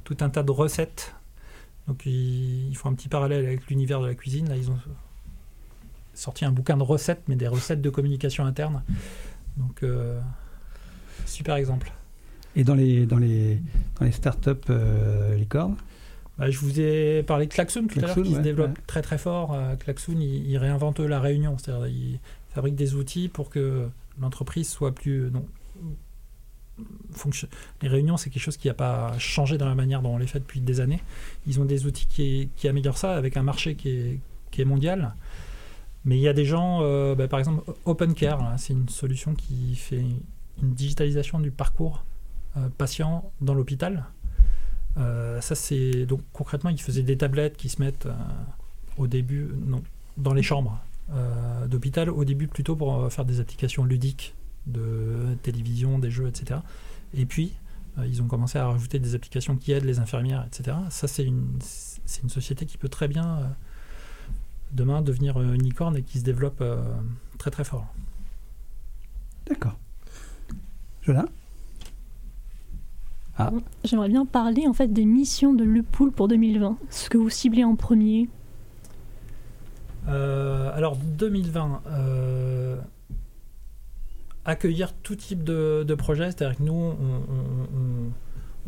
tout 0.05 0.17
un 0.21 0.29
tas 0.29 0.43
de 0.43 0.51
recettes. 0.51 1.15
Donc, 1.89 2.05
ils, 2.07 2.75
font 2.75 2.91
un 2.91 2.95
petit 2.95 3.09
parallèle 3.09 3.45
avec 3.47 3.67
l'univers 3.69 4.01
de 4.01 4.07
la 4.07 4.15
cuisine. 4.15 4.49
Là, 4.49 4.57
ils 4.57 4.71
ont 4.71 4.79
sorti 6.15 6.45
un 6.45 6.53
bouquin 6.53 6.77
de 6.77 6.83
recettes, 6.83 7.23
mais 7.29 7.37
des 7.37 7.49
recettes 7.49 7.83
de 7.83 7.91
communication 7.91 8.45
interne. 8.45 8.83
Donc, 9.57 9.83
euh, 9.83 10.21
super 11.27 11.57
exemple. 11.57 11.93
Et 12.57 12.65
dans 12.65 12.75
les, 12.75 13.07
dans 13.07 13.19
les, 13.19 13.61
dans 13.99 14.07
les 14.07 14.13
startups 14.13 14.51
euh, 14.71 15.35
licornes 15.37 15.77
bah, 16.39 16.51
je 16.51 16.59
vous 16.59 16.81
ai 16.81 17.23
parlé 17.23 17.47
de 17.47 17.53
Klaxoon 17.53 17.87
tout 17.87 18.01
à 18.01 18.03
l'heure, 18.03 18.17
qui 18.17 18.35
se 18.35 18.41
développe 18.41 18.77
très 18.89 19.03
très 19.03 19.19
fort. 19.19 19.53
Euh, 19.53 19.77
Klaxoon, 19.77 20.19
il, 20.19 20.59
réinvente 20.59 20.99
la 20.99 21.21
réunion, 21.21 21.57
c'est-à-dire 21.59 21.87
il 21.87 22.19
fabrique 22.53 22.75
des 22.75 22.97
outils 22.97 23.29
pour 23.29 23.51
que 23.51 23.89
l'entreprise 24.21 24.69
soit 24.69 24.93
plus. 24.93 25.31
Non, 25.31 25.47
les 27.83 27.89
réunions, 27.89 28.17
c'est 28.17 28.31
quelque 28.31 28.43
chose 28.43 28.57
qui 28.57 28.69
n'a 28.69 28.75
pas 28.75 29.17
changé 29.19 29.59
dans 29.59 29.69
la 29.69 29.77
manière 29.77 30.03
dont 30.03 30.15
on 30.15 30.19
les 30.19 30.27
fait 30.27 30.41
depuis 30.41 30.61
des 30.61 30.81
années. 30.81 31.01
Ils 31.47 31.61
ont 31.61 31.65
des 31.65 31.87
outils 31.87 32.07
qui, 32.07 32.49
qui 32.57 32.69
améliorent 32.69 32.99
ça 32.99 33.15
avec 33.15 33.37
un 33.37 33.43
marché 33.43 33.77
qui 33.77 33.91
est, 33.91 34.19
qui 34.51 34.61
est 34.61 34.65
mondial. 34.65 35.15
Mais 36.05 36.17
il 36.19 36.21
y 36.21 36.29
a 36.29 36.33
des 36.33 36.45
gens, 36.45 36.81
euh, 36.83 37.15
bah, 37.15 37.29
par 37.29 37.39
exemple, 37.39 37.63
OpenCare, 37.87 38.55
c'est 38.59 38.75
une 38.75 38.89
solution 38.89 39.35
qui 39.35 39.75
fait 39.75 40.05
une 40.63 40.75
digitalisation 40.75 41.41
du 41.41 41.51
parcours 41.51 42.05
euh, 42.57 42.69
patient 42.77 43.31
dans 43.41 43.55
l'hôpital. 43.55 44.05
Euh, 44.99 45.41
ça, 45.41 45.55
c'est 45.55 46.05
donc 46.07 46.21
concrètement, 46.33 46.71
ils 46.71 46.81
faisaient 46.81 47.03
des 47.03 47.17
tablettes 47.17 47.57
qui 47.57 47.69
se 47.69 47.81
mettent 47.81 48.07
au 48.99 49.07
début, 49.07 49.49
non, 49.67 49.83
dans 50.17 50.35
les 50.35 50.43
chambres 50.43 50.81
d'hôpital, 51.69 52.09
au 52.09 52.25
début 52.25 52.49
plutôt 52.49 52.77
pour 52.77 53.13
faire 53.13 53.27
des 53.27 53.39
applications 53.39 53.85
ludiques 53.85 54.35
de 54.67 55.37
télévision, 55.43 55.99
des 55.99 56.11
jeux, 56.11 56.29
etc. 56.29 56.61
Et 57.13 57.27
puis, 57.27 57.53
ils 58.03 58.23
ont 58.23 58.27
commencé 58.27 58.57
à 58.57 58.67
rajouter 58.69 58.99
des 58.99 59.15
applications 59.15 59.57
qui 59.57 59.73
aident 59.73 59.85
les 59.85 59.99
infirmières, 59.99 60.47
etc. 60.47 60.79
Ça, 60.89 61.07
c'est 61.07 61.25
une 61.25 61.59
société 62.29 62.65
qui 62.65 62.79
peut 62.79 62.89
très 62.89 63.07
bien 63.07 63.55
demain 64.75 65.03
devenir 65.03 65.41
une 65.41 65.63
licorne 65.63 65.97
et 65.97 66.03
qui 66.03 66.19
se 66.19 66.25
développe 66.25 66.63
très 67.39 67.51
très 67.51 67.65
fort. 67.65 67.87
D'accord. 69.47 69.79
Jola 71.03 71.27
ah. 73.37 73.51
J'aimerais 73.83 74.09
bien 74.09 74.27
parler 74.27 74.67
en 74.69 74.73
fait 74.73 74.93
des 74.93 75.05
missions 75.05 75.55
de 75.55 75.65
Le 75.65 75.83
Pool 75.83 76.13
pour 76.13 76.29
2020. 76.29 76.79
Ce 76.91 77.11
que 77.11 77.19
vous 77.19 77.31
ciblez 77.31 77.65
en 77.65 77.75
premier. 77.75 78.29
Euh, 80.09 80.71
alors 80.75 80.97
2020, 80.97 81.83
euh, 81.87 82.77
accueillir 84.45 84.93
tout 84.93 85.17
type 85.17 85.43
de, 85.43 85.85
de 85.87 85.95
projet, 85.95 86.27
c'est-à-dire 86.27 86.59
que 86.59 86.63
nous, 86.63 86.75
on, 86.75 88.13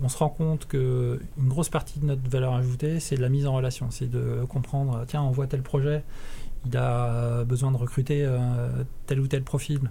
se 0.08 0.18
rend 0.18 0.28
compte 0.28 0.66
que 0.66 1.20
une 1.38 1.48
grosse 1.48 1.68
partie 1.68 1.98
de 1.98 2.06
notre 2.06 2.28
valeur 2.28 2.54
ajoutée, 2.54 3.00
c'est 3.00 3.16
de 3.16 3.22
la 3.22 3.28
mise 3.28 3.46
en 3.46 3.54
relation, 3.54 3.90
c'est 3.90 4.10
de 4.10 4.44
comprendre, 4.48 5.04
tiens, 5.06 5.22
on 5.22 5.30
voit 5.30 5.46
tel 5.46 5.62
projet, 5.62 6.04
il 6.66 6.76
a 6.76 7.44
besoin 7.44 7.70
de 7.70 7.76
recruter 7.76 8.24
euh, 8.24 8.68
tel 9.06 9.20
ou 9.20 9.26
tel 9.26 9.42
profil 9.42 9.90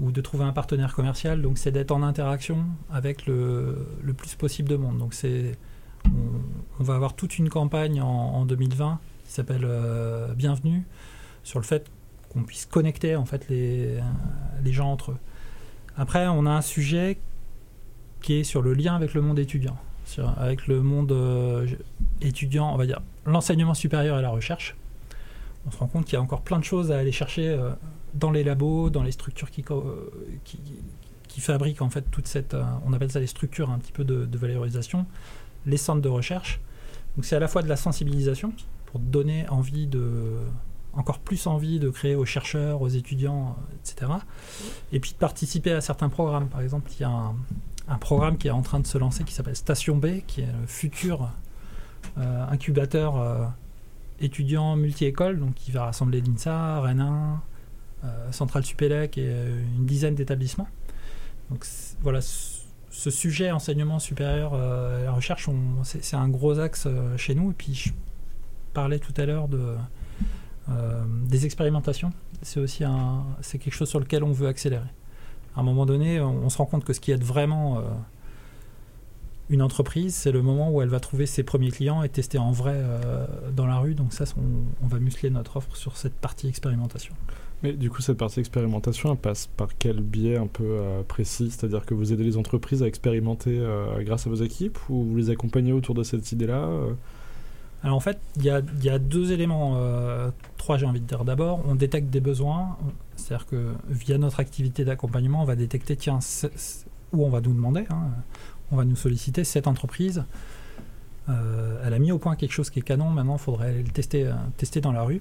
ou 0.00 0.10
de 0.10 0.20
trouver 0.20 0.44
un 0.44 0.52
partenaire 0.52 0.94
commercial. 0.94 1.42
Donc 1.42 1.58
c'est 1.58 1.70
d'être 1.70 1.90
en 1.90 2.02
interaction 2.02 2.64
avec 2.90 3.26
le, 3.26 3.86
plus 4.16 4.34
possible 4.34 4.68
de 4.68 4.76
monde. 4.76 4.98
Donc 4.98 5.14
c'est 5.14 5.56
on, 6.04 6.84
va 6.84 6.94
avoir 6.94 7.14
toute 7.14 7.38
une 7.38 7.48
campagne 7.48 8.00
en, 8.00 8.44
2020 8.46 9.00
qui 9.26 9.32
s'appelle 9.32 9.64
euh, 9.64 10.32
Bienvenue 10.34 10.84
sur 11.42 11.58
le 11.58 11.64
fait 11.64 11.90
qu'on 12.30 12.42
puisse 12.42 12.66
connecter 12.66 13.16
en 13.16 13.24
fait 13.24 13.48
les, 13.48 13.98
les 14.62 14.72
gens 14.72 14.90
entre 14.92 15.12
eux. 15.12 15.18
Après, 15.96 16.26
on 16.28 16.46
a 16.46 16.50
un 16.50 16.62
sujet 16.62 17.18
qui 18.22 18.34
est 18.34 18.44
sur 18.44 18.62
le 18.62 18.74
lien 18.74 18.94
avec 18.94 19.14
le 19.14 19.20
monde 19.20 19.38
étudiant, 19.38 19.76
avec 20.36 20.66
le 20.66 20.82
monde 20.82 21.12
euh, 21.12 21.66
étudiant, 22.20 22.72
on 22.72 22.76
va 22.76 22.86
dire 22.86 23.00
l'enseignement 23.26 23.74
supérieur 23.74 24.18
et 24.18 24.22
la 24.22 24.30
recherche. 24.30 24.76
On 25.66 25.70
se 25.70 25.76
rend 25.78 25.86
compte 25.86 26.04
qu'il 26.04 26.14
y 26.14 26.16
a 26.16 26.22
encore 26.22 26.40
plein 26.40 26.58
de 26.58 26.64
choses 26.64 26.90
à 26.90 26.98
aller 26.98 27.12
chercher 27.12 27.48
euh, 27.48 27.70
dans 28.14 28.30
les 28.30 28.42
labos, 28.42 28.90
dans 28.90 29.02
les 29.02 29.12
structures 29.12 29.50
qui, 29.50 29.64
qui 31.38 31.40
fabriquent 31.40 31.82
en 31.82 31.90
fait 31.90 32.10
toute 32.10 32.26
cette, 32.26 32.54
euh, 32.54 32.64
on 32.84 32.92
appelle 32.92 33.12
ça 33.12 33.20
les 33.20 33.28
structures 33.28 33.70
un 33.70 33.78
petit 33.78 33.92
peu 33.92 34.04
de, 34.04 34.36
valorisation, 34.36 35.06
les 35.66 35.76
centres 35.76 36.02
de 36.02 36.08
recherche. 36.08 36.60
Donc 37.16 37.24
c'est 37.24 37.36
à 37.36 37.38
la 37.38 37.48
fois 37.48 37.62
de 37.62 37.68
la 37.68 37.76
sensibilisation 37.76 38.52
pour 38.86 38.98
donner 38.98 39.48
envie 39.48 39.86
de, 39.86 40.38
encore 40.94 41.18
plus 41.18 41.46
envie 41.46 41.78
de 41.78 41.90
créer 41.90 42.16
aux 42.16 42.24
chercheurs, 42.24 42.82
aux 42.82 42.88
étudiants, 42.88 43.56
etc. 43.80 44.10
Et 44.92 45.00
puis 45.00 45.12
de 45.12 45.16
participer 45.16 45.72
à 45.72 45.80
certains 45.80 46.08
programmes. 46.08 46.48
Par 46.48 46.60
exemple, 46.60 46.90
il 46.98 47.02
y 47.02 47.04
a 47.04 47.10
un, 47.10 47.36
programme 47.96 48.36
qui 48.36 48.48
est 48.48 48.52
en 48.52 48.62
train 48.62 48.80
de 48.80 48.86
se 48.86 48.98
lancer 48.98 49.24
qui 49.24 49.32
s'appelle 49.32 49.56
Station 49.56 49.96
B, 49.96 50.20
qui 50.26 50.42
est 50.42 50.46
le 50.46 50.66
futur 50.66 51.30
incubateur 52.16 53.52
étudiant 54.20 54.76
multi-école, 54.76 55.38
donc 55.38 55.54
qui 55.54 55.70
va 55.70 55.86
rassembler 55.86 56.20
l'INSA, 56.20 56.80
Rennes 56.80 57.38
Centrale 58.30 58.64
Supélec 58.64 59.16
et 59.16 59.32
une 59.76 59.86
dizaine 59.86 60.14
d'établissements. 60.14 60.68
Donc 61.50 61.64
voilà, 62.02 62.20
ce 62.20 63.10
sujet 63.10 63.50
enseignement 63.50 63.98
supérieur 63.98 64.54
et 64.54 65.04
la 65.04 65.12
recherche, 65.12 65.48
c'est 65.84 66.16
un 66.16 66.28
gros 66.28 66.58
axe 66.58 66.86
chez 67.16 67.34
nous. 67.34 67.52
Et 67.52 67.54
puis 67.54 67.74
je 67.74 67.90
parlais 68.74 68.98
tout 68.98 69.14
à 69.16 69.24
l'heure 69.24 69.48
de 69.48 69.76
euh, 70.70 71.02
des 71.26 71.46
expérimentations, 71.46 72.12
c'est 72.42 72.60
aussi 72.60 72.84
un, 72.84 73.24
quelque 73.42 73.70
chose 73.70 73.88
sur 73.88 74.00
lequel 74.00 74.22
on 74.22 74.32
veut 74.32 74.48
accélérer. 74.48 74.88
À 75.56 75.60
un 75.60 75.62
moment 75.62 75.86
donné, 75.86 76.20
on, 76.20 76.48
se 76.48 76.58
rend 76.58 76.66
compte 76.66 76.84
que 76.84 76.92
ce 76.92 77.00
qui 77.00 77.10
aide 77.10 77.24
vraiment 77.24 77.78
euh, 77.78 77.82
une 79.50 79.62
entreprise, 79.62 80.14
c'est 80.14 80.30
le 80.30 80.42
moment 80.42 80.70
où 80.70 80.82
elle 80.82 80.88
va 80.88 81.00
trouver 81.00 81.26
ses 81.26 81.42
premiers 81.42 81.70
clients 81.70 82.02
et 82.02 82.08
tester 82.08 82.38
en 82.38 82.52
vrai 82.52 82.74
euh, 82.76 83.26
dans 83.54 83.66
la 83.66 83.78
rue. 83.78 83.94
Donc 83.94 84.12
ça, 84.12 84.24
on, 84.36 84.86
va 84.86 84.98
muscler 84.98 85.30
notre 85.30 85.56
offre 85.56 85.76
sur 85.76 85.96
cette 85.96 86.14
partie 86.14 86.48
expérimentation. 86.48 87.14
Mais 87.62 87.72
du 87.72 87.90
coup, 87.90 88.02
cette 88.02 88.18
partie 88.18 88.38
expérimentation, 88.38 89.10
elle 89.10 89.18
passe 89.18 89.48
par 89.48 89.76
quel 89.76 90.00
biais 90.00 90.36
un 90.36 90.46
peu 90.46 90.80
précis? 91.08 91.50
C'est-à-dire 91.50 91.84
que 91.84 91.94
vous 91.94 92.12
aidez 92.12 92.22
les 92.22 92.36
entreprises 92.36 92.84
à 92.84 92.86
expérimenter 92.86 93.60
grâce 94.02 94.28
à 94.28 94.30
vos 94.30 94.36
équipes 94.36 94.78
ou 94.88 95.02
vous 95.02 95.16
les 95.16 95.30
accompagnez 95.30 95.72
autour 95.72 95.96
de 95.96 96.04
cette 96.04 96.30
idée-là 96.30 96.70
alors 97.84 97.96
en 97.96 98.00
fait, 98.00 98.18
il 98.36 98.44
y 98.44 98.50
a, 98.50 98.98
deux 98.98 99.30
éléments, 99.30 99.74
euh, 99.76 100.30
trois 100.56 100.78
j'ai 100.78 100.86
envie 100.86 101.00
de 101.00 101.06
dire. 101.06 101.24
D'abord, 101.24 101.62
on 101.66 101.76
détecte 101.76 102.10
des 102.10 102.20
besoins, 102.20 102.76
c'est-à-dire 103.16 103.46
que 103.46 103.72
via 103.88 104.18
notre 104.18 104.40
activité 104.40 104.84
d'accompagnement, 104.84 105.42
on 105.42 105.44
va 105.44 105.54
détecter, 105.54 105.96
tiens, 105.96 106.18
où 107.12 107.24
on 107.24 107.30
va 107.30 107.40
nous 107.40 107.52
demander, 107.52 107.84
hein, 107.90 108.10
on 108.72 108.76
va 108.76 108.84
nous 108.84 108.96
solliciter, 108.96 109.44
cette 109.44 109.68
entreprise, 109.68 110.24
euh, 111.28 111.80
elle 111.84 111.94
a 111.94 111.98
mis 111.98 112.10
au 112.10 112.18
point 112.18 112.34
quelque 112.34 112.52
chose 112.52 112.70
qui 112.70 112.80
est 112.80 112.82
canon, 112.82 113.10
maintenant 113.10 113.36
il 113.36 113.40
faudrait 113.40 113.74
le 113.74 113.90
tester, 113.90 114.26
euh, 114.26 114.32
tester 114.56 114.80
dans 114.80 114.92
la 114.92 115.02
rue. 115.02 115.20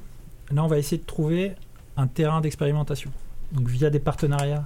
Là, 0.52 0.64
on 0.64 0.68
va 0.68 0.80
essayer 0.80 0.98
de 0.98 1.06
trouver 1.06 1.54
un 1.96 2.08
terrain 2.08 2.42
d'expérimentation, 2.42 3.12
donc 3.52 3.68
via 3.68 3.92
des 3.92 4.00
partenariats 4.00 4.66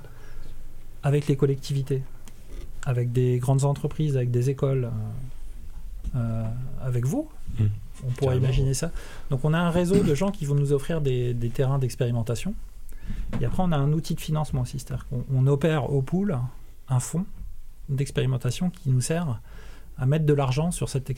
avec 1.04 1.28
les 1.28 1.36
collectivités, 1.36 2.04
avec 2.86 3.12
des 3.12 3.38
grandes 3.40 3.66
entreprises, 3.66 4.16
avec 4.16 4.32
des 4.32 4.50
écoles. 4.50 4.90
Avec 6.82 7.06
vous, 7.06 7.30
mmh 7.60 7.66
on 8.08 8.12
pourrait 8.12 8.38
imaginer 8.38 8.74
ça. 8.74 8.92
Donc 9.30 9.46
on 9.46 9.54
a 9.54 9.60
un 9.60 9.70
réseau 9.70 10.04
de 10.04 10.16
gens 10.16 10.32
qui 10.32 10.46
vont 10.46 10.56
nous 10.56 10.74
offrir 10.74 11.02
des, 11.02 11.36
terrains 11.54 11.80
d'expérimentation. 11.80 12.54
Et 13.40 13.46
après, 13.46 13.64
on 13.64 13.72
a 13.72 13.78
un 13.78 13.92
outil 13.92 14.16
de 14.16 14.22
financement 14.22 14.62
aussi. 14.62 14.80
C'est-à-dire 14.80 15.06
qu'on 15.08 15.48
opère 15.48 15.92
au 15.92 16.02
pool 16.02 16.38
un 16.90 17.00
fonds 17.00 17.26
d'expérimentation 17.90 18.70
qui 18.70 18.90
nous 18.90 19.02
sert 19.02 19.40
à 19.98 20.06
mettre 20.06 20.26
de 20.26 20.34
l'argent 20.34 20.72
sur 20.72 20.90
cette 20.90 21.12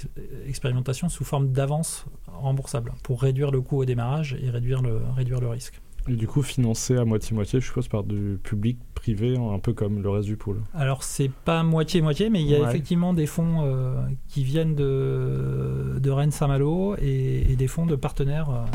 expérimentation 0.47 1.07
sous 1.09 1.23
forme 1.23 1.51
d'avance 1.51 2.05
remboursable 2.27 2.93
pour 3.03 3.21
réduire 3.21 3.51
le 3.51 3.61
coût 3.61 3.77
au 3.77 3.85
démarrage 3.85 4.35
et 4.41 4.49
réduire 4.49 4.81
le, 4.81 5.01
réduire 5.15 5.39
le 5.39 5.47
risque. 5.47 5.79
Et 6.09 6.15
du 6.15 6.27
coup, 6.27 6.41
financé 6.41 6.97
à 6.97 7.05
moitié-moitié, 7.05 7.61
je 7.61 7.65
suppose, 7.65 7.87
par 7.87 8.03
du 8.03 8.37
public 8.43 8.77
privé, 8.93 9.37
un 9.37 9.59
peu 9.59 9.73
comme 9.73 10.01
le 10.01 10.09
reste 10.09 10.27
du 10.27 10.35
pool. 10.35 10.61
Alors, 10.73 11.03
c'est 11.03 11.31
pas 11.31 11.63
moitié-moitié, 11.63 12.29
mais 12.29 12.41
il 12.41 12.47
y 12.47 12.55
a 12.55 12.69
effectivement 12.69 13.13
des 13.13 13.25
fonds 13.25 13.61
euh, 13.61 13.95
qui 14.27 14.43
viennent 14.43 14.75
de, 14.75 15.97
de 15.99 16.09
Rennes-Saint-Malo 16.09 16.95
et, 17.01 17.55
des 17.55 17.67
fonds 17.67 17.85
de 17.85 17.95
partenaires, 17.95 18.49
euh, 18.49 18.65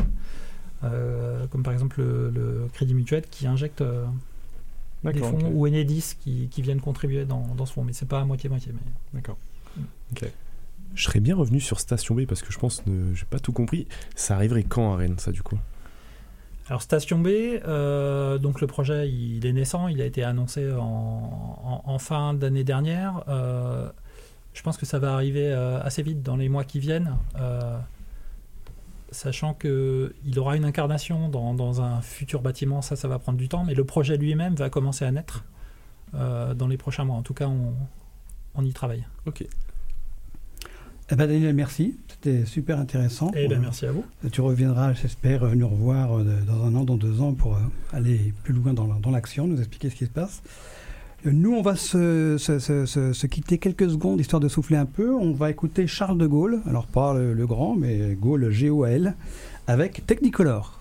euh, 0.84 1.46
comme 1.48 1.62
par 1.62 1.74
exemple 1.74 2.00
le, 2.00 2.66
Crédit 2.72 2.94
Mutuel, 2.94 3.24
qui 3.30 3.46
injecte 3.46 3.82
des 5.04 5.20
fonds, 5.20 5.50
ou 5.52 5.66
Enedis 5.66 6.14
qui, 6.18 6.48
qui, 6.50 6.62
viennent 6.62 6.80
contribuer 6.80 7.26
dans, 7.26 7.46
dans 7.56 7.66
ce 7.66 7.74
fonds. 7.74 7.84
Mais 7.84 7.92
c'est 7.92 8.08
pas 8.08 8.24
moitié-moitié. 8.24 8.72
Mais... 8.72 8.92
D'accord. 9.12 9.36
Mm. 9.76 9.82
Ok. 10.12 10.30
Je 10.94 11.04
serais 11.04 11.20
bien 11.20 11.36
revenu 11.36 11.60
sur 11.60 11.78
Station 11.78 12.14
B 12.14 12.24
parce 12.24 12.40
que 12.42 12.52
je 12.52 12.58
pense 12.58 12.80
que 12.80 12.90
j'ai 13.14 13.26
pas 13.26 13.38
tout 13.38 13.52
compris. 13.52 13.86
Ça 14.16 14.34
arriverait 14.34 14.62
quand 14.62 14.94
à 14.94 14.96
Rennes, 14.96 15.18
ça, 15.18 15.30
du 15.30 15.42
coup? 15.42 15.58
Alors 16.68 16.82
Station 16.82 17.18
B, 17.18 17.28
euh, 17.28 18.36
donc 18.38 18.60
le 18.60 18.66
projet 18.66 19.08
il 19.08 19.46
est 19.46 19.52
naissant, 19.52 19.88
il 19.88 20.02
a 20.02 20.04
été 20.04 20.22
annoncé 20.22 20.70
en, 20.70 21.98
fin 21.98 22.34
d'année 22.34 22.64
dernière. 22.64 23.24
Euh, 23.28 23.88
je 24.52 24.62
pense 24.62 24.76
que 24.76 24.84
ça 24.84 24.98
va 24.98 25.14
arriver 25.14 25.50
euh, 25.50 25.80
assez 25.82 26.02
vite 26.02 26.22
dans 26.22 26.36
les 26.36 26.48
mois 26.48 26.64
qui 26.64 26.78
viennent, 26.78 27.16
sachant 29.10 29.54
qu'il 29.54 30.38
aura 30.38 30.56
une 30.56 30.66
incarnation 30.66 31.30
dans, 31.30 31.80
un 31.80 32.02
futur 32.02 32.42
bâtiment, 32.42 32.82
ça 32.82 32.96
ça 32.96 33.08
va 33.08 33.18
prendre 33.18 33.38
du 33.38 33.48
temps, 33.48 33.64
mais 33.64 33.74
le 33.74 33.84
projet 33.84 34.18
lui-même 34.18 34.54
va 34.54 34.68
commencer 34.68 35.06
à 35.06 35.10
naître 35.10 35.44
dans 36.12 36.68
les 36.68 36.76
prochains 36.76 37.04
mois. 37.04 37.16
En 37.16 37.22
tout 37.22 37.34
cas, 37.34 37.46
on, 37.46 37.72
on 38.54 38.64
y 38.64 38.72
travaille. 38.74 39.06
Ok. 39.24 39.46
Eh 41.10 41.16
ben 41.16 41.26
Daniel, 41.26 41.54
merci. 41.54 41.96
C'était 42.08 42.44
super 42.44 42.78
intéressant. 42.78 43.30
Eh 43.34 43.48
ben, 43.48 43.60
merci 43.60 43.86
à 43.86 43.92
vous. 43.92 44.04
Tu 44.30 44.42
reviendras, 44.42 44.92
j'espère, 44.92 45.44
nous 45.56 45.68
revoir 45.68 46.18
euh, 46.18 46.24
dans 46.46 46.64
un 46.64 46.74
an, 46.74 46.84
dans 46.84 46.98
deux 46.98 47.22
ans, 47.22 47.32
pour 47.32 47.54
euh, 47.54 47.60
aller 47.94 48.34
plus 48.42 48.52
loin 48.52 48.74
dans, 48.74 49.10
l'action, 49.10 49.46
nous 49.46 49.58
expliquer 49.58 49.88
ce 49.88 49.94
qui 49.94 50.04
se 50.04 50.10
passe. 50.10 50.42
Euh, 51.26 51.30
nous, 51.32 51.54
on 51.54 51.62
va 51.62 51.76
se, 51.76 52.36
se, 52.36 52.58
se, 52.58 53.26
quitter 53.26 53.56
quelques 53.56 53.88
secondes, 53.88 54.20
histoire 54.20 54.40
de 54.40 54.48
souffler 54.48 54.76
un 54.76 54.84
peu. 54.84 55.14
On 55.14 55.32
va 55.32 55.50
écouter 55.50 55.86
Charles 55.86 56.18
de 56.18 56.26
Gaulle, 56.26 56.60
alors 56.66 56.86
pas 56.86 57.14
le, 57.14 57.32
le 57.32 57.46
grand, 57.46 57.74
mais 57.74 58.14
Gaulle 58.14 58.50
G-O-L, 58.50 59.14
avec 59.66 60.04
Technicolor. 60.06 60.77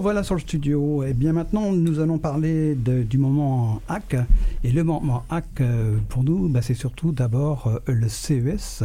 Voilà 0.00 0.22
sur 0.22 0.34
le 0.34 0.40
studio. 0.40 1.02
Et 1.02 1.08
eh 1.10 1.14
bien 1.14 1.32
maintenant, 1.32 1.72
nous 1.72 2.00
allons 2.00 2.18
parler 2.18 2.74
du 2.74 3.18
moment 3.18 3.80
hack. 3.88 4.16
Et 4.64 4.70
le 4.70 4.84
moment 4.84 5.24
hack, 5.28 5.60
euh, 5.60 5.98
pour 6.08 6.24
nous, 6.24 6.48
bah, 6.48 6.62
c'est 6.62 6.74
surtout 6.74 7.12
d'abord 7.12 7.66
euh, 7.66 7.92
le 7.92 8.08
CES 8.08 8.84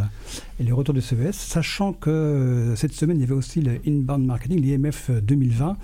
et 0.60 0.64
le 0.64 0.74
retour 0.74 0.94
du 0.94 1.02
CES, 1.02 1.36
sachant 1.36 1.94
que 1.94 2.10
euh, 2.10 2.76
cette 2.76 2.94
semaine, 2.94 3.18
il 3.18 3.22
y 3.22 3.24
avait 3.24 3.34
aussi 3.34 3.62
le 3.62 3.80
Inbound 3.88 4.26
Marketing, 4.26 4.62
l'IMF 4.62 5.12
2020. 5.12 5.78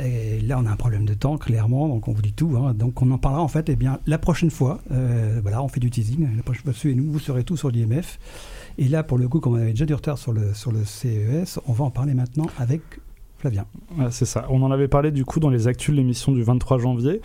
Et 0.00 0.40
là, 0.40 0.58
on 0.60 0.66
a 0.66 0.70
un 0.70 0.76
problème 0.76 1.04
de 1.04 1.14
temps, 1.14 1.38
clairement, 1.38 1.88
donc 1.88 2.06
on 2.06 2.12
vous 2.12 2.22
dit 2.22 2.32
tout. 2.32 2.56
Hein. 2.56 2.72
Donc 2.72 3.02
on 3.02 3.10
en 3.10 3.18
parlera 3.18 3.42
en 3.42 3.48
fait 3.48 3.68
eh 3.68 3.76
bien, 3.76 3.98
la 4.06 4.18
prochaine 4.18 4.50
fois. 4.50 4.80
voilà, 5.42 5.62
on 5.62 5.68
fait 5.68 5.80
du 5.80 5.90
teasing. 5.90 6.28
La 6.36 6.42
prochaine 6.42 6.62
fois, 6.62 6.72
suivez-nous, 6.72 7.10
vous 7.10 7.18
serez 7.18 7.42
tout 7.42 7.56
sur 7.56 7.70
l'IMF. 7.70 8.18
Et 8.78 8.86
là, 8.86 9.02
pour 9.02 9.18
le 9.18 9.28
coup, 9.28 9.40
comme 9.40 9.54
on 9.54 9.56
avait 9.56 9.70
déjà 9.70 9.86
du 9.86 9.94
retard 9.94 10.16
sur 10.16 10.32
le, 10.32 10.54
sur 10.54 10.70
le 10.70 10.84
CES, 10.84 11.58
on 11.66 11.72
va 11.72 11.84
en 11.84 11.90
parler 11.90 12.14
maintenant 12.14 12.46
avec 12.58 12.82
Flavien. 13.38 13.66
c'est 14.10 14.24
ça. 14.24 14.46
On 14.50 14.62
en 14.62 14.72
avait 14.72 14.88
parlé 14.88 15.12
du 15.12 15.24
coup 15.24 15.38
dans 15.38 15.48
les 15.48 15.68
actus 15.68 15.94
de 15.94 16.00
l'émission 16.00 16.32
du 16.32 16.42
23 16.42 16.78
janvier. 16.78 17.20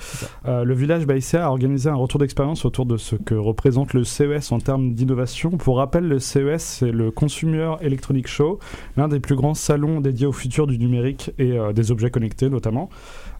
Euh, 0.46 0.64
le 0.64 0.74
village 0.76 1.08
Baïséa 1.08 1.46
a 1.46 1.50
organisé 1.50 1.90
un 1.90 1.96
retour 1.96 2.20
d'expérience 2.20 2.66
autour 2.66 2.86
de 2.86 2.98
ce 2.98 3.16
que 3.16 3.34
représente 3.34 3.94
le 3.94 4.04
CES 4.04 4.52
en 4.52 4.60
termes 4.60 4.94
d'innovation. 4.94 5.50
Pour 5.52 5.78
rappel, 5.78 6.08
le 6.08 6.20
CES, 6.20 6.62
c'est 6.62 6.92
le 6.92 7.10
Consumer 7.10 7.76
Electronic 7.82 8.28
Show, 8.28 8.60
l'un 8.96 9.08
des 9.08 9.20
plus 9.20 9.36
grands 9.36 9.56
salons 9.56 10.02
dédiés 10.02 10.28
au 10.28 10.32
futur 10.32 10.68
du 10.68 10.78
numérique 10.78 11.32
et 11.40 11.54
euh, 11.54 11.74
des 11.74 11.92
objets 11.92 12.12
connectés 12.12 12.50
notamment. 12.50 12.90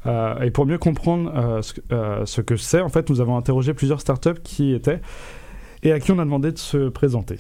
Euh, 0.08 0.40
et 0.42 0.50
pour 0.50 0.66
mieux 0.66 0.80
comprendre 0.80 1.62
ce, 1.62 1.74
ce, 2.26 2.42
que 2.42 2.58
c'est, 2.58 2.82
en 2.82 2.90
fait, 2.90 3.10
nous 3.12 3.22
avons 3.22 3.38
interrogé 3.38 3.76
plusieurs 3.76 4.02
startups 4.02 4.42
qui 4.44 4.72
y 4.72 4.74
étaient 4.74 5.00
et 5.84 5.92
à 5.92 6.00
qui 6.00 6.12
on 6.12 6.18
a 6.18 6.26
demandé 6.26 6.52
de 6.52 6.58
se 6.58 6.90
présenter. 6.90 7.38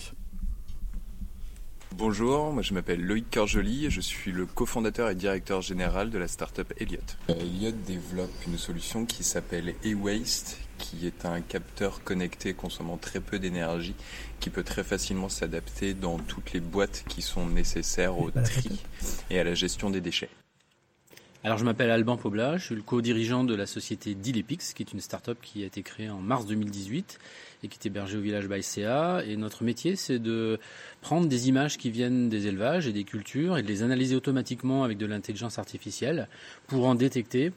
Bonjour, 1.96 2.52
moi 2.52 2.64
je 2.64 2.74
m'appelle 2.74 3.06
Loïc 3.06 3.30
Corjoli 3.30 3.86
et 3.86 3.91
je 3.91 4.02
suis 4.02 4.32
le 4.32 4.48
cofondateur 4.48 5.12
et 5.12 5.16
directeur 5.16 5.62
général 5.62 6.10
de 6.10 6.18
la 6.18 6.28
startup 6.28 6.74
Elliott. 6.80 7.20
Euh, 7.30 7.36
Elliott 7.39 7.76
développe 7.84 8.32
une 8.48 8.58
solution 8.58 9.06
qui 9.06 9.24
s'appelle 9.24 9.76
eWaste, 9.86 10.58
qui 10.80 11.06
est 11.06 11.24
un 11.24 11.41
capteur 11.41 12.04
connecté 12.04 12.56
consommant 12.56 12.98
très 12.98 13.20
peu 13.20 13.38
d'énergie, 13.38 13.94
qui 14.39 14.50
peut 14.50 14.64
très 14.64 14.84
facilement 14.84 15.30
s'adapter 15.30 15.94
dans 15.94 16.18
toutes 16.18 16.54
les 16.54 16.62
boîtes 16.62 17.06
qui 17.08 17.22
sont 17.22 17.46
nécessaires 17.46 18.18
au 18.18 18.32
tri 18.32 18.82
et 19.30 19.39
à 19.39 19.44
la 19.44 19.54
gestion 19.54 19.91
des 19.91 20.02
déchets. 20.02 20.30
Alors 21.44 21.58
je 21.58 21.66
m'appelle 21.66 21.91
Alban 21.91 22.18
Pobla, 22.18 22.58
je 22.58 22.66
suis 22.66 22.76
le 22.76 22.82
co-dirigeant 22.82 23.44
de 23.44 23.54
la 23.54 23.68
société 23.68 24.16
Dilepix, 24.16 24.74
qui 24.74 24.82
est 24.82 24.94
une 24.94 25.02
startup 25.02 25.38
qui 25.41 25.62
a 25.62 25.68
été 25.68 25.84
créée 25.84 26.10
en 26.10 26.20
mars 26.20 26.46
2018 26.48 27.20
et 27.64 27.68
qui 27.68 27.78
est 27.82 27.88
hébergée 27.88 28.18
au 28.18 28.22
village 28.22 28.47
Baïséa. 28.47 29.24
Et 29.26 29.38
notre 29.38 29.64
métier, 29.64 29.95
c'est 29.95 30.20
de 30.20 30.59
prendre 31.01 31.28
des 31.28 31.47
images 31.49 31.78
qui 31.78 31.89
viennent 31.89 32.30
des 32.30 32.47
élevages 32.47 32.88
et 32.88 32.93
des 32.93 33.03
cultures 33.03 33.57
et 33.57 33.64
de 33.64 33.68
les 33.68 33.84
analyser 33.84 34.16
automatiquement 34.16 34.84
avec 34.84 34.97
de 34.97 35.05
l'intelligence 35.05 35.57
artificielle 35.59 36.28
pour 36.68 36.86
en 36.86 36.95
détecter 36.95 37.51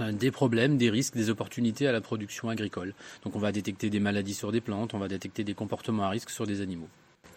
euh, 0.00 0.12
des 0.12 0.30
problèmes, 0.30 0.78
des 0.78 0.90
risques, 0.90 1.14
des 1.14 1.28
opportunités 1.28 1.86
à 1.86 1.92
la 1.92 2.00
production 2.00 2.48
agricole. 2.48 2.94
Donc 3.24 3.36
on 3.36 3.38
va 3.38 3.52
détecter 3.52 3.90
des 3.90 4.00
maladies 4.00 4.34
sur 4.34 4.52
des 4.52 4.60
plantes, 4.60 4.94
on 4.94 4.98
va 4.98 5.08
détecter 5.08 5.44
des 5.44 5.54
comportements 5.54 6.04
à 6.04 6.08
risque 6.08 6.30
sur 6.30 6.46
des 6.46 6.60
animaux. 6.60 6.88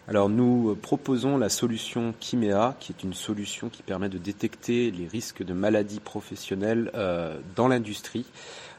Alors 0.08 0.28
nous 0.28 0.70
euh, 0.70 0.74
proposons 0.74 1.36
la 1.36 1.48
solution 1.48 2.14
Chimea, 2.20 2.76
qui 2.78 2.92
est 2.92 3.02
une 3.02 3.12
solution 3.12 3.68
qui 3.68 3.82
permet 3.82 4.08
de 4.08 4.18
détecter 4.18 4.90
les 4.90 5.06
risques 5.06 5.42
de 5.44 5.52
maladies 5.52 6.00
professionnelles 6.00 6.90
euh, 6.94 7.38
dans 7.56 7.68
l'industrie, 7.68 8.24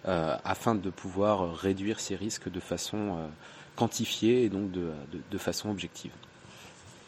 afin 0.07 0.75
de 0.75 0.89
pouvoir 0.89 1.53
réduire 1.53 1.99
ces 1.99 2.15
risques 2.15 2.49
de 2.49 2.59
façon 2.59 3.17
quantifiée 3.75 4.43
et 4.43 4.49
donc 4.49 4.71
de, 4.71 5.37
façon 5.37 5.69
objective. 5.69 6.11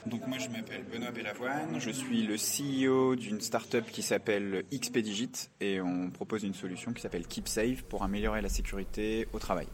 Donc 0.05 0.25
moi 0.27 0.37
je 0.37 0.47
m'appelle 0.49 0.85
Benoît 0.91 1.11
Bellavoine, 1.11 1.79
je 1.79 1.89
suis 1.89 2.23
le 2.23 2.35
CEO 2.35 3.15
d'une 3.15 3.41
startup 3.41 3.85
qui 3.91 4.01
s'appelle 4.01 4.63
XPdigit 4.73 5.49
et 5.59 5.81
on 5.81 6.09
propose 6.09 6.43
une 6.43 6.53
solution 6.53 6.93
qui 6.93 7.01
s'appelle 7.01 7.27
KeepSafe 7.27 7.83
pour 7.83 8.03
améliorer 8.03 8.41
la 8.41 8.49
sécurité 8.49 9.27
au 9.33 9.39
travail. 9.39 9.67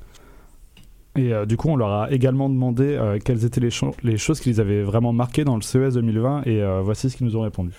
Et 1.15 1.33
euh, 1.33 1.45
du 1.45 1.57
coup, 1.57 1.69
on 1.69 1.75
leur 1.75 1.91
a 1.91 2.11
également 2.11 2.49
demandé 2.49 2.83
euh, 2.83 3.19
quelles 3.23 3.45
étaient 3.45 3.61
les, 3.61 3.69
les, 4.03 4.17
choses 4.17 4.41
qui 4.41 4.49
les 4.49 4.59
avaient 4.59 4.83
vraiment 4.83 5.13
marquées 5.13 5.45
dans 5.45 5.55
le 5.55 5.61
CES 5.61 5.93
2020 5.93 6.43
et 6.45 6.61
euh, 6.61 6.81
voici 6.81 7.09
ce 7.09 7.15
qu'ils 7.15 7.25
nous 7.25 7.37
ont 7.37 7.41
répondu. 7.41 7.73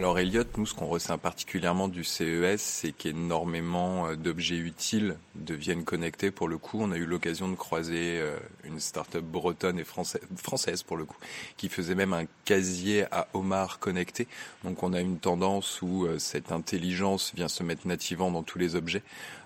Alors 0.00 0.18
Elliot, 0.18 0.44
nous 0.56 0.64
ce 0.64 0.72
qu'on 0.72 0.86
ressent 0.86 1.18
particulièrement 1.18 1.86
du 1.86 2.04
CES, 2.04 2.56
c'est 2.56 2.92
qu'énormément 2.92 4.14
d'objets 4.14 4.56
utiles 4.56 5.18
deviennent 5.34 5.84
connectés 5.84 6.30
pour 6.30 6.48
le 6.48 6.56
coup. 6.56 6.78
On 6.80 6.90
a 6.90 6.96
eu 6.96 7.04
l'occasion 7.04 7.50
de 7.50 7.54
croiser 7.54 8.18
une 8.64 8.80
start-up 8.80 9.22
bretonne 9.22 9.78
et 9.78 9.84
française, 9.84 10.22
française 10.36 10.82
pour 10.82 10.96
le 10.96 11.04
coup, 11.04 11.18
qui 11.58 11.68
faisait 11.68 11.94
même 11.94 12.14
un 12.14 12.24
casier 12.46 13.04
à 13.12 13.28
homard 13.34 13.78
connecté. 13.78 14.26
Donc 14.64 14.82
on 14.82 14.94
a 14.94 15.02
une 15.02 15.18
tendance 15.18 15.82
où 15.82 16.08
cette 16.16 16.50
intelligence 16.50 17.32
vient 17.34 17.48
se 17.48 17.62
mettre 17.62 17.86
nativement 17.86 18.30
dans 18.30 18.42
tous 18.42 18.58
les 18.58 18.76
objets. 18.76 19.02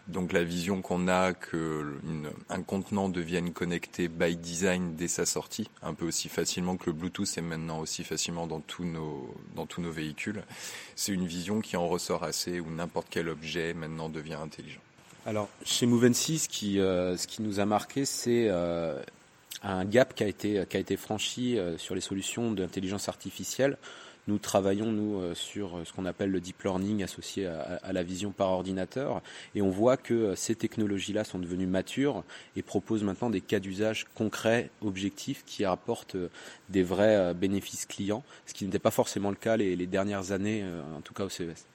Donc 0.06 0.32
la 0.32 0.44
vision 0.44 0.82
qu'on 0.82 1.08
a 1.08 1.32
que 1.32 1.94
un 2.50 2.62
contenant 2.62 3.08
devienne 3.08 3.52
connecté 3.52 4.08
by 4.08 4.36
design 4.36 4.96
dès 4.96 5.08
sa 5.08 5.24
sortie, 5.24 5.70
un 5.82 5.94
peu 5.94 6.04
aussi 6.06 6.28
facilement 6.28 6.76
que 6.76 6.86
le 6.86 6.92
Bluetooth 6.92 7.38
est 7.38 7.40
maintenant 7.40 7.80
aussi 7.80 8.04
facilement 8.04 8.46
dans 8.46 8.60
tous 8.60 8.84
nos 8.84 9.34
dans 9.56 9.64
tous 9.64 9.80
nos 9.80 9.90
véhicules, 9.90 10.42
c'est 10.94 11.12
une 11.12 11.26
vision 11.26 11.60
qui 11.60 11.78
en 11.78 11.88
ressort 11.88 12.22
assez 12.22 12.60
où 12.60 12.70
n'importe 12.70 13.06
quel 13.08 13.30
objet 13.30 13.72
maintenant 13.72 14.10
devient 14.10 14.34
intelligent. 14.34 14.80
Alors 15.24 15.48
chez 15.64 15.86
Movency, 15.86 16.38
ce 16.38 16.48
qui 16.50 16.80
euh, 16.80 17.16
ce 17.16 17.26
qui 17.26 17.40
nous 17.40 17.58
a 17.58 17.64
marqué, 17.64 18.04
c'est 18.04 18.48
euh, 18.50 19.00
un 19.62 19.86
gap 19.86 20.14
qui 20.14 20.22
a 20.22 20.26
été 20.26 20.66
qui 20.68 20.76
a 20.76 20.80
été 20.80 20.98
franchi 20.98 21.58
euh, 21.58 21.78
sur 21.78 21.94
les 21.94 22.02
solutions 22.02 22.52
d'intelligence 22.52 23.08
artificielle. 23.08 23.78
Nous 24.26 24.38
travaillons, 24.38 24.90
nous, 24.90 25.20
euh, 25.20 25.34
sur 25.34 25.76
euh, 25.76 25.84
ce 25.84 25.92
qu'on 25.92 26.06
appelle 26.06 26.30
le 26.30 26.40
deep 26.40 26.62
learning 26.62 27.02
associé 27.02 27.46
à, 27.46 27.92
la 27.92 28.02
vision 28.02 28.30
par 28.30 28.50
ordinateur. 28.50 29.20
Et 29.54 29.60
on 29.60 29.68
voit 29.68 29.98
que 29.98 30.14
euh, 30.14 30.34
ces 30.34 30.54
technologies-là 30.54 31.24
sont 31.24 31.38
devenues 31.38 31.66
matures 31.66 32.24
et 32.56 32.62
proposent 32.62 33.02
maintenant 33.02 33.28
des 33.28 33.42
cas 33.42 33.60
d'usage 33.60 34.06
concrets, 34.14 34.70
objectifs, 34.80 35.44
qui 35.44 35.64
apportent 35.64 36.16
des 36.70 36.82
vrais 36.82 37.34
bénéfices 37.34 37.86
clients, 37.86 38.24
ce 38.46 38.54
qui 38.54 38.64
n'était 38.64 38.78
pas 38.78 38.90
forcément 38.90 39.30
le 39.30 39.36
cas 39.36 39.56
les, 39.56 39.76
les 39.76 39.86
dernières 39.86 40.32
années, 40.32 40.64
en 40.96 41.00
tout 41.00 41.14
cas 41.14 41.24
au 41.24 41.28
CES. 41.28 41.66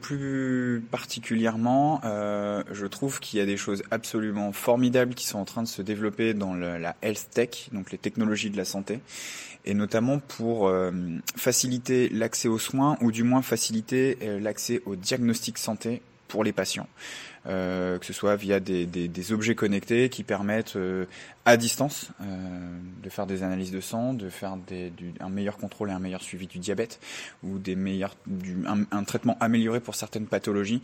Plus 0.00 0.84
particulièrement, 0.90 2.00
euh, 2.04 2.62
je 2.70 2.86
trouve 2.86 3.18
qu'il 3.18 3.40
y 3.40 3.42
a 3.42 3.46
des 3.46 3.56
choses 3.56 3.82
absolument 3.90 4.52
formidables 4.52 5.14
qui 5.14 5.26
sont 5.26 5.40
en 5.40 5.44
train 5.44 5.62
de 5.62 5.68
se 5.68 5.82
développer 5.82 6.32
dans 6.32 6.54
la 6.54 6.94
health 7.02 7.28
tech, 7.34 7.68
donc 7.72 7.90
les 7.90 7.98
technologies 7.98 8.50
de 8.50 8.56
la 8.56 8.64
santé, 8.64 9.00
et 9.64 9.74
notamment 9.74 10.20
pour 10.20 10.68
euh, 10.68 10.92
faciliter 11.36 12.08
l'accès 12.08 12.46
aux 12.46 12.58
soins 12.58 12.96
ou 13.00 13.10
du 13.10 13.24
moins 13.24 13.42
faciliter 13.42 14.16
euh, 14.22 14.38
l'accès 14.38 14.80
aux 14.86 14.94
diagnostics 14.94 15.58
santé 15.58 16.02
pour 16.30 16.44
les 16.44 16.52
patients. 16.52 16.86
Euh, 17.46 17.98
que 17.98 18.04
ce 18.04 18.12
soit 18.12 18.36
via 18.36 18.60
des, 18.60 18.84
des, 18.84 19.08
des, 19.08 19.32
objets 19.32 19.54
connectés 19.54 20.10
qui 20.10 20.24
permettent 20.24 20.76
euh, 20.76 21.06
à 21.46 21.56
distance 21.56 22.10
euh, 22.20 22.26
de 23.02 23.08
faire 23.08 23.24
des 23.24 23.42
analyses 23.42 23.70
de 23.70 23.80
sang, 23.80 24.12
de 24.12 24.28
faire 24.28 24.58
des, 24.58 24.90
du, 24.90 25.14
un 25.20 25.30
meilleur 25.30 25.56
contrôle 25.56 25.88
et 25.88 25.92
un 25.92 26.00
meilleur 26.00 26.20
suivi 26.20 26.46
du 26.46 26.58
diabète 26.58 27.00
ou 27.42 27.58
des 27.58 27.76
meilleurs, 27.76 28.14
du, 28.26 28.58
un, 28.66 28.82
un, 28.90 29.04
traitement 29.04 29.38
amélioré 29.40 29.80
pour 29.80 29.94
certaines 29.94 30.26
pathologies. 30.26 30.82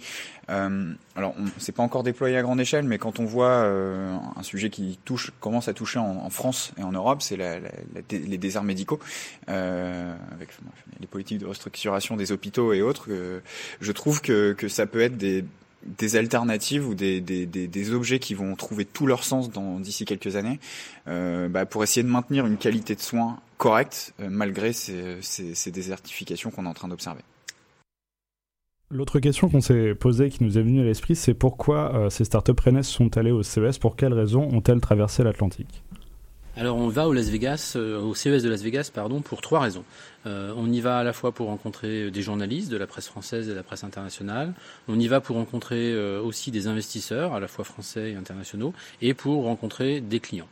alors, 0.49 1.35
c'est 1.59 1.73
pas 1.73 1.83
encore 1.83 2.03
déployé 2.03 2.39
à 2.39 2.43
grande 2.43 2.59
échelle, 2.59 2.87
mais 2.87 2.97
quand 2.97 3.21
on 3.21 3.27
voit 3.27 3.67
un 3.67 4.43
sujet 4.43 4.71
qui 4.71 4.99
touche, 5.05 5.33
commence 5.41 5.69
à 5.69 5.75
toucher 5.75 5.99
en, 5.99 6.25
en 6.25 6.31
France 6.31 6.73
et 6.79 6.83
en 6.83 6.93
Europe, 6.93 7.21
c'est 7.21 7.37
la, 7.37 7.61
la, 7.61 7.71
les 8.11 8.39
déserts 8.39 8.65
médicaux, 8.65 8.99
avec 9.47 10.49
les 11.01 11.07
politiques 11.07 11.39
de 11.39 11.47
restructuration 11.47 12.17
des 12.17 12.33
hôpitaux 12.33 12.73
et 12.73 12.81
autres. 12.81 13.09
je 13.81 13.93
trouve 13.93 14.23
que, 14.23 14.55
que 14.55 14.69
ça 14.69 14.87
peut 14.87 15.03
être 15.03 15.19
des 15.19 15.36
des 15.87 16.17
alternatives 16.17 16.87
ou 16.87 16.95
des, 16.95 17.21
des, 17.21 17.93
objets 17.93 18.19
qui 18.19 18.35
vont 18.35 18.55
trouver 18.57 18.85
tout 18.85 19.07
leur 19.07 19.25
sens 19.25 19.51
d'ici 19.81 20.05
quelques 20.05 20.37
années 20.37 20.59
euh, 21.07 21.49
bah, 21.49 21.65
pour 21.65 21.85
essayer 21.85 22.03
de 22.03 22.09
maintenir 22.09 22.47
une 22.47 22.57
qualité 22.57 22.95
de 22.95 23.01
soins 23.01 23.39
correcte 23.57 24.13
euh, 24.21 24.29
malgré 24.29 24.73
ces, 24.73 25.19
ces, 25.21 25.55
ces 25.55 25.71
désertifications 25.71 26.51
qu'on 26.51 26.67
est 26.67 26.69
en 26.69 26.75
train 26.75 26.89
d'observer. 26.89 27.23
L'autre 28.91 29.19
question 29.19 29.49
qu'on 29.49 29.61
s'est 29.61 29.97
posée, 29.97 30.31
qui 30.31 30.45
nous 30.45 30.59
est 30.59 30.63
venue 30.63 30.81
à 30.81 30.85
l'esprit, 30.85 31.17
c'est 31.17 31.35
pourquoi 31.35 31.93
euh, 31.95 32.11
ces 32.11 32.25
startups 32.25 32.53
rennaises 32.63 32.87
sont 32.87 33.17
allées 33.17 33.33
au 33.33 33.43
CES 33.43 33.79
Pour 33.79 33.97
quelles 33.97 34.15
raisons 34.15 34.49
ont-elles 34.53 34.81
traversé 34.81 35.25
l'Atlantique? 35.25 35.83
Alors 36.57 36.77
on 36.77 36.89
va 36.89 37.07
au 37.07 37.13
Las 37.13 37.29
Vegas, 37.29 37.75
euh, 37.77 38.01
au 38.01 38.15
CES 38.15 38.43
de 38.43 38.49
Las 38.49 38.63
Vegas, 38.63 38.91
pardon, 38.93 39.21
pour 39.21 39.43
trois 39.43 39.61
raisons. 39.61 39.85
Euh, 40.27 40.53
on 40.57 40.73
y 40.73 40.81
va 40.81 40.99
à 40.99 41.05
la 41.05 41.13
fois 41.13 41.33
pour 41.33 41.49
rencontrer 41.49 42.11
des 42.11 42.23
journalistes 42.23 42.71
de 42.71 42.77
la 42.77 42.87
presse 42.87 43.07
française 43.07 43.49
et 43.49 43.51
de 43.51 43.57
la 43.57 43.63
presse 43.63 43.85
internationale. 43.85 44.55
On 44.89 44.99
y 44.99 45.07
va 45.07 45.21
pour 45.21 45.37
rencontrer 45.37 45.97
aussi 46.19 46.51
des 46.51 46.67
investisseurs, 46.67 47.35
à 47.35 47.41
la 47.41 47.49
fois 47.49 47.65
français 47.65 48.13
et 48.13 48.15
internationaux, 48.17 48.73
et 49.03 49.15
pour 49.15 49.45
rencontrer 49.45 50.01
des 50.01 50.21
clients. 50.21 50.49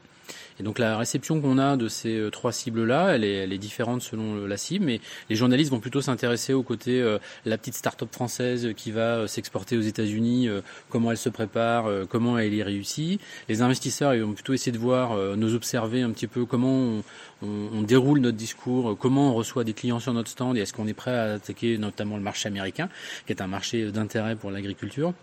Et 0.60 0.62
donc 0.62 0.78
la 0.78 0.96
réception 0.96 1.40
qu'on 1.40 1.58
a 1.58 1.76
de 1.76 1.88
ces 1.88 2.16
euh, 2.16 2.30
trois 2.30 2.52
cibles-là, 2.52 3.14
elle 3.14 3.24
est, 3.24 3.34
elle 3.34 3.52
est, 3.52 3.58
différente 3.58 4.02
selon 4.02 4.46
la 4.46 4.56
cible, 4.56 4.84
mais 4.84 5.00
les 5.30 5.36
journalistes 5.36 5.70
vont 5.70 5.80
plutôt 5.80 6.00
s'intéresser 6.00 6.52
au 6.52 6.62
côté 6.62 7.00
euh, 7.00 7.18
la 7.44 7.58
petite 7.58 7.74
start-up 7.74 8.12
française 8.12 8.68
qui 8.76 8.90
va 8.90 9.16
euh, 9.16 9.26
s'exporter 9.26 9.76
aux 9.76 9.82
États-Unis, 9.82 10.48
comment 10.90 11.10
elle 11.10 11.16
se 11.16 11.28
prépare, 11.28 11.88
comment 12.08 12.38
elle 12.38 12.54
y 12.54 12.62
réussit. 12.62 13.20
Les 13.48 13.62
investisseurs 13.62 14.14
ils 14.14 14.22
vont 14.22 14.32
plutôt 14.32 14.52
essayer 14.52 14.72
de 14.72 14.78
voir, 14.78 15.16
nous 15.36 15.54
observer 15.54 16.02
un 16.02 16.10
petit 16.10 16.26
peu 16.26 16.44
comment 16.44 16.72
on, 16.72 17.02
on, 17.42 17.48
on, 17.78 17.82
déroule 17.82 18.20
notre 18.20 18.36
discours, 18.36 18.96
comment 18.98 19.30
on 19.30 19.34
reçoit 19.34 19.64
des 19.64 19.72
clients 19.72 20.00
sur 20.00 20.12
notre 20.12 20.30
stand 20.30 20.56
et 20.56 20.60
est-ce 20.60 20.72
qu'on 20.72 20.86
est 20.86 20.94
prêt 20.94 21.14
à 21.14 21.34
attaquer 21.34 21.78
notamment 21.78 22.16
le 22.16 22.22
marché 22.22 22.48
américain, 22.48 22.88
qui 23.26 23.32
est 23.32 23.42
un 23.42 23.46
marché 23.46 23.90
d'intérêt 23.90 24.36
pour 24.36 24.50
l'agriculture. 24.50 25.14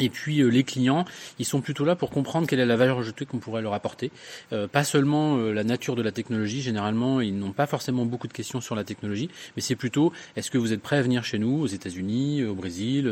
Et 0.00 0.08
puis 0.08 0.40
euh, 0.40 0.48
les 0.48 0.64
clients, 0.64 1.04
ils 1.38 1.44
sont 1.44 1.60
plutôt 1.60 1.84
là 1.84 1.94
pour 1.94 2.10
comprendre 2.10 2.46
quelle 2.46 2.60
est 2.60 2.66
la 2.66 2.76
valeur 2.76 2.98
ajoutée 2.98 3.26
qu'on 3.26 3.38
pourrait 3.38 3.62
leur 3.62 3.74
apporter. 3.74 4.10
Euh, 4.52 4.66
pas 4.66 4.84
seulement 4.84 5.36
euh, 5.36 5.52
la 5.52 5.64
nature 5.64 5.94
de 5.94 6.02
la 6.02 6.10
technologie, 6.10 6.62
généralement 6.62 7.20
ils 7.20 7.36
n'ont 7.36 7.52
pas 7.52 7.66
forcément 7.66 8.04
beaucoup 8.04 8.26
de 8.26 8.32
questions 8.32 8.60
sur 8.60 8.74
la 8.74 8.84
technologie, 8.84 9.30
mais 9.56 9.62
c'est 9.62 9.76
plutôt 9.76 10.12
est-ce 10.36 10.50
que 10.50 10.58
vous 10.58 10.72
êtes 10.72 10.82
prêt 10.82 10.96
à 10.96 11.02
venir 11.02 11.24
chez 11.24 11.38
nous, 11.38 11.60
aux 11.60 11.66
États-Unis, 11.66 12.44
au 12.44 12.54
Brésil, 12.54 13.10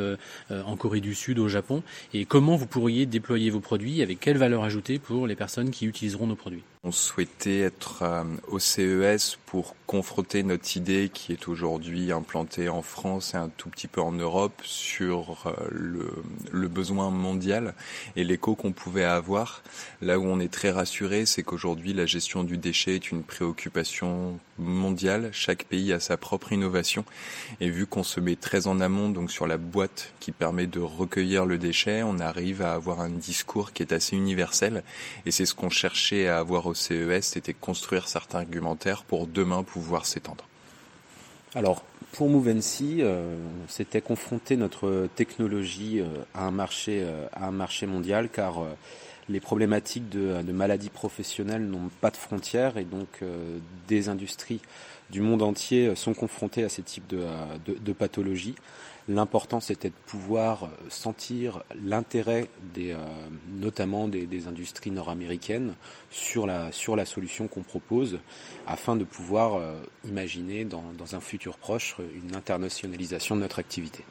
en 0.50 0.76
Corée 0.76 1.00
du 1.00 1.14
Sud, 1.14 1.38
au 1.38 1.48
Japon, 1.48 1.82
et 2.14 2.24
comment 2.24 2.56
vous 2.56 2.66
pourriez 2.66 3.06
déployer 3.06 3.50
vos 3.50 3.60
produits, 3.60 4.02
avec 4.02 4.20
quelle 4.20 4.38
valeur 4.38 4.64
ajoutée 4.64 4.98
pour 4.98 5.26
les 5.26 5.36
personnes 5.36 5.70
qui 5.70 5.86
utiliseront 5.86 6.26
nos 6.26 6.36
produits? 6.36 6.62
On 6.84 6.90
souhaitait 6.90 7.60
être 7.60 8.02
au 8.48 8.58
CES 8.58 9.38
pour 9.46 9.76
confronter 9.86 10.42
notre 10.42 10.76
idée 10.76 11.10
qui 11.14 11.32
est 11.32 11.46
aujourd'hui 11.46 12.10
implantée 12.10 12.68
en 12.68 12.82
France 12.82 13.34
et 13.34 13.36
un 13.36 13.50
tout 13.50 13.68
petit 13.68 13.86
peu 13.86 14.00
en 14.00 14.10
Europe 14.10 14.60
sur 14.64 15.54
le, 15.70 16.10
le 16.50 16.66
besoin 16.66 17.10
mondial 17.10 17.74
et 18.16 18.24
l'écho 18.24 18.56
qu'on 18.56 18.72
pouvait 18.72 19.04
avoir. 19.04 19.62
Là 20.00 20.18
où 20.18 20.24
on 20.24 20.40
est 20.40 20.52
très 20.52 20.72
rassuré, 20.72 21.24
c'est 21.24 21.44
qu'aujourd'hui 21.44 21.92
la 21.92 22.04
gestion 22.04 22.42
du 22.42 22.58
déchet 22.58 22.96
est 22.96 23.12
une 23.12 23.22
préoccupation 23.22 24.40
mondiale. 24.58 25.30
Chaque 25.32 25.64
pays 25.64 25.92
a 25.92 26.00
sa 26.00 26.16
propre 26.16 26.52
innovation 26.52 27.04
et 27.60 27.68
vu 27.68 27.86
qu'on 27.86 28.02
se 28.02 28.18
met 28.18 28.34
très 28.34 28.66
en 28.66 28.80
amont 28.80 29.08
donc 29.08 29.30
sur 29.30 29.46
la 29.46 29.56
boîte 29.56 30.12
qui 30.18 30.32
permet 30.32 30.66
de 30.66 30.80
recueillir 30.80 31.46
le 31.46 31.58
déchet, 31.58 32.02
on 32.02 32.18
arrive 32.18 32.62
à 32.62 32.72
avoir 32.72 33.00
un 33.00 33.10
discours 33.10 33.72
qui 33.72 33.82
est 33.84 33.92
assez 33.92 34.16
universel 34.16 34.82
et 35.26 35.30
c'est 35.30 35.46
ce 35.46 35.54
qu'on 35.54 35.70
cherchait 35.70 36.26
à 36.26 36.38
avoir 36.38 36.66
au 36.72 36.74
CES, 36.74 37.26
c'était 37.26 37.52
construire 37.52 38.08
certains 38.08 38.38
argumentaires 38.38 39.04
pour 39.04 39.26
demain 39.26 39.62
pouvoir 39.62 40.06
s'étendre. 40.06 40.44
Alors, 41.54 41.84
pour 42.12 42.30
Movency, 42.30 42.98
euh, 43.00 43.36
on 43.62 43.68
s'était 43.70 44.00
confronté 44.00 44.56
notre 44.56 45.08
technologie 45.14 46.00
euh, 46.00 46.06
à 46.34 46.46
un 46.46 46.50
marché 46.50 47.02
euh, 47.02 47.26
à 47.34 47.46
un 47.48 47.50
marché 47.50 47.86
mondial 47.86 48.30
car 48.30 48.64
les 49.28 49.40
problématiques 49.40 50.08
de, 50.08 50.40
maladies 50.52 50.88
professionnelles 50.90 51.64
n'ont 51.64 51.90
pas 52.00 52.10
de 52.10 52.16
frontières 52.16 52.76
et 52.76 52.84
donc 52.84 53.20
des 53.86 54.08
industries 54.08 54.60
du 55.10 55.20
monde 55.20 55.42
entier 55.42 55.94
sont 55.94 56.12
confrontées 56.12 56.64
à 56.64 56.68
ces 56.68 56.82
types 56.82 57.06
de 57.06 57.92
pathologies. 57.92 58.56
L'important, 59.08 59.58
c'était 59.58 59.88
de 59.88 59.94
pouvoir 60.06 60.64
euh, 60.64 60.68
sentir 60.88 61.64
l'intérêt 61.84 62.48
des, 62.72 62.92
euh, 62.92 62.98
notamment 63.48 64.06
des, 64.06 64.46
industries 64.46 64.90
nord-américaines 64.90 65.74
sur 66.10 66.46
la, 66.46 66.70
sur 66.72 66.94
la 66.94 67.04
solution 67.04 67.48
qu'on 67.48 67.62
propose, 67.62 68.20
afin 68.66 68.94
de 68.96 69.04
pouvoir 69.04 69.56
euh, 69.56 69.74
imaginer 70.04 70.64
dans, 70.64 70.84
dans 70.96 71.16
un 71.16 71.20
futur 71.20 71.58
proche 71.58 71.96
une 72.14 72.36
internationalisation 72.36 73.34
de 73.34 73.40
notre 73.40 73.58
activité. 73.58 74.04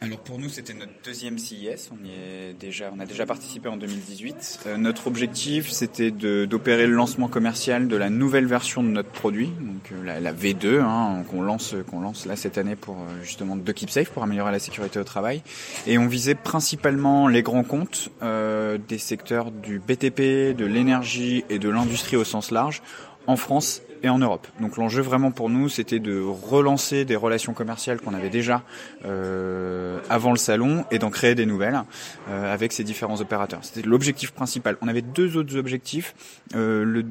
Alors 0.00 0.18
pour 0.18 0.38
nous, 0.38 0.50
c'était 0.50 0.74
notre 0.74 0.92
deuxième 1.02 1.38
CIS. 1.38 1.88
On, 1.90 2.04
y 2.04 2.10
est 2.10 2.52
déjà, 2.52 2.90
on 2.94 3.00
a 3.00 3.06
déjà 3.06 3.24
participé 3.24 3.68
en 3.68 3.76
2018. 3.76 4.60
Euh, 4.66 4.76
notre 4.76 5.06
objectif, 5.06 5.70
c'était 5.70 6.10
d'opérer 6.10 6.86
le 6.86 6.92
lancement 6.92 7.28
commercial 7.28 7.88
de 7.88 7.96
la 7.96 8.10
nouvelle 8.10 8.46
version 8.46 8.82
de 8.82 8.88
notre 8.88 9.08
produit, 9.08 9.50
donc 9.60 9.92
euh, 9.92 10.20
la, 10.20 10.32
V2, 10.32 10.80
hein, 10.80 11.24
qu'on 11.30 11.40
lance, 11.40 11.74
qu'on 11.90 12.00
lance 12.00 12.26
là 12.26 12.36
cette 12.36 12.58
année 12.58 12.76
pour 12.76 12.96
euh, 12.96 13.22
justement 13.22 13.56
de 13.56 13.72
Keep 13.72 13.88
Safe 13.88 14.10
pour 14.10 14.22
améliorer 14.22 14.52
la 14.52 14.58
sécurité 14.58 14.98
au 14.98 15.04
travail. 15.04 15.42
Et 15.86 15.96
on 15.96 16.06
visait 16.06 16.34
principalement 16.34 17.28
les 17.28 17.42
grands 17.42 17.64
comptes 17.64 18.10
des 18.20 18.98
secteurs 18.98 19.50
du 19.50 19.78
BTP, 19.78 20.54
de 20.56 20.64
l'énergie 20.64 21.44
et 21.48 21.58
de 21.58 21.68
l'industrie 21.68 22.16
au 22.16 22.24
sens 22.24 22.50
large 22.50 22.82
en 23.26 23.36
France 23.36 23.82
et 24.04 24.08
en 24.10 24.18
Europe. 24.18 24.46
Donc 24.60 24.76
l'enjeu 24.76 25.02
vraiment 25.02 25.30
pour 25.30 25.48
nous, 25.48 25.68
c'était 25.68 25.98
de 25.98 26.20
relancer 26.20 27.06
des 27.06 27.16
relations 27.16 27.54
commerciales 27.54 28.00
qu'on 28.00 28.12
avait 28.12 28.28
déjà 28.28 28.62
euh, 29.06 29.98
avant 30.10 30.30
le 30.30 30.36
salon 30.36 30.84
et 30.90 30.98
d'en 30.98 31.10
créer 31.10 31.34
des 31.34 31.46
nouvelles 31.46 31.80
euh, 32.28 32.52
avec 32.52 32.72
ces 32.72 32.84
différents 32.84 33.20
opérateurs. 33.22 33.60
C'était 33.62 33.86
l'objectif 33.86 34.32
principal. 34.32 34.76
On 34.82 34.88
avait 34.88 35.00
deux 35.00 35.38
autres 35.38 35.56
objectifs. 35.56 36.14
Euh, 36.54 36.84
le, 36.84 37.04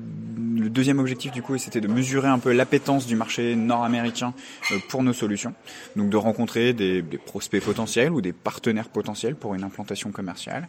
le, 0.56 0.70
deuxième 0.70 1.00
objectif 1.00 1.32
du 1.32 1.42
coup, 1.42 1.58
c'était 1.58 1.82
de 1.82 1.88
mesurer 1.88 2.28
un 2.28 2.40
peu 2.40 2.52
l'appétence 2.52 3.08
du 3.08 3.16
marché 3.16 3.56
nord-américain 3.56 4.36
euh, 4.72 4.78
pour 4.90 5.02
nos 5.02 5.14
solutions. 5.14 5.56
Donc 5.96 6.10
de 6.10 6.18
rencontrer 6.18 6.74
des, 6.74 7.02
des, 7.02 7.18
prospects 7.18 7.64
potentiels 7.64 8.12
ou 8.12 8.22
des 8.22 8.34
partenaires 8.34 8.90
potentiels 8.90 9.36
pour 9.36 9.56
une 9.56 9.64
implantation 9.64 10.12
commerciale. 10.12 10.68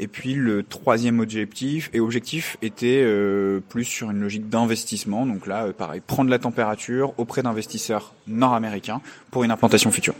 Et 0.00 0.08
puis 0.08 0.32
le 0.32 0.62
troisième 0.62 1.20
objectif 1.20 1.90
et 1.92 2.00
objectif 2.00 2.56
était 2.62 3.02
euh, 3.04 3.60
plus 3.68 3.84
sur 3.84 4.10
une 4.10 4.20
logique 4.20 4.48
d'investissement. 4.48 5.26
Donc 5.26 5.46
là 5.46 5.65
euh, 5.66 5.72
pareil, 5.72 6.00
prendre 6.00 6.30
la 6.30 6.38
température 6.38 7.12
auprès 7.18 7.42
d'investisseurs 7.42 8.14
nord-américains 8.26 9.00
pour 9.30 9.44
une 9.44 9.50
implantation 9.50 9.90
future. 9.90 10.14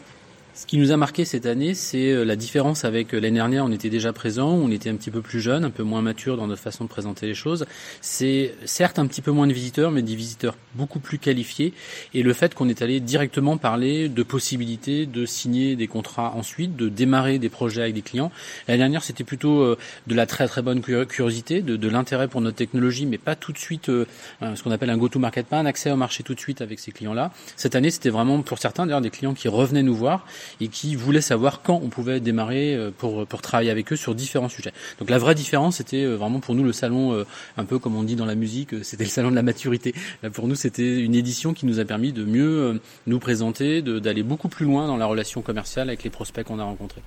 Ce 0.57 0.65
qui 0.65 0.79
nous 0.79 0.91
a 0.91 0.97
marqué 0.97 1.27
cette 1.27 1.45
année, 1.45 1.75
c'est 1.75 2.13
euh, 2.13 2.25
la 2.25 2.35
différence 2.35 2.87
avec 2.87 3.13
euh, 3.13 3.21
l'année 3.21 3.37
dernière. 3.37 3.67
On 3.67 3.73
était 3.73 3.91
déjà 3.91 4.15
présent, 4.15 4.49
on 4.49 4.71
était 4.71 4.89
un 4.89 4.97
petit 4.97 5.11
peu 5.11 5.21
plus 5.21 5.43
jeune, 5.43 5.67
un 5.67 5.71
peu 5.71 5.83
moins 5.83 6.01
mature 6.01 6.39
dans 6.39 6.47
notre 6.47 6.63
façon 6.63 6.85
de 6.85 6.89
présenter 6.89 7.27
les 7.27 7.35
choses. 7.35 7.67
C'est 8.01 8.55
certes 8.65 8.99
un 8.99 9.07
petit 9.07 9.21
peu 9.21 9.33
moins 9.33 9.47
de 9.47 9.53
visiteurs, 9.53 9.91
mais 9.91 10.01
des 10.01 10.15
visiteurs 10.15 10.57
beaucoup 10.75 10.99
plus 10.99 11.19
qualifiés. 11.19 11.75
Et 12.15 12.23
le 12.23 12.33
fait 12.33 12.55
qu'on 12.55 12.71
est 12.71 12.81
allé 12.81 13.01
directement 13.01 13.59
parler 13.59 14.09
de 14.09 14.23
possibilités 14.23 15.05
de 15.05 15.27
signer 15.27 15.77
des 15.77 15.89
contrats 15.89 16.33
ensuite, 16.35 16.75
de 16.75 16.89
démarrer 16.89 17.39
des 17.39 17.51
projets 17.51 17.83
avec 17.83 17.95
des 17.95 18.01
clients. 18.01 18.33
L'année 18.67 18.79
dernière, 18.79 19.05
c'était 19.05 19.25
plutôt 19.25 19.61
euh, 19.61 19.77
de 20.07 20.15
la 20.15 20.25
très 20.25 20.49
très 20.49 20.63
bonne 20.63 20.81
curiosité, 20.81 21.61
de, 21.61 21.77
de 21.77 21.89
l'intérêt 21.89 22.29
pour 22.29 22.41
notre 22.41 22.57
technologie, 22.57 23.05
mais 23.05 23.19
pas 23.19 23.37
tout 23.37 23.53
de 23.53 23.59
suite 23.59 23.89
ce 23.89 24.63
qu'on 24.63 24.71
appelle 24.71 24.89
un 24.89 24.97
go-to-market, 24.97 25.49
pas 25.49 25.59
un 25.59 25.67
accès 25.67 25.91
au 25.91 25.97
marché 25.97 26.23
tout 26.23 26.35
de 26.35 26.41
suite 26.41 26.63
avec 26.63 26.79
ces 26.79 26.93
clients-là. 26.93 27.31
Cette 27.57 27.75
année, 27.75 27.91
c'était 27.91 28.09
vraiment 28.09 28.41
pour 28.41 28.59
certains 28.59 28.87
d'ailleurs 28.87 29.03
des 29.03 29.11
clients 29.11 29.35
qui 29.35 29.49
revenaient 29.49 29.83
nous 29.83 29.95
voir 29.95 30.25
et 30.61 30.68
qui 30.68 30.94
voulaient 30.94 31.20
savoir 31.20 31.62
quand 31.62 31.80
on 31.82 31.88
pouvait 31.88 32.20
démarrer 32.20 32.74
euh, 32.74 32.90
pour, 32.97 33.26
pour 33.26 33.42
travailler 33.42 33.70
avec 33.70 33.92
eux 33.92 33.97
sur 33.97 34.14
différents 34.14 34.49
sujets. 34.49 34.72
Donc 34.99 35.11
la 35.11 35.18
vraie 35.18 35.34
différence, 35.34 35.76
c'était 35.76 36.05
euh, 36.05 36.16
vraiment 36.16 36.40
pour 36.40 36.55
nous 36.55 36.64
le 36.64 36.72
salon, 36.72 37.12
euh, 37.12 37.24
un 37.57 37.64
peu 37.64 37.78
comme 37.78 37.97
on 37.97 38.03
dit 38.03 38.16
dans 38.16 38.26
la 38.26 38.34
musique, 38.34 38.74
c'était 38.84 39.05
le 39.05 39.11
salon 39.11 39.30
de 39.30 39.36
la 39.36 39.42
maturité. 39.42 39.94
Là, 40.22 40.30
pour 40.30 40.49
nous, 40.49 40.55
c'était 40.55 41.01
une 41.01 41.14
édition 41.14 41.55
qui 41.55 41.66
nous 41.66 41.80
a 41.80 41.84
permis 41.84 42.12
de 42.12 42.24
mieux 42.24 42.80
nous 43.07 43.18
présenter, 43.18 43.82
d'aller 43.82 44.22
beaucoup 44.22 44.49
plus 44.49 44.66
loin 44.66 44.86
dans 44.86 44.97
la 44.97 45.07
relation 45.07 45.42
commerciale 45.42 45.88
avec 45.88 46.03
les 46.03 46.11
prospects 46.11 46.44
qu'on 46.44 46.59
a 46.59 46.64
rencontrés. 46.64 47.03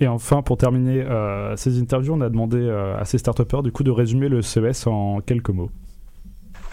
Et 0.00 0.08
enfin, 0.08 0.42
pour 0.42 0.56
terminer 0.56 1.04
ces 1.56 1.78
interviews, 1.78 2.14
on 2.14 2.20
a 2.20 2.28
demandé 2.28 2.68
à 2.70 3.04
ces 3.04 3.18
start 3.18 3.40
du 3.62 3.72
coup 3.72 3.84
de 3.84 3.90
résumer 3.90 4.28
le 4.28 4.42
CES 4.42 4.86
en 4.86 5.20
quelques 5.20 5.50
mots. 5.50 5.70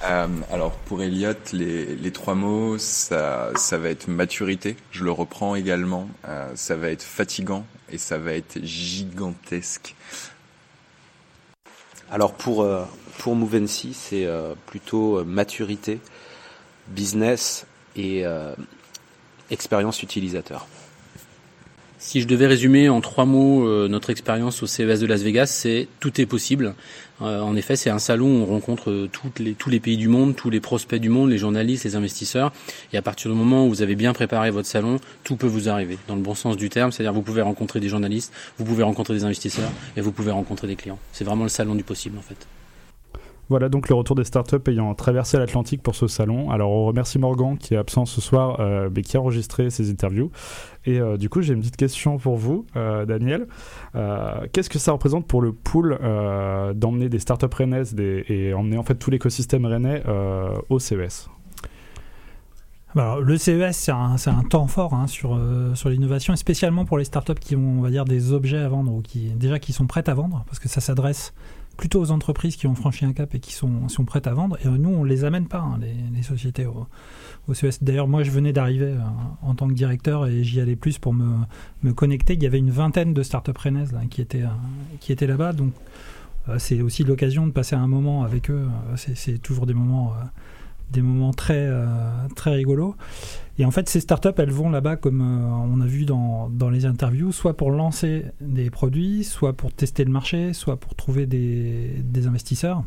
Euh, 0.03 0.27
alors 0.51 0.71
pour 0.71 1.01
Elliot, 1.01 1.33
les, 1.51 2.11
trois 2.11 2.35
mots, 2.35 2.77
ça, 2.77 3.51
va 3.71 3.89
être 3.89 4.07
maturité. 4.07 4.77
Je 4.91 5.03
le 5.03 5.11
reprends 5.11 5.55
également. 5.55 6.07
Euh, 6.27 6.51
ça 6.55 6.75
va 6.75 6.89
être 6.89 7.03
fatigant 7.03 7.65
et 7.91 7.97
ça 7.97 8.17
va 8.17 8.33
être 8.33 8.63
gigantesque. 8.63 9.95
Alors 12.11 12.33
pour 12.33 12.63
euh, 12.63 12.85
pour 13.17 13.35
Movency, 13.35 13.93
c'est 13.93 14.27
plutôt 14.65 15.25
maturité, 15.25 15.99
business 16.87 17.65
et 17.97 18.23
expérience 19.49 20.01
utilisateur. 20.03 20.67
Si 22.01 22.21
je 22.21 22.27
devais 22.27 22.47
résumer 22.47 22.87
en 22.87 23.01
trois 23.01 23.25
mots 23.25 23.67
euh, 23.67 23.89
notre 23.89 24.09
expérience 24.09 24.63
au 24.63 24.67
CES 24.67 25.01
de 25.01 25.05
Las 25.05 25.21
Vegas, 25.21 25.47
c'est 25.47 25.89
tout 25.99 26.21
est 26.21 26.25
possible. 26.25 26.73
Euh, 27.21 27.41
en 27.41 27.57
effet, 27.57 27.75
c'est 27.75 27.89
un 27.89 27.99
salon 27.99 28.27
où 28.27 28.43
on 28.43 28.45
rencontre 28.45 28.89
euh, 28.89 29.09
toutes 29.11 29.39
les, 29.39 29.51
tous 29.51 29.69
les 29.69 29.81
pays 29.81 29.97
du 29.97 30.07
monde, 30.07 30.33
tous 30.33 30.49
les 30.49 30.61
prospects 30.61 31.01
du 31.01 31.09
monde, 31.09 31.29
les 31.29 31.37
journalistes, 31.37 31.83
les 31.83 31.97
investisseurs. 31.97 32.53
Et 32.93 32.97
à 32.97 33.01
partir 33.01 33.29
du 33.29 33.37
moment 33.37 33.65
où 33.65 33.69
vous 33.69 33.81
avez 33.81 33.95
bien 33.95 34.13
préparé 34.13 34.49
votre 34.49 34.69
salon, 34.69 35.01
tout 35.25 35.35
peut 35.35 35.45
vous 35.45 35.67
arriver, 35.67 35.97
dans 36.07 36.15
le 36.15 36.21
bon 36.21 36.35
sens 36.35 36.55
du 36.55 36.69
terme. 36.69 36.93
C'est-à-dire 36.93 37.11
vous 37.11 37.21
pouvez 37.21 37.41
rencontrer 37.41 37.81
des 37.81 37.89
journalistes, 37.89 38.31
vous 38.57 38.63
pouvez 38.63 38.83
rencontrer 38.83 39.13
des 39.15 39.25
investisseurs 39.25 39.71
et 39.97 40.01
vous 40.01 40.13
pouvez 40.13 40.31
rencontrer 40.31 40.67
des 40.67 40.77
clients. 40.77 40.99
C'est 41.11 41.25
vraiment 41.25 41.43
le 41.43 41.49
salon 41.49 41.75
du 41.75 41.83
possible 41.83 42.17
en 42.17 42.21
fait. 42.21 42.47
Voilà 43.49 43.67
donc 43.67 43.89
le 43.89 43.95
retour 43.95 44.15
des 44.15 44.23
startups 44.23 44.57
ayant 44.67 44.93
traversé 44.93 45.39
l'Atlantique 45.39 45.81
pour 45.81 45.95
ce 45.95 46.07
salon. 46.07 46.51
Alors 46.51 46.69
on 46.69 46.85
remercie 46.85 47.17
Morgan 47.17 47.57
qui 47.57 47.73
est 47.73 47.77
absent 47.77 48.05
ce 48.05 48.21
soir 48.21 48.59
euh, 48.59 48.89
mais 48.95 49.01
qui 49.01 49.17
a 49.17 49.21
enregistré 49.21 49.71
ces 49.71 49.89
interviews. 49.89 50.29
Et 50.85 50.99
euh, 50.99 51.17
du 51.17 51.29
coup 51.29 51.41
j'ai 51.41 51.53
une 51.53 51.61
petite 51.61 51.77
question 51.77 52.19
pour 52.19 52.37
vous, 52.37 52.67
euh, 52.75 53.05
Daniel. 53.05 53.47
Qu'est-ce 54.53 54.69
que 54.69 54.77
ça 54.77 54.91
représente 54.91 55.25
pour 55.27 55.41
le 55.41 55.51
pool 55.51 55.97
d'emmener 56.75 57.09
des 57.09 57.19
startups 57.19 57.47
rennaises 57.53 57.95
et 57.99 58.53
emmener 58.53 58.77
en 58.77 58.83
fait 58.83 58.95
tout 58.95 59.09
l'écosystème 59.09 59.65
rennais 59.65 60.03
au 60.69 60.79
CES 60.79 61.29
alors, 62.95 63.21
le 63.21 63.37
CES, 63.37 63.77
c'est 63.77 63.91
un, 63.91 64.15
un, 64.25 64.43
temps 64.49 64.65
fort 64.65 64.95
hein, 64.95 65.05
sur, 65.05 65.39
sur 65.75 65.89
l'innovation, 65.89 66.33
et 66.33 66.37
spécialement 66.37 66.85
pour 66.85 66.97
les 66.97 67.03
startups 67.03 67.35
qui 67.35 67.55
ont, 67.55 67.77
on 67.77 67.81
va 67.81 67.91
dire, 67.91 68.03
des 68.03 68.33
objets 68.33 68.57
à 68.57 68.67
vendre 68.67 68.91
ou 68.91 69.03
qui 69.03 69.29
déjà 69.29 69.59
qui 69.59 69.73
sont 69.73 69.85
prêtes 69.85 70.09
à 70.09 70.15
vendre, 70.15 70.43
parce 70.47 70.57
que 70.57 70.67
ça 70.67 70.81
s'adresse 70.81 71.35
plutôt 71.79 72.01
aux 72.01 72.11
entreprises 72.11 72.57
qui 72.57 72.67
ont 72.67 72.75
franchi 72.75 73.05
un 73.05 73.13
cap 73.13 73.33
et 73.33 73.39
qui 73.39 73.53
sont, 73.53 73.87
sont 73.87 74.03
prêtes 74.03 74.27
à 74.27 74.33
vendre. 74.33 74.57
Et 74.65 74.67
nous, 74.67 74.89
on 74.89 75.05
les 75.05 75.23
amène 75.23 75.47
pas, 75.47 75.59
hein, 75.59 75.79
les, 76.13 76.21
sociétés 76.23 76.65
au, 76.65 76.87
au 77.47 77.53
CES. 77.53 77.81
D'ailleurs, 77.81 78.09
moi, 78.09 78.21
je 78.21 78.31
venais 78.31 78.51
d'arriver 78.51 78.87
euh, 78.87 78.99
en 79.41 79.55
tant 79.55 79.65
que 79.69 79.73
directeur 79.73 80.27
et 80.27 80.43
j'y 80.43 80.59
allais 80.59 80.75
plus 80.75 80.97
pour 80.97 81.13
me, 81.13 81.37
me, 81.83 81.93
connecter. 81.93 82.33
Il 82.33 82.43
y 82.43 82.45
avait 82.45 82.57
une 82.57 82.69
vingtaine 82.69 83.13
de 83.13 83.23
startups 83.23 83.57
rennaises 83.57 83.95
qui 84.09 84.19
étaient, 84.19 84.43
euh, 84.43 84.49
qui 84.99 85.13
étaient 85.13 85.25
là-bas. 85.25 85.53
Donc, 85.53 85.71
euh, 86.49 86.59
c'est 86.59 86.81
aussi 86.81 87.05
l'occasion 87.05 87.47
de 87.47 87.53
passer 87.53 87.77
un 87.77 87.87
moment 87.87 88.25
avec 88.25 88.51
eux. 88.51 88.67
c'est 88.97 89.41
toujours 89.41 89.65
des 89.65 89.73
moments, 89.73 90.15
des 90.91 91.01
moments 91.01 91.33
très, 91.33 91.69
très 92.35 92.51
rigolos. 92.51 92.95
Et 93.59 93.65
en 93.65 93.71
fait, 93.71 93.89
ces 93.89 93.99
startups, 93.99 94.29
elles 94.37 94.51
vont 94.51 94.69
là-bas, 94.69 94.95
comme 94.95 95.19
euh, 95.19 95.75
on 95.75 95.81
a 95.81 95.85
vu 95.85 96.05
dans, 96.05 96.49
dans, 96.49 96.69
les 96.69 96.85
interviews, 96.85 97.33
soit 97.33 97.57
pour 97.57 97.71
lancer 97.71 98.23
des 98.39 98.69
produits, 98.69 99.25
soit 99.25 99.51
pour 99.51 99.73
tester 99.73 100.05
le 100.05 100.11
marché, 100.11 100.53
soit 100.53 100.77
pour 100.77 100.95
trouver 100.95 101.25
des, 101.25 101.97
des 102.01 102.25
investisseurs. 102.25 102.85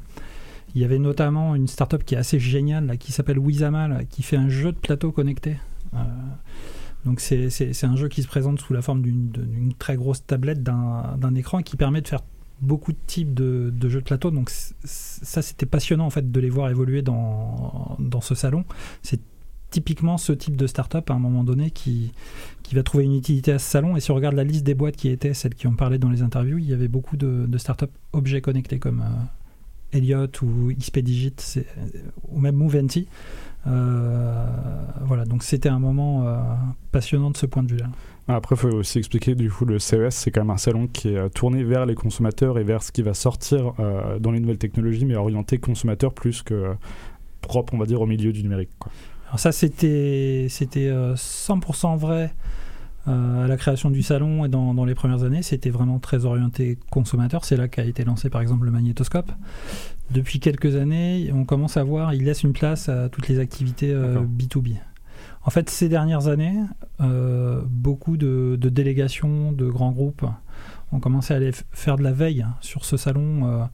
Il 0.75 0.81
y 0.81 0.85
avait 0.87 0.99
notamment 0.99 1.55
une 1.55 1.69
startup 1.69 2.03
qui 2.03 2.15
est 2.15 2.19
assez 2.19 2.39
géniale, 2.39 2.97
qui 2.97 3.13
s'appelle 3.13 3.39
Wizama, 3.39 4.05
qui 4.05 4.23
fait 4.23 4.39
un 4.39 4.49
jeu 4.49 4.73
de 4.73 4.79
plateau 4.79 5.13
connecté. 5.13 5.59
Euh, 5.93 5.99
donc 7.05 7.21
c'est 7.21 7.85
un 7.85 7.97
jeu 7.97 8.09
qui 8.09 8.23
se 8.23 8.29
présente 8.29 8.59
sous 8.59 8.73
la 8.73 8.81
forme 8.81 9.03
d'une 9.03 9.75
très 9.79 9.97
grosse 9.97 10.25
tablette 10.25 10.63
d'un 10.63 11.35
écran 11.35 11.61
qui 11.61 11.77
permet 11.77 12.01
de 12.01 12.09
faire 12.09 12.23
beaucoup 12.63 12.93
de 12.93 12.99
types 13.07 13.35
de, 13.35 13.73
jeux 13.89 14.01
de 14.01 14.05
plateau. 14.05 14.31
Donc 14.31 14.51
ça, 14.51 15.43
c'était 15.43 15.67
passionnant 15.67 16.07
en 16.07 16.11
fait 16.11 16.31
de 16.31 16.41
les 16.41 16.51
voir 16.51 16.71
évoluer 16.71 17.03
dans, 17.03 17.99
ce 18.21 18.35
salon. 18.35 18.65
C'est 19.03 19.21
typiquement 19.71 20.19
ce 20.19 20.33
type 20.33 20.57
de 20.57 20.67
start-up 20.67 21.11
à 21.11 21.15
un 21.15 21.19
moment 21.19 21.45
donné 21.45 21.71
qui, 21.71 22.13
va 22.73 22.83
trouver 22.83 23.05
une 23.05 23.17
utilité 23.17 23.53
à 23.53 23.59
ce 23.59 23.69
salon. 23.69 23.97
Et 23.97 24.01
si 24.01 24.11
on 24.11 24.15
regarde 24.15 24.35
la 24.35 24.45
liste 24.45 24.65
des 24.65 24.75
boîtes 24.75 24.97
qui 24.97 25.09
étaient 25.09 25.35
celles 25.35 25.55
qui 25.55 25.67
ont 25.67 25.75
parlé 25.75 25.99
dans 25.99 26.09
les 26.09 26.23
interviews, 26.23 26.57
il 26.57 26.65
y 26.65 26.73
avait 26.73 26.89
beaucoup 26.89 27.19
de, 27.19 27.45
de 27.47 27.59
start-up 27.59 27.91
objets 28.15 28.41
connectés 28.41 28.79
comme 28.79 29.01
euh, 29.01 29.99
Elliott 29.99 30.41
ou 30.41 30.73
XPDigit 30.73 31.35
ou 32.31 32.41
même 32.41 32.57
Moventi. 32.57 33.09
Euh, 33.67 34.47
voilà, 35.03 35.25
donc 35.25 35.43
c'était 35.43 35.69
un 35.69 35.79
moment 35.79 36.27
euh, 36.27 36.39
passionnant 36.91 37.31
de 37.31 37.37
ce 37.37 37.47
point 37.47 37.63
de 37.63 37.71
vue-là. 37.71 37.89
Après, 38.29 38.55
il 38.55 38.59
faut 38.59 38.69
aussi 38.69 38.99
expliquer, 38.99 39.35
du 39.35 39.51
coup, 39.51 39.65
le 39.65 39.79
CES, 39.79 40.15
c'est 40.15 40.31
quand 40.31 40.43
même 40.43 40.51
un 40.51 40.57
salon 40.57 40.87
qui 40.87 41.09
est 41.09 41.31
tourné 41.31 41.65
vers 41.65 41.87
les 41.87 41.95
consommateurs 41.95 42.59
et 42.59 42.63
vers 42.65 42.83
ce 42.83 42.93
qui 42.93 43.03
va 43.03 43.15
sortir 43.15 43.73
dans 44.21 44.31
les 44.31 44.39
nouvelles 44.39 44.59
technologies, 44.59 45.05
mais 45.05 45.17
orienté 45.17 45.59
consommateur 45.59 46.15
plus 46.15 46.43
que 46.43 46.75
propre, 47.41 47.75
on 47.75 47.79
va 47.79 47.87
dire, 47.87 48.01
au 48.01 48.07
milieu 48.07 48.33
du 48.33 48.43
numérique. 48.43 48.71
Quoi. 48.79 48.93
Alors 49.33 49.41
ça, 49.41 49.51
c'était 49.51 50.47
100% 50.49 50.83
euh, 50.85 51.97
vrai 51.97 52.35
euh, 53.09 53.45
à 53.45 53.49
la 53.49 53.57
création 53.57 53.91
du 53.91 54.03
salon 54.03 54.45
et 54.45 54.49
dans, 54.49 54.75
dans 54.75 54.85
les 54.85 54.95
premières 54.95 55.25
années. 55.25 55.43
C'était 55.43 55.71
vraiment 55.71 55.99
très 55.99 56.27
orienté 56.27 56.79
consommateur. 56.91 57.47
C'est 57.47 57.57
là 57.57 57.67
qu'a 57.67 57.85
été 57.85 58.05
lancé 58.05 58.29
par 58.29 58.43
exemple 58.43 58.67
le 58.67 58.71
magnétoscope. 58.71 59.33
Depuis 60.11 60.39
quelques 60.39 60.77
années, 60.77 61.31
on 61.33 61.45
commence 61.45 61.79
à 61.79 61.83
voir, 61.83 62.13
il 62.13 62.25
laisse 62.25 62.43
une 62.43 62.53
place 62.53 62.91
à 62.91 63.09
toutes 63.09 63.29
les 63.29 63.39
activités 63.39 63.95
B2B. 63.95 64.77
Euh, 65.43 65.47
en 65.47 65.51
fait, 65.51 65.71
ces 65.71 65.89
dernières 65.89 66.29
années, 66.29 66.61
beaucoup 67.67 68.17
de, 68.17 68.57
délégations, 68.57 69.53
de 69.53 69.69
grands 69.69 69.93
groupes 69.93 70.25
ont 70.93 71.01
commencé 71.01 71.35
à 71.35 71.39
aller 71.39 71.53
faire 71.73 71.97
de 71.97 72.03
la 72.03 72.13
veille 72.13 72.47
sur 72.61 72.85
ce 72.85 72.97
salon 72.97 73.69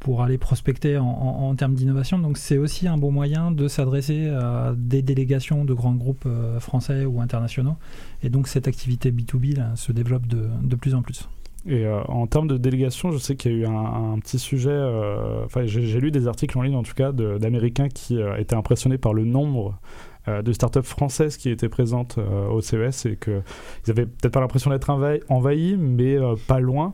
pour 0.00 0.22
aller 0.22 0.38
prospecter 0.38 0.96
en, 0.98 1.54
termes 1.56 1.74
d'innovation. 1.74 2.18
Donc 2.18 2.38
c'est 2.38 2.58
aussi 2.58 2.86
un 2.86 2.96
bon 2.96 3.10
moyen 3.10 3.50
de 3.50 3.68
s'adresser 3.68 4.28
à 4.28 4.74
des 4.76 5.02
délégations 5.02 5.64
de 5.64 5.74
grands 5.74 5.94
groupes 5.94 6.24
euh, 6.26 6.60
français 6.60 7.04
ou 7.04 7.20
internationaux. 7.20 7.76
Et 8.22 8.30
donc 8.30 8.48
cette 8.48 8.68
activité 8.68 9.10
B2B 9.10 9.76
se 9.76 9.92
développe 9.92 10.26
de, 10.26 10.76
plus 10.76 10.94
en 10.94 11.02
plus. 11.02 11.28
Et 11.66 11.84
euh, 11.84 12.00
en 12.04 12.26
termes 12.26 12.48
de 12.48 12.56
délégation, 12.56 13.10
je 13.10 13.18
sais 13.18 13.34
qu'il 13.34 13.52
y 13.52 13.54
a 13.54 13.58
eu 13.58 13.66
un, 13.66 14.18
petit 14.20 14.38
sujet, 14.38 14.70
euh, 14.70 15.44
enfin 15.44 15.66
j'ai 15.66 16.00
lu 16.00 16.10
des 16.10 16.28
articles 16.28 16.56
en 16.56 16.62
ligne 16.62 16.76
en 16.76 16.84
tout 16.84 16.94
cas 16.94 17.12
d'Américains 17.12 17.88
qui 17.88 18.18
étaient 18.38 18.56
impressionnés 18.56 18.98
par 18.98 19.12
le 19.12 19.24
nombre 19.24 19.70
euh, 19.70 20.07
de 20.42 20.52
startups 20.52 20.82
françaises 20.82 21.36
qui 21.36 21.50
étaient 21.50 21.68
présentes 21.68 22.16
euh, 22.18 22.48
au 22.48 22.60
CES 22.60 23.06
et 23.06 23.16
qu'ils 23.16 23.42
avaient 23.88 24.06
peut-être 24.06 24.32
pas 24.32 24.40
l'impression 24.40 24.70
d'être 24.70 24.90
envahis, 25.28 25.76
mais 25.76 26.16
euh, 26.16 26.34
pas 26.46 26.60
loin. 26.60 26.92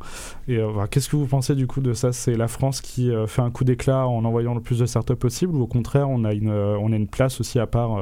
Et 0.48 0.58
qu'est-ce 0.90 1.08
que 1.08 1.16
vous 1.16 1.26
pensez 1.26 1.54
du 1.54 1.66
coup 1.66 1.80
de 1.80 1.92
ça? 1.92 2.12
C'est 2.12 2.36
la 2.36 2.48
France 2.48 2.80
qui 2.80 3.10
fait 3.26 3.42
un 3.42 3.50
coup 3.50 3.64
d'éclat 3.64 4.06
en 4.06 4.24
envoyant 4.24 4.54
le 4.54 4.60
plus 4.60 4.78
de 4.78 4.86
startups 4.86 5.16
possible 5.16 5.54
ou 5.54 5.62
au 5.62 5.66
contraire 5.66 6.08
on 6.08 6.24
a 6.24 6.32
une, 6.32 6.50
on 6.50 6.92
a 6.92 6.96
une 6.96 7.06
place 7.06 7.40
aussi 7.40 7.58
à 7.58 7.66
part 7.66 7.98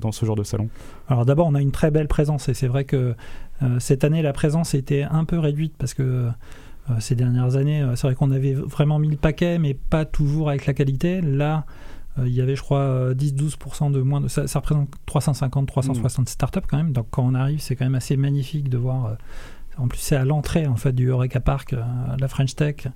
dans 0.00 0.12
ce 0.12 0.26
genre 0.26 0.36
de 0.36 0.42
salon? 0.42 0.68
Alors 1.08 1.24
d'abord 1.24 1.46
on 1.46 1.54
a 1.54 1.60
une 1.60 1.70
très 1.70 1.90
belle 1.90 2.08
présence 2.08 2.48
et 2.48 2.54
c'est 2.54 2.66
vrai 2.66 2.84
que 2.84 3.14
cette 3.78 4.04
année 4.04 4.22
la 4.22 4.32
présence 4.32 4.74
était 4.74 5.02
un 5.02 5.24
peu 5.24 5.38
réduite 5.38 5.74
parce 5.78 5.94
que 5.94 6.28
ces 6.98 7.14
dernières 7.14 7.56
années, 7.56 7.84
c'est 7.94 8.06
vrai 8.06 8.14
qu'on 8.14 8.30
avait 8.30 8.54
vraiment 8.54 8.98
mis 8.98 9.10
le 9.10 9.16
paquet, 9.16 9.58
mais 9.58 9.74
pas 9.74 10.04
toujours 10.04 10.48
avec 10.50 10.66
la 10.66 10.74
qualité. 10.74 11.20
Là, 11.20 11.58
euh, 11.58 12.03
il 12.18 12.32
y 12.32 12.40
avait, 12.40 12.56
je 12.56 12.62
crois, 12.62 13.12
10-12% 13.14 13.90
de 13.90 14.00
moins. 14.00 14.26
Ça, 14.28 14.58
représente 14.58 14.88
350-360 15.08 16.20
mmh. 16.20 16.26
startups 16.26 16.60
quand 16.68 16.76
même. 16.76 16.92
Donc 16.92 17.08
quand 17.10 17.24
on 17.24 17.34
arrive, 17.34 17.60
c'est 17.60 17.76
quand 17.76 17.84
même 17.84 17.94
assez 17.94 18.16
magnifique 18.16 18.68
de 18.68 18.78
voir. 18.78 19.06
Euh, 19.06 19.14
en 19.76 19.88
plus, 19.88 19.98
c'est 19.98 20.16
à 20.16 20.24
l'entrée 20.24 20.66
en 20.66 20.76
fait 20.76 20.92
du 20.92 21.08
Eureka 21.08 21.40
Park, 21.40 21.72
euh, 21.72 21.82
la 22.18 22.28
French 22.28 22.54
Tech. 22.54 22.86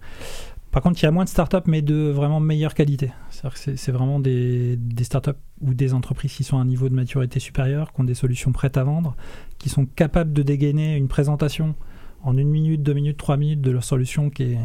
Par 0.71 0.83
contre, 0.83 1.03
il 1.03 1.07
y 1.07 1.09
a 1.09 1.11
moins 1.11 1.25
de 1.25 1.31
startups, 1.31 1.67
mais 1.67 1.83
de 1.83 2.11
vraiment 2.11 2.41
meilleure 2.41 2.75
qualité. 2.75 3.11
C'est 3.31 3.91
vraiment 3.91 4.21
des, 4.21 4.77
des, 4.77 5.03
startups 5.05 5.31
ou 5.63 5.73
des 5.73 5.95
entreprises 5.95 6.35
qui 6.35 6.45
sont 6.45 6.59
à 6.59 6.61
un 6.61 6.67
niveau 6.67 6.91
de 6.91 6.95
maturité 6.95 7.41
supérieur, 7.41 7.93
qui 7.93 8.03
ont 8.03 8.05
des 8.05 8.15
solutions 8.15 8.53
prêtes 8.53 8.77
à 8.77 8.85
vendre, 8.85 9.17
qui 9.59 9.71
sont 9.71 9.87
capables 9.87 10.33
de 10.33 10.43
dégainer 10.43 10.95
une 10.97 11.09
présentation 11.09 11.75
en 12.23 12.37
une 12.37 12.49
minute, 12.49 12.83
deux 12.83 12.93
minutes, 12.93 13.17
trois 13.17 13.37
minutes 13.37 13.63
de 13.63 13.71
leur 13.71 13.85
solution 13.85 14.29
qui 14.29 14.43
est, 14.43 14.59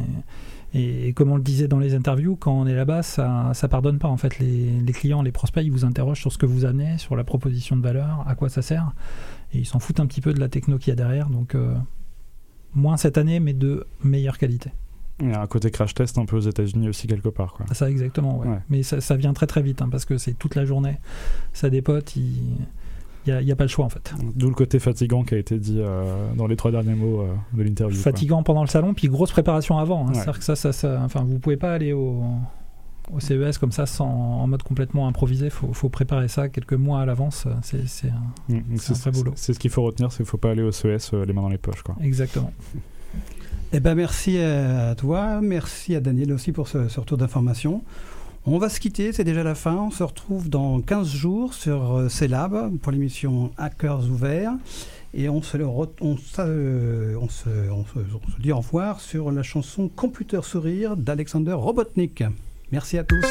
et, 0.73 1.13
comme 1.13 1.31
on 1.31 1.37
le 1.37 1.43
disait 1.43 1.67
dans 1.67 1.77
les 1.77 1.93
interviews, 1.93 2.35
quand 2.35 2.51
on 2.51 2.65
est 2.65 2.73
là-bas, 2.73 3.03
ça 3.03 3.51
ne 3.61 3.67
pardonne 3.67 3.99
pas. 3.99 4.07
En 4.07 4.17
fait, 4.17 4.39
les, 4.39 4.93
clients, 4.93 5.21
les 5.21 5.31
prospects, 5.31 5.63
ils 5.63 5.71
vous 5.71 5.85
interrogent 5.85 6.19
sur 6.19 6.31
ce 6.31 6.37
que 6.37 6.47
vous 6.47 6.65
amenez, 6.65 6.97
sur 6.97 7.15
la 7.15 7.23
proposition 7.23 7.75
de 7.75 7.81
valeur, 7.81 8.23
à 8.27 8.33
quoi 8.35 8.49
ça 8.49 8.61
sert. 8.61 8.91
Et 9.53 9.59
ils 9.59 9.65
s'en 9.65 9.79
foutent 9.79 9.99
un 9.99 10.07
petit 10.07 10.21
peu 10.21 10.33
de 10.33 10.39
la 10.39 10.49
techno 10.49 10.79
qu'il 10.79 10.89
y 10.89 10.93
a 10.93 10.95
derrière. 10.95 11.29
Donc, 11.29 11.53
euh, 11.53 11.75
moins 12.73 12.97
cette 12.97 13.19
année, 13.19 13.39
mais 13.39 13.53
de 13.53 13.85
meilleure 14.03 14.39
qualité. 14.39 14.71
Il 15.19 15.29
y 15.29 15.33
a 15.33 15.41
un 15.41 15.47
côté 15.47 15.69
crash 15.69 15.93
test 15.93 16.17
un 16.17 16.25
peu 16.25 16.37
aux 16.37 16.41
États-Unis 16.41 16.89
aussi, 16.89 17.05
quelque 17.05 17.29
part. 17.29 17.53
Quoi. 17.53 17.67
Ça, 17.71 17.87
exactement. 17.87 18.39
Ouais. 18.39 18.57
Mais 18.69 18.81
ça, 18.81 18.99
ça, 18.99 19.15
vient 19.15 19.33
très 19.33 19.45
très 19.45 19.61
vite, 19.61 19.83
hein, 19.83 19.89
parce 19.91 20.05
que 20.05 20.17
c'est 20.17 20.33
toute 20.33 20.55
la 20.55 20.65
journée. 20.65 20.97
Ça 21.53 21.69
dépote. 21.69 22.15
Ils 22.15 22.57
il 23.25 23.45
n'y 23.45 23.51
a, 23.51 23.55
pas 23.55 23.63
le 23.63 23.69
choix 23.69 23.85
en 23.85 23.89
fait. 23.89 24.13
D'où 24.35 24.49
le 24.49 24.55
côté 24.55 24.79
fatigant 24.79 25.23
qui 25.23 25.35
a 25.35 25.37
été 25.37 25.57
dit 25.57 25.79
euh, 25.79 26.33
dans 26.35 26.47
les 26.47 26.55
trois 26.55 26.71
derniers 26.71 26.95
mots 26.95 27.21
euh, 27.21 27.33
de 27.53 27.63
l'interview. 27.63 27.97
Fatigant 27.97 28.43
pendant 28.43 28.61
le 28.61 28.67
salon, 28.67 28.93
puis 28.93 29.07
grosse 29.07 29.31
préparation 29.31 29.77
avant. 29.77 30.07
Hein. 30.07 30.13
C'est-à-dire 30.13 30.39
que 30.39 30.43
ça, 30.43 30.55
ça, 30.55 30.73
ça, 30.73 31.01
enfin, 31.03 31.23
vous 31.23 31.39
pouvez 31.39 31.55
pas 31.55 31.73
aller 31.73 31.93
au, 31.93 32.21
au 33.13 33.19
CES 33.19 33.57
comme 33.57 33.71
ça 33.71 33.85
sans, 33.85 34.07
en 34.07 34.47
mode 34.47 34.63
complètement 34.63 35.07
improvisé. 35.07 35.45
Il 35.45 35.51
faut, 35.51 35.71
faut, 35.73 35.89
préparer 35.89 36.27
ça 36.27 36.49
quelques 36.49 36.73
mois 36.73 37.01
à 37.01 37.05
l'avance. 37.05 37.47
C'est 37.61 38.07
un, 38.07 38.53
mm, 38.53 38.61
un 38.73 38.93
vrai 38.93 39.11
boulot. 39.11 39.33
C'est 39.35 39.53
ce 39.53 39.59
qu'il 39.59 39.71
faut 39.71 39.83
retenir, 39.83 40.11
c'est 40.11 40.17
qu'il 40.17 40.25
ne 40.25 40.29
faut 40.29 40.37
pas 40.37 40.51
aller 40.51 40.63
au 40.63 40.71
CES 40.71 41.13
euh, 41.13 41.25
les 41.25 41.33
mains 41.33 41.43
dans 41.43 41.49
les 41.49 41.57
poches. 41.57 41.81
Quoi. 41.81 41.95
Exactement. 42.01 42.51
Eh 43.71 43.79
ben 43.79 43.95
merci 43.95 44.37
à 44.37 44.93
toi, 44.95 45.41
merci 45.41 45.95
à 45.95 45.99
Daniel 45.99 46.31
aussi 46.31 46.51
pour 46.51 46.67
ce, 46.67 46.89
ce 46.89 46.99
retour 46.99 47.17
d'information. 47.17 47.83
On 48.45 48.57
va 48.57 48.67
se 48.67 48.81
quitter, 48.81 49.13
c'est 49.13 49.23
déjà 49.23 49.41
la 49.41 49.55
fin. 49.55 49.75
On 49.75 49.89
se 49.89 50.03
retrouve 50.03 50.49
dans 50.49 50.81
15 50.81 51.07
jours 51.07 51.53
sur 51.53 51.95
euh, 51.95 52.09
CELAB 52.09 52.77
pour 52.79 52.91
l'émission 52.91 53.51
Hackers 53.57 54.09
ouverts. 54.09 54.55
Et 55.13 55.29
on 55.29 55.41
se, 55.41 55.57
on, 55.57 55.83
euh, 55.83 55.87
on, 56.01 57.29
se, 57.29 57.49
on, 57.71 57.85
se, 57.85 58.41
dit 58.41 58.51
au 58.51 58.57
revoir 58.57 58.99
sur 58.99 59.31
la 59.31 59.43
chanson 59.43 59.87
Computer 59.87 60.41
Sourire 60.43 60.97
d'Alexander 60.97 61.53
Robotnik. 61.53 62.21
Merci 62.71 62.97
à 62.97 63.05
tous. 63.05 63.23